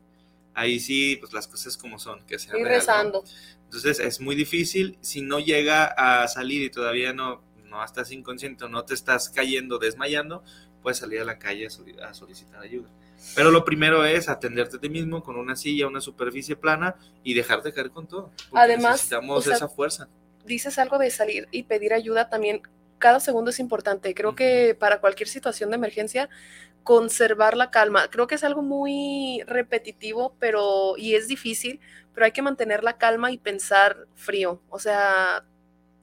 Ahí 0.56 0.80
sí, 0.80 1.18
pues 1.18 1.34
las 1.34 1.48
cosas 1.48 1.78
como 1.78 2.00
son, 2.00 2.26
que 2.26 2.40
sea 2.40 2.58
Ir 2.58 2.64
real, 2.64 2.64
¿no? 2.64 2.70
rezando. 2.80 3.24
Entonces 3.66 4.00
es 4.00 4.20
muy 4.22 4.36
difícil. 4.36 4.98
Si 5.02 5.22
no 5.22 5.40
llega 5.40 5.86
a 5.86 6.28
salir 6.30 6.64
y 6.64 6.70
todavía 6.72 7.14
no, 7.14 7.44
no 7.76 7.84
estás 7.84 8.12
inconsciente 8.12 8.68
no 8.70 8.84
te 8.86 8.94
estás 8.94 9.30
cayendo, 9.30 9.78
desmayando, 9.78 10.44
puedes 10.82 10.98
salir 10.98 11.22
a 11.22 11.26
la 11.26 11.38
calle 11.40 11.68
a, 11.68 11.70
soli- 11.70 12.00
a 12.00 12.14
solicitar 12.14 12.62
ayuda. 12.62 12.90
Pero 13.36 13.52
lo 13.52 13.66
primero 13.66 14.06
es 14.06 14.30
atenderte 14.30 14.78
a 14.78 14.80
ti 14.80 14.90
mismo 14.90 15.24
con 15.24 15.38
una 15.38 15.56
silla, 15.56 15.88
una 15.88 16.02
superficie 16.02 16.56
plana 16.56 16.96
y 17.24 17.34
dejarte 17.34 17.74
caer 17.74 17.90
con 17.90 18.08
todo. 18.08 18.30
Además, 18.54 18.94
necesitamos 18.94 19.40
o 19.40 19.42
sea, 19.42 19.56
esa 19.56 19.68
fuerza. 19.68 20.08
Dices 20.46 20.78
algo 20.78 20.98
de 20.98 21.10
salir 21.10 21.48
y 21.52 21.64
pedir 21.64 21.94
ayuda 21.94 22.30
también. 22.30 22.62
Cada 23.00 23.20
segundo 23.20 23.50
es 23.50 23.60
importante. 23.60 24.14
Creo 24.14 24.36
que 24.36 24.76
para 24.80 25.00
cualquier 25.02 25.28
situación 25.28 25.70
de 25.72 25.76
emergencia, 25.76 26.30
conservar 26.84 27.58
la 27.58 27.72
calma. 27.72 28.10
Creo 28.10 28.28
que 28.28 28.36
es 28.36 28.44
algo 28.44 28.62
muy 28.62 29.42
repetitivo, 29.48 30.36
pero 30.40 30.96
y 30.98 31.16
es 31.16 31.28
difícil 31.28 31.80
pero 32.14 32.26
hay 32.26 32.32
que 32.32 32.42
mantener 32.42 32.82
la 32.82 32.98
calma 32.98 33.32
y 33.34 33.38
pensar 33.38 34.08
frío. 34.16 34.62
O 34.70 34.80
sea, 34.80 35.44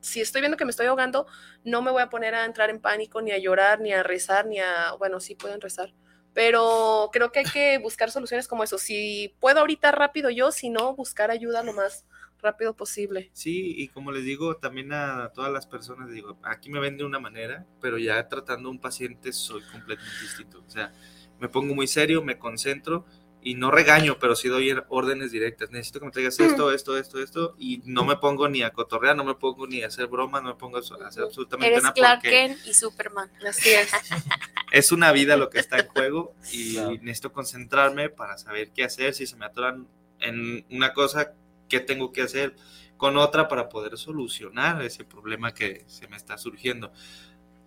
si 0.03 0.20
estoy 0.20 0.42
viendo 0.42 0.59
que 0.59 0.64
me 0.64 0.70
estoy 0.70 0.86
ahogando, 0.86 1.26
no 1.64 1.80
me 1.80 1.90
voy 1.90 2.03
a 2.03 2.11
poner 2.11 2.34
a 2.34 2.44
entrar 2.44 2.68
en 2.70 2.80
pánico, 2.80 3.22
ni 3.22 3.30
a 3.30 3.38
llorar, 3.38 3.80
ni 3.80 3.92
a 3.92 4.03
rezar, 4.03 4.46
ni 4.46 4.59
a, 4.59 4.92
bueno, 4.98 5.20
sí 5.20 5.34
pueden 5.34 5.61
rezar, 5.61 5.94
pero 6.34 7.09
creo 7.12 7.30
que 7.30 7.38
hay 7.38 7.44
que 7.46 7.78
buscar 7.78 8.11
soluciones 8.11 8.48
como 8.48 8.64
eso. 8.64 8.78
Si 8.78 9.34
puedo 9.40 9.61
ahorita 9.61 9.92
rápido 9.92 10.28
yo, 10.28 10.50
si 10.50 10.70
no, 10.70 10.94
buscar 10.94 11.30
ayuda 11.30 11.62
lo 11.62 11.72
más 11.72 12.05
rápido 12.40 12.74
posible. 12.74 13.30
Sí, 13.32 13.74
y 13.76 13.88
como 13.88 14.11
les 14.11 14.24
digo 14.24 14.57
también 14.57 14.92
a 14.92 15.30
todas 15.32 15.53
las 15.53 15.66
personas, 15.66 16.11
digo, 16.11 16.38
aquí 16.42 16.68
me 16.68 16.80
ven 16.80 16.96
de 16.96 17.05
una 17.05 17.20
manera, 17.20 17.64
pero 17.80 17.96
ya 17.98 18.28
tratando 18.28 18.68
a 18.68 18.72
un 18.72 18.80
paciente 18.80 19.32
soy 19.32 19.62
completamente 19.70 20.20
distinto. 20.20 20.64
O 20.66 20.70
sea, 20.70 20.92
me 21.38 21.48
pongo 21.48 21.74
muy 21.74 21.86
serio, 21.86 22.22
me 22.22 22.38
concentro 22.38 23.07
y 23.43 23.55
no 23.55 23.70
regaño, 23.70 24.18
pero 24.20 24.36
sí 24.36 24.49
doy 24.49 24.74
órdenes 24.88 25.32
directas. 25.32 25.70
Necesito 25.70 25.99
que 25.99 26.07
me 26.07 26.12
traigas 26.12 26.38
esto, 26.38 26.72
esto, 26.72 26.97
esto, 26.97 27.20
esto, 27.20 27.55
y 27.59 27.82
no 27.84 28.05
me 28.05 28.16
pongo 28.16 28.49
ni 28.49 28.62
a 28.62 28.70
cotorrear, 28.70 29.16
no 29.16 29.24
me 29.24 29.34
pongo 29.34 29.66
ni 29.66 29.82
a 29.82 29.88
hacer 29.88 30.07
broma, 30.07 30.40
no 30.40 30.51
me 30.51 30.55
pongo 30.55 30.76
a 30.76 30.80
hacer 30.80 31.24
absolutamente 31.24 31.72
Eres 31.72 31.82
nada. 31.82 31.95
Clark 31.95 32.22
Kent 32.22 32.59
y 32.66 32.74
Superman. 32.74 33.30
Así 33.47 33.70
es. 33.70 33.90
es 34.72 34.93
una 34.93 35.11
vida 35.11 35.36
lo 35.36 35.51
que 35.51 35.59
está 35.59 35.78
en 35.78 35.88
juego 35.88 36.34
y 36.53 36.76
necesito 37.01 37.32
concentrarme 37.32 38.11
para 38.11 38.38
saber 38.38 38.70
qué 38.70 38.84
hacer, 38.84 39.12
si 39.12 39.26
se 39.26 39.36
me 39.36 39.47
atoran 39.47 39.88
en 40.20 40.64
una 40.70 40.93
cosa, 40.93 41.32
qué 41.68 41.80
tengo 41.80 42.12
que 42.12 42.22
hacer 42.22 42.55
con 42.97 43.16
otra 43.16 43.49
para 43.49 43.68
poder 43.68 43.99
solucionar 43.99 44.80
ese 44.82 45.05
problema 45.05 45.53
que 45.53 45.84
se 45.88 46.07
me 46.07 46.16
está 46.16 46.38
surgiendo 46.38 46.93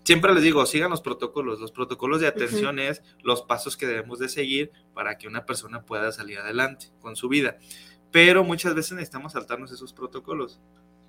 siempre 0.05 0.33
les 0.33 0.43
digo, 0.43 0.65
sigan 0.65 0.91
los 0.91 1.01
protocolos. 1.01 1.59
Los 1.59 1.71
protocolos 1.71 2.21
de 2.21 2.27
atención 2.27 2.79
es 2.79 3.01
los 3.23 3.41
pasos 3.41 3.75
que 3.75 3.87
debemos 3.87 4.19
de 4.19 4.29
seguir 4.29 4.71
para 4.93 5.17
que 5.17 5.27
una 5.27 5.45
persona 5.45 5.83
pueda 5.83 6.11
salir 6.11 6.37
adelante 6.37 6.91
con 7.01 7.15
su 7.15 7.27
vida. 7.27 7.57
Pero 8.11 8.43
muchas 8.43 8.75
veces 8.75 8.93
necesitamos 8.93 9.33
saltarnos 9.33 9.71
esos 9.71 9.91
protocolos. 9.91 10.61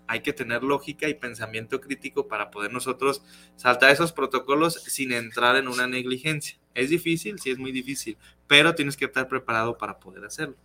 Hay 0.09 0.21
que 0.21 0.33
tener 0.33 0.63
lógica 0.63 1.09
y 1.09 1.15
pensamiento 1.15 1.81
crítico 1.81 2.27
para 2.27 2.51
poder 2.51 2.73
nosotros 2.73 3.23
saltar 3.57 3.91
esos 3.91 4.13
protocolos 4.13 4.75
sin 4.75 5.13
entrar 5.13 5.57
en 5.57 5.69
una 5.69 5.87
negligencia. 5.87 6.59
Es 6.75 6.91
difícil, 6.91 7.39
sí 7.39 7.51
es 7.51 7.59
muy 7.59 7.73
difícil, 7.73 8.17
pero 8.47 8.75
tienes 8.75 8.97
que 8.97 9.05
estar 9.05 9.29
preparado 9.29 9.79
para 9.79 9.99
poder 9.99 10.25
hacerlo. 10.25 10.57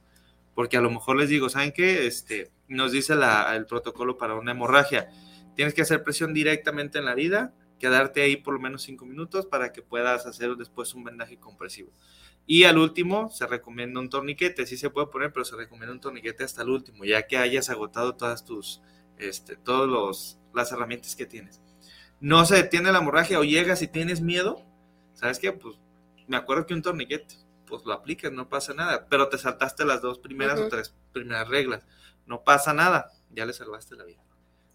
Porque 0.53 0.77
a 0.77 0.81
lo 0.81 0.91
mejor 0.91 1.17
les 1.17 1.29
digo, 1.29 1.49
¿saben 1.49 1.71
qué? 1.71 2.05
Este, 2.05 2.51
nos 2.67 2.91
dice 2.91 3.13
el 3.13 3.65
protocolo 3.65 4.17
para 4.17 4.35
una 4.35 4.51
hemorragia. 4.51 5.09
Tienes 5.55 5.73
que 5.73 5.81
hacer 5.81 6.03
presión 6.03 6.33
directamente 6.33 6.99
en 6.99 7.05
la 7.05 7.13
herida 7.13 7.53
quedarte 7.81 8.21
ahí 8.21 8.37
por 8.37 8.53
lo 8.53 8.59
menos 8.59 8.83
cinco 8.83 9.07
minutos 9.07 9.47
para 9.47 9.73
que 9.73 9.81
puedas 9.81 10.27
hacer 10.27 10.55
después 10.55 10.93
un 10.93 11.03
vendaje 11.03 11.39
compresivo. 11.39 11.91
Y 12.45 12.65
al 12.65 12.77
último 12.77 13.31
se 13.31 13.47
recomienda 13.47 13.99
un 13.99 14.09
torniquete, 14.09 14.67
sí 14.67 14.77
se 14.77 14.91
puede 14.91 15.07
poner, 15.07 15.33
pero 15.33 15.45
se 15.45 15.55
recomienda 15.55 15.91
un 15.91 15.99
torniquete 15.99 16.43
hasta 16.43 16.61
el 16.61 16.69
último, 16.69 17.05
ya 17.05 17.25
que 17.25 17.37
hayas 17.37 17.71
agotado 17.71 18.15
todas 18.15 18.45
tus, 18.45 18.83
este, 19.17 19.55
todos 19.55 19.89
los, 19.89 20.37
las 20.53 20.71
herramientas 20.71 21.15
que 21.15 21.25
tienes. 21.25 21.59
No 22.19 22.45
se 22.45 22.55
detiene 22.55 22.91
la 22.91 22.99
hemorragia 22.99 23.39
o 23.39 23.43
llegas 23.43 23.81
y 23.81 23.87
tienes 23.87 24.21
miedo, 24.21 24.63
¿sabes 25.15 25.39
qué? 25.39 25.51
Pues 25.51 25.79
me 26.27 26.37
acuerdo 26.37 26.67
que 26.67 26.75
un 26.75 26.83
torniquete, 26.83 27.35
pues 27.65 27.83
lo 27.83 27.93
aplicas, 27.93 28.31
no 28.31 28.47
pasa 28.47 28.75
nada, 28.75 29.07
pero 29.09 29.27
te 29.27 29.39
saltaste 29.39 29.85
las 29.85 30.03
dos 30.03 30.19
primeras 30.19 30.59
o 30.59 30.67
tres 30.67 30.93
primeras 31.13 31.47
reglas, 31.47 31.83
no 32.27 32.43
pasa 32.43 32.73
nada, 32.73 33.11
ya 33.31 33.47
le 33.47 33.53
salvaste 33.53 33.95
la 33.95 34.03
vida. 34.03 34.21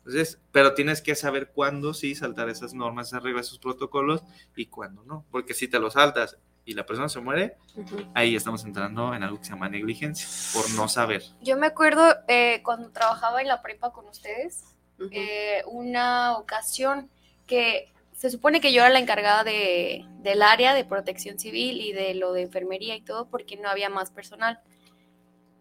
Entonces, 0.07 0.39
pero 0.53 0.73
tienes 0.75 1.03
que 1.03 1.17
saber 1.17 1.49
cuándo 1.49 1.93
sí 1.93 2.15
saltar 2.15 2.49
esas 2.49 2.75
normas, 2.75 3.09
esas 3.09 3.25
reglas, 3.25 3.47
esos 3.47 3.59
protocolos 3.59 4.23
y 4.55 4.67
cuándo 4.67 5.03
no. 5.03 5.25
Porque 5.33 5.53
si 5.53 5.67
te 5.67 5.81
lo 5.81 5.91
saltas 5.91 6.39
y 6.65 6.75
la 6.75 6.87
persona 6.87 7.09
se 7.09 7.19
muere, 7.19 7.57
ahí 8.15 8.37
estamos 8.37 8.65
entrando 8.65 9.13
en 9.15 9.25
algo 9.25 9.39
que 9.39 9.47
se 9.47 9.51
llama 9.51 9.69
negligencia, 9.69 10.29
por 10.55 10.71
no 10.77 10.89
saber. 10.89 11.25
Yo 11.41 11.57
me 11.57 11.67
acuerdo 11.67 12.15
eh, 12.29 12.61
cuando 12.63 12.91
trabajaba 12.91 13.41
en 13.41 13.49
la 13.49 13.63
prepa 13.63 13.93
con 13.93 14.07
ustedes, 14.07 14.77
eh, 15.11 15.65
una 15.67 16.37
ocasión 16.39 17.11
que 17.49 17.93
se 18.13 18.31
supone 18.31 18.61
que 18.61 18.73
yo 18.73 18.83
era 18.83 18.91
la 18.91 19.01
encargada 19.01 19.43
de, 19.43 20.07
del 20.23 20.41
área 20.41 20.73
de 20.73 20.85
protección 20.85 21.41
civil 21.41 21.81
y 21.81 21.93
de 21.93 22.15
lo 22.15 22.33
de 22.33 22.43
enfermería 22.43 22.95
y 22.95 23.01
todo, 23.01 23.27
porque 23.29 23.57
no 23.57 23.69
había 23.69 23.91
más 23.91 24.13
personal. 24.13 24.61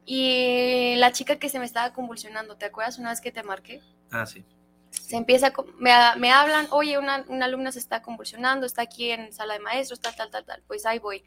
Y 0.06 0.94
la 0.98 1.12
chica 1.12 1.38
que 1.38 1.50
se 1.50 1.58
me 1.58 1.66
estaba 1.66 1.94
convulsionando, 1.94 2.58
¿te 2.58 2.66
acuerdas 2.66 3.00
una 3.00 3.10
vez 3.10 3.22
que 3.22 3.32
te 3.32 3.42
marqué? 3.42 3.82
Ah, 4.16 4.26
sí. 4.26 4.46
Se 4.92 5.18
empieza, 5.18 5.52
me, 5.78 5.92
me 6.18 6.32
hablan, 6.32 6.68
oye, 6.72 6.98
una, 6.98 7.26
una, 7.28 7.46
alumna 7.46 7.72
se 7.74 7.80
está 7.80 8.02
convulsionando, 8.02 8.66
está 8.66 8.84
aquí 8.84 9.12
en 9.12 9.34
sala 9.34 9.56
de 9.56 9.60
maestros, 9.60 10.00
tal, 10.00 10.16
tal, 10.16 10.32
tal, 10.32 10.46
tal, 10.46 10.64
pues 10.68 10.86
ahí 10.86 11.00
voy. 11.00 11.24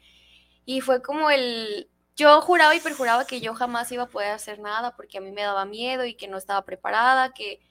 Y 0.65 0.81
fue 0.81 1.01
como 1.03 1.29
el, 1.29 1.87
yo 2.15 2.41
juraba 2.41 2.75
y 2.75 2.79
perjuraba 2.79 3.25
que 3.25 3.41
yo 3.41 3.53
jamás 3.53 3.91
iba 3.91 4.03
a 4.03 4.09
poder 4.09 4.31
hacer 4.31 4.59
nada 4.59 4.95
porque 4.95 5.19
a 5.19 5.21
mí 5.21 5.31
me 5.31 5.43
daba 5.43 5.65
miedo 5.65 6.03
y 6.03 6.15
que 6.15 6.27
no 6.27 6.37
estaba 6.37 6.65
preparada, 6.65 7.31
que, 7.31 7.61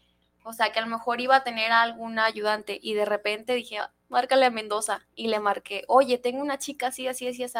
o 0.44 0.52
sea, 0.52 0.70
que 0.70 0.78
a 0.78 0.82
lo 0.82 0.88
mejor 0.88 1.20
iba 1.20 1.36
a 1.36 1.44
tener 1.44 1.72
alguna 1.72 2.26
ayudante. 2.26 2.78
Y 2.80 2.94
de 2.94 3.04
repente 3.04 3.54
dije, 3.54 3.78
márcale 4.08 4.46
a 4.46 4.50
Mendoza 4.50 5.06
y 5.16 5.26
le 5.28 5.40
marqué, 5.40 5.84
oye, 5.88 6.16
tengo 6.18 6.40
una 6.40 6.58
chica 6.58 6.88
así, 6.88 7.08
así, 7.08 7.26
así, 7.26 7.42
así, 7.42 7.58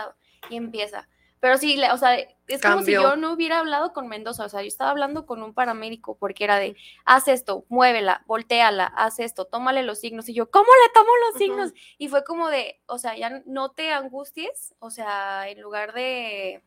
y 0.49 0.57
empieza 0.57 1.09
pero 1.41 1.59
sí, 1.59 1.81
o 1.93 1.97
sea, 1.97 2.17
es 2.47 2.63
como 2.63 2.83
si 2.83 2.93
yo 2.93 3.17
no 3.17 3.33
hubiera 3.33 3.61
hablado 3.61 3.93
con 3.93 4.09
Mendoza, 4.09 4.45
o 4.45 4.49
sea, 4.49 4.63
yo 4.63 4.69
estaba 4.69 4.91
hablando 4.91 5.27
con 5.27 5.43
un 5.43 5.55
paramédico 5.55 6.17
porque 6.17 6.45
era 6.45 6.59
de, 6.59 6.77
haz 7.05 7.29
esto, 7.29 7.65
muévela, 7.69 8.25
volteala, 8.27 8.87
haz 8.87 9.21
esto, 9.21 9.45
tómale 9.45 9.83
los 9.83 9.99
signos. 10.01 10.29
Y 10.29 10.35
yo, 10.35 10.51
¿cómo 10.51 10.67
le 10.67 10.93
tomo 10.93 11.11
los 11.27 11.39
signos? 11.39 11.73
Y 11.99 12.09
fue 12.09 12.25
como 12.25 12.49
de, 12.49 12.81
o 12.87 12.99
sea, 12.99 13.17
ya 13.17 13.43
no 13.47 13.71
te 13.71 13.93
angusties, 13.93 14.75
o 14.79 14.91
sea, 14.91 15.49
en 15.49 15.61
lugar 15.61 15.93
de, 15.93 16.63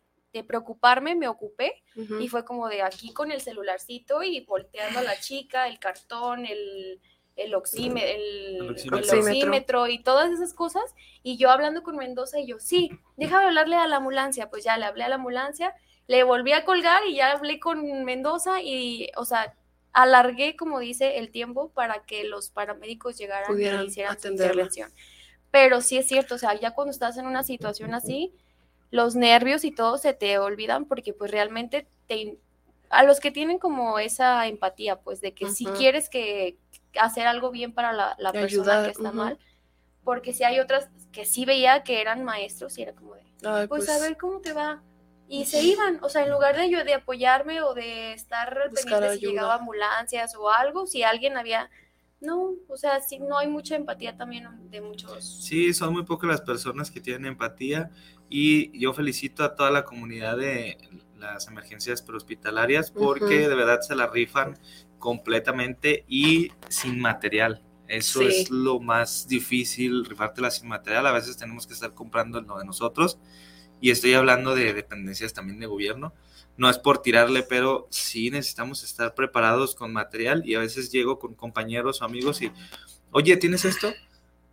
preocuparme, 0.47 1.13
me 1.15 1.27
ocupé 1.27 1.83
y 1.95 2.29
fue 2.29 2.45
como 2.45 2.69
de 2.69 2.83
aquí 2.83 3.11
con 3.11 3.31
el 3.31 3.41
celularcito 3.41 4.23
y 4.23 4.39
volteando 4.45 4.99
a 4.99 5.03
la 5.03 5.19
chica, 5.19 5.67
el 5.67 5.77
cartón, 5.77 6.45
el, 6.45 7.01
el, 7.43 7.55
oxímetro, 7.55 9.85
el, 9.85 9.91
y 9.91 9.99
todas 9.99 10.31
esas 10.31 10.53
cosas. 10.53 10.83
Y 11.23 11.37
yo 11.37 11.49
hablando 11.49 11.83
con 11.83 11.97
Mendoza 11.97 12.39
y 12.39 12.47
yo, 12.47 12.59
sí, 12.59 12.91
déjame 13.17 13.45
hablarle 13.45 13.75
a 13.75 13.87
la 13.87 13.97
ambulancia. 13.97 14.49
Pues 14.49 14.63
ya 14.63 14.77
le 14.77 14.85
hablé 14.85 15.03
a 15.03 15.09
la 15.09 15.15
ambulancia, 15.15 15.73
le 16.07 16.23
volví 16.23 16.53
a 16.53 16.65
colgar 16.65 17.05
y 17.07 17.15
ya 17.15 17.31
hablé 17.31 17.59
con 17.59 18.03
Mendoza 18.03 18.61
y, 18.61 19.09
o 19.15 19.25
sea, 19.25 19.55
alargué, 19.93 20.55
como 20.55 20.79
dice, 20.79 21.17
el 21.17 21.31
tiempo 21.31 21.69
para 21.69 22.03
que 22.05 22.23
los 22.23 22.49
paramédicos 22.49 23.17
llegaran 23.17 23.59
y 23.59 23.85
hicieran 23.85 24.19
su 24.19 24.27
intervención. 24.27 24.91
Pero 25.51 25.81
sí 25.81 25.97
es 25.97 26.07
cierto, 26.07 26.35
o 26.35 26.37
sea, 26.37 26.57
ya 26.59 26.71
cuando 26.71 26.91
estás 26.91 27.17
en 27.17 27.25
una 27.25 27.43
situación 27.43 27.93
así, 27.93 28.33
los 28.89 29.15
nervios 29.15 29.63
y 29.63 29.71
todo 29.71 29.97
se 29.97 30.13
te 30.13 30.37
olvidan 30.37 30.85
porque 30.85 31.13
pues 31.13 31.31
realmente 31.31 31.87
te, 32.07 32.37
a 32.89 33.03
los 33.03 33.19
que 33.19 33.31
tienen 33.31 33.57
como 33.57 33.99
esa 33.99 34.47
empatía, 34.47 34.99
pues 34.99 35.21
de 35.21 35.33
que 35.33 35.49
si 35.49 35.65
quieres 35.65 36.09
que, 36.09 36.57
hacer 36.99 37.27
algo 37.27 37.51
bien 37.51 37.73
para 37.73 37.93
la, 37.93 38.31
persona 38.31 38.83
que 38.83 38.91
está 38.91 39.11
mal, 39.11 39.39
porque 40.03 40.33
si 40.33 40.43
hay 40.43 40.59
otras 40.59 40.89
que 41.11 41.25
sí 41.25 41.45
veía 41.45 41.83
que 41.83 42.01
eran 42.01 42.23
maestros 42.23 42.77
y 42.77 42.83
era 42.83 42.93
como 42.93 43.15
de, 43.15 43.23
pues, 43.41 43.67
pues, 43.67 43.89
a 43.89 43.99
ver 43.99 44.17
cómo 44.17 44.39
te 44.39 44.53
va. 44.53 44.81
Y 45.27 45.45
se 45.45 45.63
iban, 45.63 45.99
o 46.01 46.09
sea, 46.09 46.23
en 46.23 46.31
lugar 46.31 46.57
de 46.57 46.69
yo 46.69 46.83
de 46.83 46.93
apoyarme 46.93 47.61
o 47.61 47.73
de 47.73 48.13
estar 48.13 48.69
pendiente 48.73 49.17
si 49.17 49.27
llegaba 49.27 49.55
ambulancias 49.55 50.35
o 50.35 50.49
algo, 50.49 50.85
si 50.85 51.03
alguien 51.03 51.37
había, 51.37 51.69
no, 52.19 52.55
o 52.67 52.75
sea, 52.75 52.99
sí, 52.99 53.17
no 53.19 53.37
hay 53.37 53.47
mucha 53.47 53.77
empatía 53.77 54.17
también 54.17 54.49
de 54.69 54.81
muchos. 54.81 55.23
Sí, 55.45 55.73
son 55.73 55.93
muy 55.93 56.03
pocas 56.03 56.29
las 56.29 56.41
personas 56.41 56.91
que 56.91 56.99
tienen 56.99 57.27
empatía 57.27 57.91
y 58.27 58.77
yo 58.77 58.93
felicito 58.93 59.43
a 59.45 59.55
toda 59.55 59.71
la 59.71 59.85
comunidad 59.85 60.37
de 60.37 60.77
las 61.21 61.47
emergencias 61.47 62.01
prehospitalarias 62.01 62.91
porque 62.91 63.47
de 63.47 63.55
verdad 63.55 63.79
se 63.81 63.95
la 63.95 64.07
rifan 64.07 64.57
completamente 64.99 66.03
y 66.07 66.51
sin 66.67 66.99
material. 66.99 67.63
Eso 67.87 68.21
es 68.21 68.49
lo 68.49 68.79
más 68.79 69.27
difícil, 69.27 70.05
rifártela 70.05 70.49
sin 70.49 70.67
material. 70.67 71.05
A 71.07 71.11
veces 71.11 71.37
tenemos 71.37 71.67
que 71.67 71.73
estar 71.73 71.93
comprando 71.93 72.41
lo 72.41 72.57
de 72.57 72.65
nosotros. 72.65 73.19
Y 73.81 73.91
estoy 73.91 74.13
hablando 74.13 74.55
de 74.55 74.73
dependencias 74.73 75.33
también 75.33 75.59
de 75.59 75.65
gobierno. 75.65 76.13
No 76.57 76.69
es 76.69 76.77
por 76.77 77.01
tirarle, 77.01 77.43
pero 77.43 77.87
sí 77.89 78.31
necesitamos 78.31 78.83
estar 78.83 79.13
preparados 79.13 79.75
con 79.75 79.91
material. 79.91 80.43
Y 80.45 80.55
a 80.55 80.59
veces 80.59 80.91
llego 80.91 81.19
con 81.19 81.33
compañeros 81.35 82.01
o 82.01 82.05
amigos 82.05 82.41
y, 82.41 82.51
oye, 83.11 83.35
¿tienes 83.37 83.65
esto? 83.65 83.91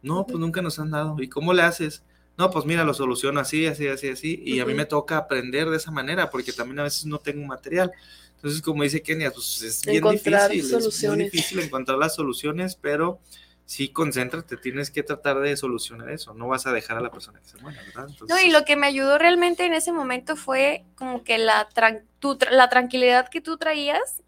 No, 0.02 0.26
pues 0.26 0.38
nunca 0.38 0.60
nos 0.60 0.78
han 0.78 0.90
dado. 0.90 1.16
¿Y 1.20 1.28
cómo 1.28 1.52
le 1.52 1.62
haces? 1.62 2.04
No, 2.38 2.50
pues 2.50 2.64
mira, 2.64 2.84
lo 2.84 2.94
soluciono 2.94 3.40
así, 3.40 3.66
así, 3.66 3.88
así, 3.88 4.08
así. 4.08 4.40
Y 4.44 4.60
a 4.60 4.64
mí 4.64 4.72
me 4.72 4.86
toca 4.86 5.16
aprender 5.16 5.68
de 5.68 5.76
esa 5.76 5.90
manera, 5.90 6.30
porque 6.30 6.52
también 6.52 6.78
a 6.78 6.84
veces 6.84 7.04
no 7.04 7.18
tengo 7.18 7.44
material. 7.44 7.90
Entonces, 8.36 8.62
como 8.62 8.84
dice 8.84 9.02
Kenia, 9.02 9.32
pues 9.32 9.60
es 9.62 9.82
bien 9.82 10.04
difícil, 10.04 10.76
es 10.76 11.04
muy 11.08 11.24
difícil 11.24 11.58
encontrar 11.58 11.98
las 11.98 12.14
soluciones, 12.14 12.76
pero 12.76 13.18
sí, 13.66 13.88
concéntrate, 13.88 14.56
tienes 14.56 14.92
que 14.92 15.02
tratar 15.02 15.40
de 15.40 15.56
solucionar 15.56 16.10
eso, 16.10 16.32
no 16.32 16.46
vas 16.46 16.64
a 16.68 16.72
dejar 16.72 16.96
a 16.96 17.00
la 17.00 17.10
persona 17.10 17.40
que 17.40 17.48
se 17.48 17.58
muera, 17.58 17.82
¿verdad? 17.82 18.08
no, 18.28 18.40
y 18.40 18.52
lo 18.52 18.64
que 18.64 18.76
me 18.76 18.86
ayudó 18.86 19.18
realmente 19.18 19.66
en 19.66 19.74
ese 19.74 19.90
momento 19.90 20.36
fue 20.36 20.84
como 20.94 21.24
que 21.24 21.38
la, 21.38 21.68
la 22.52 22.68
tranquilidad 22.68 23.28
que 23.28 23.40
tú 23.40 23.58
traías 23.58 24.22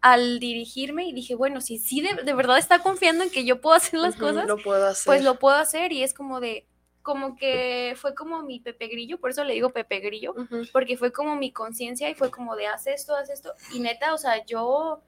al 0.00 0.40
dirigirme 0.40 1.06
y 1.06 1.12
dije, 1.12 1.36
bueno, 1.36 1.60
si 1.60 1.78
sí 1.78 2.00
de, 2.00 2.34
verdad 2.34 2.58
está 2.58 2.80
confiando 2.80 3.22
en 3.22 3.30
que 3.30 3.44
yo 3.44 3.60
puedo 3.60 3.76
hacer 3.76 4.00
las 4.00 4.16
cosas, 4.16 4.46
lo 4.46 4.58
puedo 4.58 4.88
hacer. 4.88 5.04
pues 5.06 5.22
lo 5.22 5.38
puedo 5.38 5.56
hacer 5.56 5.92
y 5.92 6.02
es 6.02 6.12
como 6.12 6.40
de, 6.40 6.66
como 7.06 7.36
que 7.36 7.94
fue 7.96 8.16
como 8.16 8.42
mi 8.42 8.58
Pepe 8.58 8.88
Grillo, 8.88 9.18
por 9.20 9.30
eso 9.30 9.44
le 9.44 9.52
digo 9.54 9.70
Pepe 9.70 10.00
Grillo, 10.00 10.32
Ujú. 10.32 10.62
porque 10.72 10.96
fue 10.96 11.12
como 11.12 11.36
mi 11.36 11.52
conciencia 11.52 12.10
y 12.10 12.16
fue 12.16 12.32
como 12.32 12.56
de 12.56 12.66
haz 12.66 12.88
esto, 12.88 13.14
haz 13.14 13.30
esto. 13.30 13.54
Y 13.72 13.78
neta, 13.78 14.12
o 14.12 14.18
sea, 14.18 14.44
yo 14.44 15.00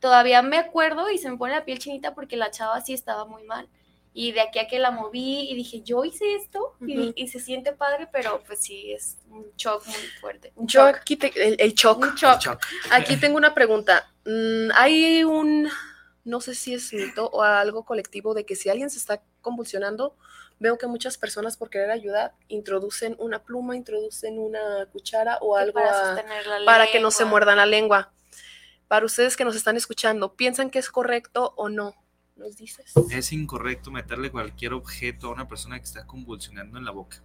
todavía 0.00 0.40
me 0.40 0.56
acuerdo 0.56 1.10
y 1.10 1.18
se 1.18 1.30
me 1.30 1.36
pone 1.36 1.52
la 1.54 1.66
piel 1.66 1.78
chinita 1.78 2.14
porque 2.14 2.36
la 2.38 2.50
chava 2.50 2.80
sí 2.80 2.94
estaba 2.94 3.26
muy 3.26 3.42
mal. 3.44 3.68
Y 4.14 4.32
de 4.32 4.40
aquí 4.40 4.58
a 4.58 4.66
que 4.66 4.78
la 4.78 4.90
moví 4.90 5.50
y 5.50 5.54
dije, 5.54 5.82
yo 5.82 6.02
hice 6.06 6.36
esto 6.36 6.74
y, 6.80 6.98
Ujú. 6.98 7.12
y 7.16 7.28
se 7.28 7.38
siente 7.38 7.74
padre, 7.74 8.08
pero 8.10 8.42
pues 8.46 8.60
sí, 8.60 8.90
es 8.92 9.18
un 9.28 9.44
shock 9.58 9.84
muy 9.86 9.94
fuerte. 10.22 10.54
Un 10.56 10.66
Yo 10.66 10.86
shock. 10.86 10.96
aquí 10.96 11.16
te- 11.18 11.48
el, 11.48 11.56
el 11.60 11.74
shock. 11.74 11.98
Un 11.98 12.14
shock. 12.14 12.38
Choc. 12.38 12.58
Aquí 12.92 13.18
tengo 13.18 13.36
una 13.36 13.52
pregunta. 13.54 14.10
Mm, 14.24 14.70
Hay 14.74 15.22
un, 15.22 15.68
no 16.24 16.40
sé 16.40 16.54
si 16.54 16.72
es 16.72 16.94
mito 16.94 17.28
o 17.28 17.42
algo 17.42 17.84
colectivo 17.84 18.32
de 18.32 18.46
que 18.46 18.56
si 18.56 18.70
alguien 18.70 18.88
se 18.88 18.96
está 18.96 19.22
convulsionando, 19.42 20.16
veo 20.58 20.78
que 20.78 20.86
muchas 20.86 21.18
personas 21.18 21.56
por 21.56 21.70
querer 21.70 21.90
ayudar 21.90 22.34
introducen 22.48 23.14
una 23.18 23.42
pluma, 23.42 23.76
introducen 23.76 24.38
una 24.38 24.86
cuchara 24.92 25.38
o 25.40 25.56
algo 25.56 25.74
para 25.74 25.90
a- 26.12 26.14
para 26.64 26.86
que 26.86 27.00
no 27.00 27.10
se 27.10 27.24
muerdan 27.30 27.56
la 27.58 27.66
lengua. 27.66 28.12
Para 28.88 29.04
ustedes 29.06 29.36
que 29.36 29.44
nos 29.44 29.56
están 29.56 29.76
escuchando, 29.76 30.34
¿piensan 30.34 30.70
que 30.70 30.78
es 30.78 30.90
correcto 30.90 31.52
o 31.56 31.68
no? 31.68 31.94
¿Nos 32.36 32.58
dices? 32.58 32.92
Es 33.10 33.32
incorrecto 33.32 33.90
meterle 33.90 34.30
cualquier 34.30 34.74
objeto 34.74 35.28
a 35.28 35.32
una 35.32 35.48
persona 35.48 35.78
que 35.78 35.84
está 35.84 36.06
convulsionando 36.06 36.78
en 36.78 36.84
la 36.84 36.90
boca. 36.90 37.22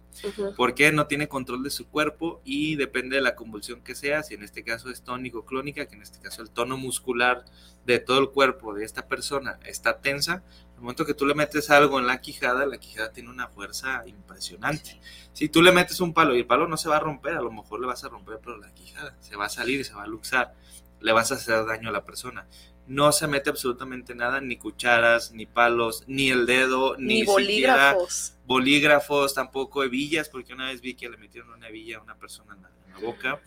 Porque 0.56 0.90
no 0.90 1.06
tiene 1.06 1.28
control 1.28 1.62
de 1.62 1.68
su 1.68 1.86
cuerpo 1.86 2.40
y 2.44 2.76
depende 2.76 3.16
de 3.16 3.22
la 3.22 3.34
convulsión 3.34 3.82
que 3.82 3.94
sea, 3.94 4.22
si 4.22 4.34
en 4.34 4.42
este 4.42 4.64
caso 4.64 4.88
es 4.88 5.02
tónico 5.02 5.44
clónica, 5.44 5.84
que 5.84 5.96
en 5.96 6.02
este 6.02 6.18
caso 6.18 6.40
el 6.40 6.50
tono 6.50 6.78
muscular 6.78 7.44
de 7.84 7.98
todo 7.98 8.20
el 8.20 8.30
cuerpo 8.30 8.72
de 8.72 8.84
esta 8.84 9.06
persona 9.06 9.58
está 9.66 10.00
tensa, 10.00 10.42
al 10.76 10.80
momento 10.80 11.04
que 11.04 11.14
tú 11.14 11.26
le 11.26 11.34
metes 11.34 11.68
algo 11.68 11.98
en 11.98 12.06
la 12.06 12.22
quijada, 12.22 12.64
la 12.64 12.78
quijada 12.78 13.12
tiene 13.12 13.28
una 13.28 13.48
fuerza 13.48 14.04
impresionante. 14.06 14.98
Si 15.34 15.50
tú 15.50 15.60
le 15.60 15.72
metes 15.72 16.00
un 16.00 16.14
palo 16.14 16.34
y 16.34 16.38
el 16.38 16.46
palo 16.46 16.66
no 16.66 16.78
se 16.78 16.88
va 16.88 16.96
a 16.96 17.00
romper, 17.00 17.34
a 17.34 17.42
lo 17.42 17.52
mejor 17.52 17.80
le 17.80 17.86
vas 17.86 18.02
a 18.04 18.08
romper, 18.08 18.38
pero 18.42 18.56
la 18.56 18.72
quijada 18.72 19.14
se 19.20 19.36
va 19.36 19.44
a 19.44 19.50
salir 19.50 19.80
y 19.80 19.84
se 19.84 19.92
va 19.94 20.04
a 20.04 20.06
luxar, 20.06 20.54
le 21.00 21.12
vas 21.12 21.32
a 21.32 21.34
hacer 21.34 21.66
daño 21.66 21.90
a 21.90 21.92
la 21.92 22.04
persona. 22.04 22.46
No 22.86 23.12
se 23.12 23.26
mete 23.26 23.50
absolutamente 23.50 24.14
nada, 24.14 24.40
ni 24.40 24.56
cucharas, 24.56 25.32
ni 25.32 25.46
palos, 25.46 26.04
ni 26.06 26.30
el 26.30 26.46
dedo, 26.46 26.96
ni, 26.98 27.24
bolígrafos. 27.24 28.34
bolígrafos, 28.44 29.34
tampoco 29.34 29.84
hebillas, 29.84 30.28
porque 30.28 30.52
una 30.52 30.66
vez 30.66 30.80
vi 30.80 30.94
que 30.94 31.08
le 31.08 31.16
metieron 31.16 31.52
una 31.52 31.68
hebilla 31.68 31.98
a 31.98 32.02
una 32.02 32.16
persona 32.16 32.54
en 32.54 32.62
la, 32.62 32.70
en 32.86 32.92
la 32.92 32.98
boca. 32.98 33.40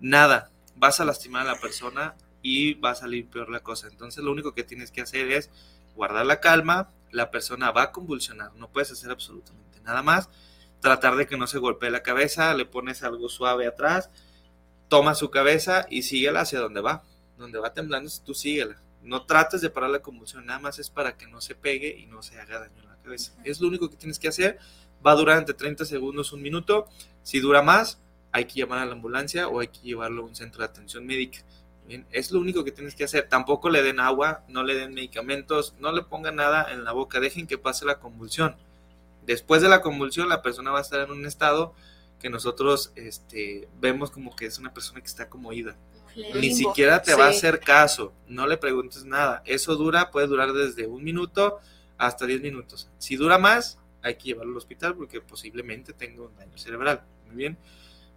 Nada, 0.00 0.50
vas 0.76 1.00
a 1.00 1.04
lastimar 1.04 1.46
a 1.46 1.52
la 1.52 1.60
persona 1.60 2.16
y 2.42 2.74
va 2.74 2.90
a 2.90 2.94
salir 2.94 3.28
peor 3.28 3.50
la 3.50 3.60
cosa. 3.60 3.88
Entonces 3.88 4.22
lo 4.24 4.32
único 4.32 4.54
que 4.54 4.64
tienes 4.64 4.90
que 4.90 5.02
hacer 5.02 5.30
es 5.30 5.50
guardar 5.94 6.26
la 6.26 6.40
calma, 6.40 6.88
la 7.10 7.30
persona 7.30 7.70
va 7.70 7.82
a 7.82 7.92
convulsionar, 7.92 8.54
no 8.54 8.68
puedes 8.68 8.90
hacer 8.90 9.10
absolutamente 9.10 9.80
nada 9.82 10.02
más, 10.02 10.28
tratar 10.80 11.16
de 11.16 11.26
que 11.26 11.36
no 11.36 11.46
se 11.46 11.58
golpee 11.58 11.90
la 11.90 12.02
cabeza, 12.02 12.54
le 12.54 12.64
pones 12.64 13.02
algo 13.02 13.28
suave 13.28 13.66
atrás, 13.66 14.10
toma 14.88 15.14
su 15.14 15.30
cabeza 15.30 15.86
y 15.90 16.02
síguela 16.02 16.40
hacia 16.40 16.60
donde 16.60 16.80
va, 16.80 17.02
donde 17.42 17.58
va 17.58 17.74
temblando, 17.74 18.10
tú 18.24 18.34
síguela. 18.34 18.80
No 19.02 19.26
trates 19.26 19.60
de 19.60 19.68
parar 19.68 19.90
la 19.90 20.00
convulsión, 20.00 20.46
nada 20.46 20.60
más 20.60 20.78
es 20.78 20.88
para 20.88 21.16
que 21.16 21.26
no 21.26 21.40
se 21.40 21.54
pegue 21.54 21.96
y 21.98 22.06
no 22.06 22.22
se 22.22 22.40
haga 22.40 22.60
daño 22.60 22.80
en 22.82 22.88
la 22.88 22.96
cabeza. 22.96 23.32
Es 23.44 23.60
lo 23.60 23.68
único 23.68 23.90
que 23.90 23.96
tienes 23.96 24.18
que 24.18 24.28
hacer. 24.28 24.58
Va 25.04 25.12
a 25.12 25.16
durar 25.16 25.38
entre 25.38 25.54
30 25.54 25.84
segundos, 25.84 26.32
un 26.32 26.40
minuto. 26.40 26.86
Si 27.22 27.40
dura 27.40 27.62
más, 27.62 28.00
hay 28.30 28.44
que 28.46 28.60
llamar 28.60 28.78
a 28.78 28.86
la 28.86 28.92
ambulancia 28.92 29.48
o 29.48 29.60
hay 29.60 29.68
que 29.68 29.80
llevarlo 29.80 30.22
a 30.22 30.26
un 30.26 30.36
centro 30.36 30.60
de 30.60 30.66
atención 30.66 31.04
médica. 31.04 31.40
Bien, 31.86 32.06
es 32.12 32.30
lo 32.30 32.38
único 32.38 32.62
que 32.62 32.70
tienes 32.70 32.94
que 32.94 33.04
hacer. 33.04 33.28
Tampoco 33.28 33.68
le 33.68 33.82
den 33.82 33.98
agua, 33.98 34.44
no 34.48 34.62
le 34.62 34.76
den 34.76 34.94
medicamentos, 34.94 35.74
no 35.80 35.90
le 35.90 36.02
pongan 36.02 36.36
nada 36.36 36.72
en 36.72 36.84
la 36.84 36.92
boca. 36.92 37.18
Dejen 37.18 37.48
que 37.48 37.58
pase 37.58 37.84
la 37.84 37.98
convulsión. 37.98 38.56
Después 39.26 39.62
de 39.62 39.68
la 39.68 39.82
convulsión, 39.82 40.28
la 40.28 40.42
persona 40.42 40.70
va 40.70 40.78
a 40.78 40.82
estar 40.82 41.00
en 41.00 41.10
un 41.10 41.26
estado 41.26 41.74
que 42.20 42.30
nosotros 42.30 42.92
este, 42.94 43.68
vemos 43.80 44.12
como 44.12 44.34
que 44.36 44.46
es 44.46 44.58
una 44.58 44.72
persona 44.72 45.00
que 45.00 45.08
está 45.08 45.28
como 45.28 45.52
ida. 45.52 45.76
Ni 46.34 46.54
siquiera 46.54 47.02
te 47.02 47.14
va 47.14 47.26
a 47.26 47.30
hacer 47.30 47.60
caso, 47.60 48.12
no 48.28 48.46
le 48.46 48.56
preguntes 48.56 49.04
nada. 49.04 49.42
Eso 49.46 49.76
dura, 49.76 50.10
puede 50.10 50.26
durar 50.26 50.52
desde 50.52 50.86
un 50.86 51.02
minuto 51.02 51.60
hasta 51.98 52.26
10 52.26 52.42
minutos. 52.42 52.88
Si 52.98 53.16
dura 53.16 53.38
más, 53.38 53.78
hay 54.02 54.16
que 54.16 54.24
llevarlo 54.24 54.52
al 54.52 54.58
hospital 54.58 54.94
porque 54.94 55.20
posiblemente 55.20 55.92
tenga 55.92 56.22
un 56.22 56.36
daño 56.36 56.58
cerebral. 56.58 57.02
Muy 57.26 57.36
bien. 57.36 57.58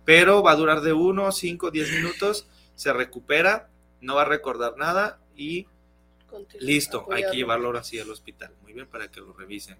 Pero 0.03 0.43
va 0.43 0.51
a 0.51 0.55
durar 0.55 0.81
de 0.81 0.93
1, 0.93 1.31
5, 1.31 1.71
10 1.71 1.91
minutos, 1.93 2.47
se 2.75 2.93
recupera, 2.93 3.69
no 4.01 4.15
va 4.15 4.23
a 4.23 4.25
recordar 4.25 4.77
nada 4.77 5.19
y 5.35 5.67
Continúa, 6.27 6.65
listo, 6.65 7.07
hay 7.11 7.23
que 7.23 7.37
llevarlo 7.37 7.67
ahora 7.67 7.83
sí 7.83 7.99
al 7.99 8.09
hospital. 8.09 8.53
Muy 8.61 8.73
bien, 8.73 8.87
para 8.87 9.09
que 9.09 9.19
lo 9.21 9.33
revisen. 9.33 9.77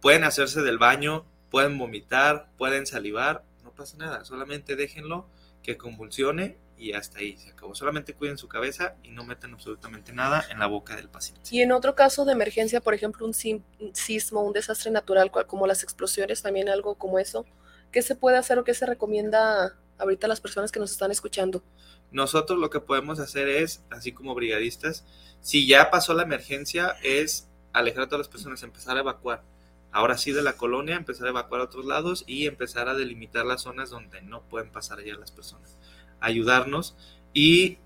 Pueden 0.00 0.24
hacerse 0.24 0.62
del 0.62 0.78
baño, 0.78 1.24
pueden 1.50 1.78
vomitar, 1.78 2.50
pueden 2.58 2.86
salivar, 2.86 3.44
no 3.62 3.72
pasa 3.72 3.96
nada, 3.96 4.24
solamente 4.24 4.74
déjenlo 4.74 5.28
que 5.62 5.76
convulsione 5.76 6.58
y 6.76 6.94
hasta 6.94 7.20
ahí 7.20 7.36
se 7.36 7.50
acabó. 7.50 7.74
Solamente 7.74 8.14
cuiden 8.14 8.36
su 8.36 8.48
cabeza 8.48 8.96
y 9.02 9.10
no 9.10 9.24
metan 9.24 9.54
absolutamente 9.54 10.12
nada 10.12 10.44
en 10.50 10.58
la 10.58 10.66
boca 10.66 10.96
del 10.96 11.08
paciente. 11.08 11.42
Y 11.50 11.60
en 11.60 11.70
otro 11.70 11.94
caso 11.94 12.24
de 12.24 12.32
emergencia, 12.32 12.80
por 12.80 12.94
ejemplo, 12.94 13.24
un 13.24 13.34
sismo, 13.34 14.42
un 14.42 14.52
desastre 14.52 14.90
natural, 14.90 15.30
como 15.46 15.66
las 15.66 15.84
explosiones, 15.84 16.42
también 16.42 16.68
algo 16.68 16.96
como 16.96 17.20
eso, 17.20 17.46
¿qué 17.92 18.02
se 18.02 18.16
puede 18.16 18.36
hacer 18.36 18.58
o 18.58 18.64
qué 18.64 18.74
se 18.74 18.86
recomienda 18.86 19.76
ahorita 19.98 20.26
a 20.26 20.28
las 20.28 20.40
personas 20.40 20.72
que 20.72 20.80
nos 20.80 20.90
están 20.90 21.12
escuchando? 21.12 21.62
Nosotros 22.10 22.58
lo 22.58 22.68
que 22.68 22.80
podemos 22.80 23.20
hacer 23.20 23.48
es, 23.48 23.84
así 23.90 24.12
como 24.12 24.34
brigadistas, 24.34 25.04
si 25.40 25.66
ya 25.66 25.90
pasó 25.90 26.14
la 26.14 26.24
emergencia, 26.24 26.96
es 27.02 27.48
alejar 27.72 28.02
a 28.02 28.06
todas 28.06 28.26
las 28.26 28.28
personas, 28.28 28.62
empezar 28.62 28.96
a 28.96 29.00
evacuar. 29.00 29.42
Ahora 29.92 30.16
sí 30.16 30.32
de 30.32 30.42
la 30.42 30.54
colonia, 30.54 30.96
empezar 30.96 31.26
a 31.26 31.30
evacuar 31.30 31.60
a 31.60 31.64
otros 31.64 31.84
lados 31.84 32.24
y 32.26 32.46
empezar 32.46 32.88
a 32.88 32.94
delimitar 32.94 33.44
las 33.44 33.62
zonas 33.62 33.90
donde 33.90 34.22
no 34.22 34.42
pueden 34.42 34.70
pasar 34.70 35.04
ya 35.04 35.14
las 35.16 35.30
personas. 35.30 35.78
Ayudarnos 36.18 36.96
y 37.34 37.78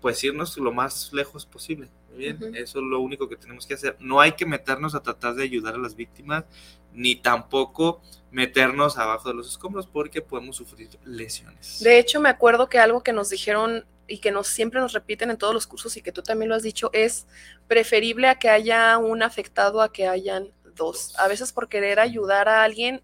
pues 0.00 0.22
irnos 0.24 0.56
lo 0.58 0.72
más 0.72 1.12
lejos 1.12 1.46
posible. 1.46 1.88
Muy 2.10 2.18
bien, 2.18 2.56
eso 2.56 2.80
es 2.80 2.84
lo 2.84 3.00
único 3.00 3.28
que 3.28 3.36
tenemos 3.36 3.64
que 3.64 3.74
hacer. 3.74 3.96
No 4.00 4.20
hay 4.20 4.32
que 4.32 4.44
meternos 4.44 4.94
a 4.94 5.02
tratar 5.02 5.34
de 5.34 5.44
ayudar 5.44 5.76
a 5.76 5.78
las 5.78 5.94
víctimas, 5.94 6.44
ni 6.92 7.14
tampoco 7.14 8.02
meternos 8.30 8.98
abajo 8.98 9.28
de 9.28 9.36
los 9.36 9.48
escombros 9.48 9.86
porque 9.86 10.20
podemos 10.20 10.56
sufrir 10.56 10.90
lesiones. 11.04 11.80
De 11.80 11.98
hecho, 11.98 12.20
me 12.20 12.28
acuerdo 12.28 12.68
que 12.68 12.78
algo 12.78 13.02
que 13.02 13.12
nos 13.12 13.30
dijeron 13.30 13.86
y 14.08 14.18
que 14.18 14.32
nos 14.32 14.48
siempre 14.48 14.80
nos 14.80 14.92
repiten 14.92 15.30
en 15.30 15.38
todos 15.38 15.54
los 15.54 15.66
cursos 15.66 15.96
y 15.96 16.02
que 16.02 16.12
tú 16.12 16.22
también 16.22 16.48
lo 16.48 16.54
has 16.54 16.62
dicho 16.62 16.90
es 16.92 17.26
preferible 17.68 18.28
a 18.28 18.38
que 18.38 18.50
haya 18.50 18.98
un 18.98 19.22
afectado 19.22 19.80
a 19.80 19.92
que 19.92 20.08
hayan 20.08 20.50
dos. 20.74 21.18
A 21.18 21.28
veces 21.28 21.52
por 21.52 21.68
querer 21.68 22.00
ayudar 22.00 22.48
a 22.48 22.62
alguien 22.62 23.02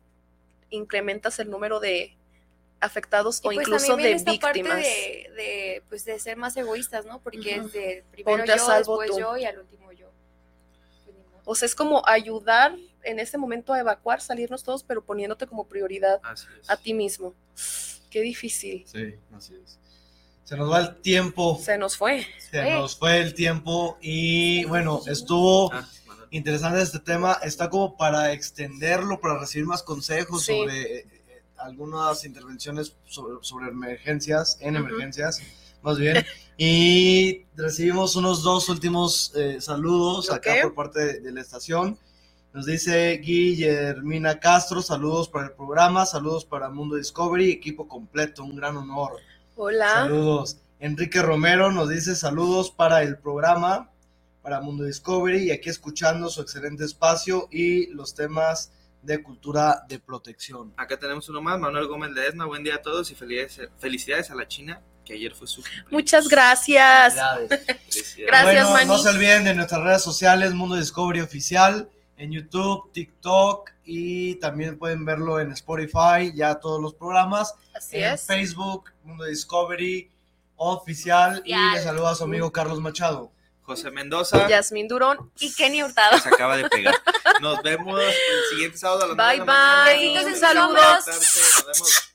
incrementas 0.71 1.39
el 1.39 1.51
número 1.51 1.81
de 1.81 2.15
afectados 2.81 3.39
o 3.41 3.43
pues 3.45 3.59
incluso 3.59 3.97
de 3.97 4.13
esta 4.13 4.33
parte 4.39 4.61
víctimas. 4.63 4.83
de, 4.83 5.31
de, 5.35 5.83
pues 5.89 6.05
de 6.05 6.19
ser 6.19 6.37
más 6.37 6.57
egoístas, 6.57 7.07
¿no? 7.07 7.21
Porque 7.21 7.57
es 7.57 7.73
de 7.73 8.05
primero 8.13 8.39
Ponte 8.39 8.53
a 8.53 8.57
yo, 8.57 8.65
salvo 8.67 8.99
después 9.01 9.11
tú. 9.11 9.19
yo 9.19 9.37
y 9.37 9.45
al 9.45 9.59
último 9.59 9.91
yo. 9.93 10.07
Pues. 11.05 11.17
O 11.45 11.55
sea, 11.55 11.67
es 11.67 11.75
como 11.75 12.03
ayudar 12.07 12.77
en 13.03 13.19
ese 13.19 13.39
momento 13.39 13.73
a 13.73 13.81
evacuar, 13.81 14.21
salirnos 14.21 14.63
todos, 14.63 14.83
pero 14.85 15.03
poniéndote 15.05 15.47
como 15.47 15.67
prioridad 15.67 16.21
a 16.69 16.77
ti 16.77 16.95
mismo. 16.95 17.35
Qué 18.11 18.21
difícil. 18.21 18.85
Sí, 18.87 19.15
así 19.35 19.55
es. 19.65 19.79
Se 20.45 20.57
nos 20.57 20.71
va 20.71 20.81
el 20.81 20.97
tiempo. 21.03 21.59
Se 21.63 21.77
nos 21.77 21.97
fue. 21.97 22.27
Se 22.51 22.71
nos 22.71 22.97
fue 22.97 23.19
el 23.21 23.35
tiempo 23.35 23.99
y 24.01 24.65
bueno, 24.65 25.03
estuvo 25.07 25.73
Ah. 25.73 25.87
Interesante 26.31 26.83
este 26.83 26.99
tema. 26.99 27.39
Está 27.43 27.69
como 27.71 27.97
para 27.97 28.33
extenderlo, 28.33 29.21
para 29.21 29.39
recibir 29.39 29.67
más 29.67 29.83
consejos 29.83 30.45
Sí. 30.45 30.53
sobre 30.53 30.99
eh, 31.01 31.07
algunas 31.57 32.25
intervenciones 32.25 32.95
sobre, 33.07 33.37
sobre 33.43 33.69
emergencias, 33.69 34.59
en 34.61 34.77
emergencias, 34.77 35.41
más 35.83 35.99
bien. 35.99 36.25
Y 36.57 37.45
recibimos 37.57 38.17
unos 38.17 38.43
dos 38.43 38.69
últimos 38.69 39.33
eh, 39.37 39.61
saludos 39.61 40.31
acá 40.31 40.55
por 40.63 40.75
parte 40.75 41.01
de, 41.01 41.21
de 41.21 41.33
la 41.33 41.41
estación. 41.41 41.99
Nos 42.53 42.67
dice 42.67 43.19
Guillermina 43.19 44.41
Castro, 44.41 44.83
saludos 44.83 45.29
para 45.29 45.47
el 45.47 45.53
programa, 45.53 46.07
saludos 46.07 46.45
para 46.45 46.71
Mundo 46.71 46.97
Discovery, 46.97 47.51
equipo 47.51 47.87
completo, 47.87 48.43
un 48.43 48.57
gran 48.57 48.77
honor. 48.77 49.19
Hola. 49.55 49.93
Saludos. 49.93 50.57
Enrique 50.81 51.21
Romero 51.23 51.71
nos 51.73 51.89
dice 51.89 52.15
saludos 52.17 52.71
para 52.71 53.03
el 53.03 53.19
programa, 53.19 53.91
para 54.49 54.63
Mundo 54.63 54.85
Discovery, 54.85 55.49
y 55.49 55.51
aquí 55.51 55.69
escuchando 55.69 56.31
su 56.31 56.41
excelente 56.41 56.83
espacio 56.83 57.49
y 57.51 57.89
los 57.89 58.15
temas 58.15 58.73
de 59.03 59.23
cultura 59.23 59.85
de 59.87 59.99
protección. 59.99 60.73
Acá 60.79 60.99
tenemos 60.99 61.29
uno 61.29 61.43
más, 61.43 61.61
Manuel 61.61 61.87
Gómez 61.87 62.15
de 62.15 62.27
Esma. 62.27 62.47
Buen 62.47 62.65
día 62.65 62.77
a 62.77 62.81
todos 62.81 63.11
y 63.11 63.15
felicidades, 63.15 63.71
felicidades 63.79 64.31
a 64.31 64.35
la 64.35 64.49
China, 64.49 64.81
que 65.05 65.13
ayer 65.13 65.35
fue 65.35 65.47
su 65.47 65.61
cumpleaños. 65.61 65.93
Muchas 65.93 66.29
gracias. 66.29 67.15
Felicidades. 67.15 68.17
Gracias, 68.27 68.71
bueno, 68.71 68.95
no 68.95 68.99
se 68.99 69.11
olviden 69.11 69.45
de 69.45 69.55
nuestras 69.55 69.83
redes 69.83 70.03
sociales, 70.03 70.55
Mundo 70.55 70.77
Discovery 70.77 71.21
Oficial, 71.21 71.91
en 72.17 72.33
YouTube, 72.33 72.91
TikTok 72.93 73.71
y 73.85 74.37
también 74.37 74.79
pueden 74.79 75.05
verlo 75.05 75.41
en 75.41 75.53
Spotify, 75.53 76.33
ya 76.35 76.55
todos 76.55 76.81
los 76.81 76.95
programas. 76.95 77.55
Así 77.75 77.99
en 77.99 78.15
es. 78.15 78.23
Facebook, 78.23 78.93
Mundo 79.05 79.27
Discovery 79.27 80.11
Oficial. 80.57 81.43
Y 81.45 81.53
Oficial. 81.53 81.75
le 81.75 81.83
saluda 81.83 82.13
a 82.13 82.15
su 82.15 82.25
amigo 82.25 82.51
Carlos 82.51 82.81
Machado. 82.81 83.31
José 83.69 83.91
Mendoza. 83.91 84.49
Yasmín 84.49 84.89
Durón. 84.89 85.31
Y 85.41 85.55
Kenny 85.55 85.83
Hurtado. 85.83 86.19
Se 86.19 86.29
acaba 86.31 86.57
de 86.57 86.67
pegar. 86.71 86.95
Nos 87.43 87.63
vemos 87.63 88.01
el 88.01 88.15
siguiente 88.51 88.79
sábado 88.79 89.05
a 89.05 89.09
las 89.09 89.17
Bye, 89.17 89.45
mañana. 89.45 89.85
bye. 89.85 90.17
En 90.17 90.31
sus 90.31 90.39
Saludos. 90.41 91.07
Nos 91.07 91.67
vemos. 91.67 92.15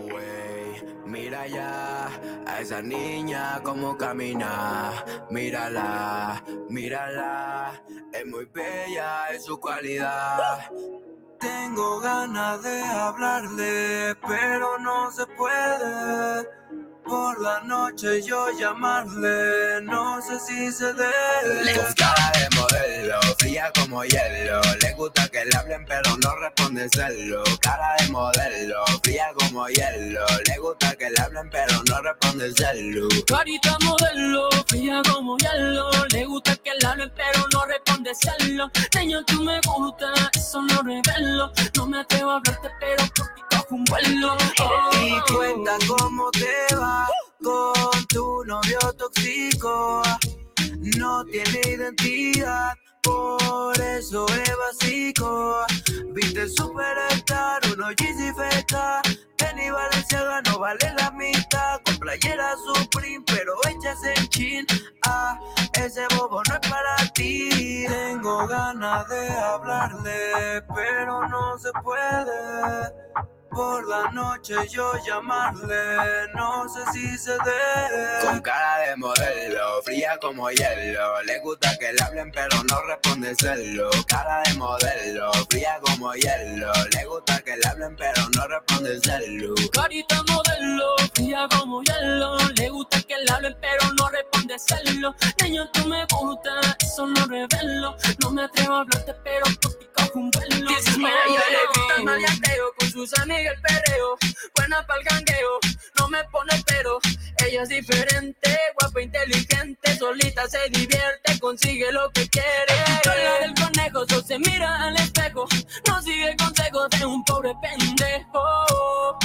Wey, 0.00 0.82
mira 1.06 1.46
ya 1.46 2.08
a 2.46 2.60
esa 2.60 2.80
niña 2.82 3.60
como 3.62 3.96
camina. 3.96 5.04
Mírala, 5.30 6.42
mírala, 6.68 7.72
es 8.12 8.26
muy 8.26 8.46
bella, 8.46 9.28
es 9.30 9.44
su 9.44 9.58
cualidad. 9.60 10.70
Tengo 11.38 12.00
ganas 12.00 12.62
de 12.62 12.82
hablarle, 12.82 14.14
pero 14.26 14.78
no 14.78 15.10
se 15.10 15.26
puede. 15.26 16.61
Por 17.12 17.38
la 17.42 17.60
noche 17.60 18.22
yo 18.22 18.46
llamarle, 18.58 19.82
no 19.82 20.18
sé 20.22 20.40
si 20.40 20.72
se 20.72 20.94
dé. 20.94 21.74
Con 21.74 21.92
cara 21.92 22.32
de 22.38 22.56
modelo, 22.56 23.20
fría 23.38 23.70
como 23.74 24.02
hielo. 24.02 24.62
Le 24.80 24.94
gusta 24.94 25.28
que 25.28 25.44
le 25.44 25.54
hablen, 25.54 25.84
pero 25.84 26.16
no 26.16 26.34
responde 26.36 26.88
celo. 26.88 27.44
Cara 27.60 27.96
de 27.98 28.08
modelo, 28.08 28.82
fría 29.02 29.26
como 29.38 29.66
hielo. 29.68 30.24
Le 30.46 30.56
gusta 30.56 30.94
que 30.96 31.10
le 31.10 31.20
hablen, 31.20 31.50
pero 31.50 31.82
no 31.86 32.00
responde 32.00 32.50
celo. 32.56 33.08
Carita 33.26 33.76
modelo, 33.84 34.48
fría 34.68 35.02
como 35.12 35.36
hielo. 35.36 35.90
Le 36.14 36.24
gusta 36.24 36.56
que 36.56 36.70
le 36.80 36.86
hablen, 36.86 37.12
pero 37.14 37.46
no 37.52 37.66
responde 37.66 38.12
celo. 38.14 38.70
Niño, 38.94 39.22
tú 39.26 39.42
me 39.42 39.60
gusta, 39.66 40.14
eso 40.34 40.62
no 40.62 40.80
revelo. 40.80 41.52
No 41.76 41.86
me 41.86 42.00
atrevo 42.00 42.30
a 42.30 42.36
hablarte, 42.36 42.70
pero 42.80 43.04
por 43.14 43.26
ti 43.34 43.42
un 43.72 43.84
vuelo. 43.84 44.36
Y 45.00 45.32
cuenta 45.32 45.76
cómo 45.88 46.30
te 46.30 46.76
va 46.76 47.08
con 47.42 48.06
tu 48.06 48.44
novio 48.44 48.78
tóxico. 48.98 50.02
No 50.96 51.24
tiene 51.24 51.60
identidad, 51.64 52.74
por 53.02 53.80
eso 53.80 54.26
es 54.26 54.52
básico. 54.56 55.56
Viste 56.12 56.48
superstar, 56.48 57.60
uno 57.72 57.90
Yeezy 57.92 58.32
Feta. 58.34 59.00
Penny 59.38 59.70
Valenciaga 59.70 60.42
no 60.42 60.58
vale 60.58 60.92
la 60.98 61.10
mitad. 61.12 61.80
Con 61.84 61.96
playera 61.98 62.54
Supreme, 62.66 63.24
pero 63.26 63.54
hechas 63.68 63.98
en 64.04 64.28
chin. 64.28 64.66
Ah, 65.06 65.38
ese 65.74 66.06
bobo 66.16 66.42
no 66.48 66.54
es 66.54 66.68
para 66.68 66.96
ti. 67.14 67.84
Tengo 67.88 68.46
ganas 68.46 69.08
de 69.08 69.28
hablarle, 69.30 70.62
pero 70.74 71.26
no 71.28 71.58
se 71.58 71.70
puede. 71.82 73.02
Por 73.54 73.86
la 73.86 74.10
noche 74.12 74.54
yo 74.70 74.92
llamarle, 75.06 76.28
no 76.34 76.66
sé 76.68 76.80
si 76.92 77.18
se 77.18 77.32
dé. 77.32 78.26
Con 78.26 78.40
cara 78.40 78.78
de 78.78 78.96
modelo, 78.96 79.82
fría 79.84 80.18
como 80.20 80.48
hielo. 80.50 81.22
Le 81.24 81.38
gusta 81.40 81.76
que 81.78 81.92
le 81.92 82.02
hablen, 82.02 82.30
pero 82.32 82.62
no 82.64 82.80
responde 82.82 83.34
celo. 83.34 83.90
Cara 84.08 84.42
de 84.46 84.54
modelo, 84.54 85.30
fría 85.50 85.78
como 85.82 86.14
hielo. 86.14 86.72
Le 86.94 87.04
gusta 87.04 87.40
que 87.42 87.56
le 87.56 87.68
hablen, 87.68 87.94
pero 87.96 88.22
no 88.34 88.48
responde 88.48 88.98
celo. 89.00 89.54
Carita 89.72 90.22
modelo, 90.28 90.96
fría 91.14 91.46
como 91.50 91.82
hielo. 91.82 92.36
Le 92.56 92.70
gusta 92.70 93.02
que 93.02 93.16
le 93.18 93.32
hablen, 93.32 93.56
pero 93.60 93.92
no 93.98 94.08
responde 94.08 94.58
celo. 94.58 95.14
Niño, 95.42 95.70
tú 95.72 95.86
me 95.88 96.06
gusta, 96.06 96.50
eso 96.80 97.06
no 97.06 97.26
revelo. 97.26 97.96
No 98.22 98.30
me 98.30 98.44
atrevo 98.44 98.76
a 98.76 98.80
hablarte, 98.80 99.14
pero 99.22 99.44
por 99.60 99.74
ti 99.74 99.86
cojo 99.94 100.18
un 100.18 100.30
vuelo. 100.30 100.70
Mira, 100.96 101.10
ella 101.28 101.42
le 101.50 101.66
gusta 101.66 101.96
el 101.96 102.04
maleanteo, 102.04 102.72
con 102.78 102.90
sus 102.90 103.12
amigas 103.42 103.54
el 103.54 103.62
perreo. 103.62 104.16
Buena 104.56 104.86
pa'l 104.86 105.02
gangueo, 105.04 105.58
no 105.98 106.08
me 106.08 106.22
pone 106.24 106.62
pero. 106.66 106.98
Ella 107.38 107.62
es 107.62 107.68
diferente, 107.68 108.58
guapa, 108.78 109.00
inteligente. 109.00 109.96
Solita 109.96 110.46
se 110.48 110.68
divierte, 110.70 111.38
consigue 111.40 111.90
lo 111.92 112.10
que 112.10 112.28
quiere. 112.28 112.74
Del 113.40 113.54
conejo, 113.54 114.06
solo 114.08 114.22
se 114.22 114.38
mira 114.38 114.82
al 114.82 114.96
espejo. 114.96 115.46
No 115.88 116.02
sigue 116.02 116.36
consejos 116.36 116.88
de 116.98 117.06
un 117.06 117.24
pobre 117.24 117.52
pendejo. 117.60 118.30
Oh, 118.34 119.18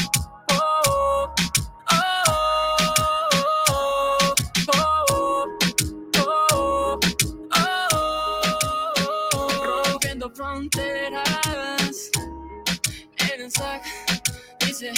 oh, 0.50 1.36
oh, 1.92 2.28
fronteras. 10.34 12.12
Eren 13.18 13.50
Sack 13.50 14.07
dice. 14.80 14.94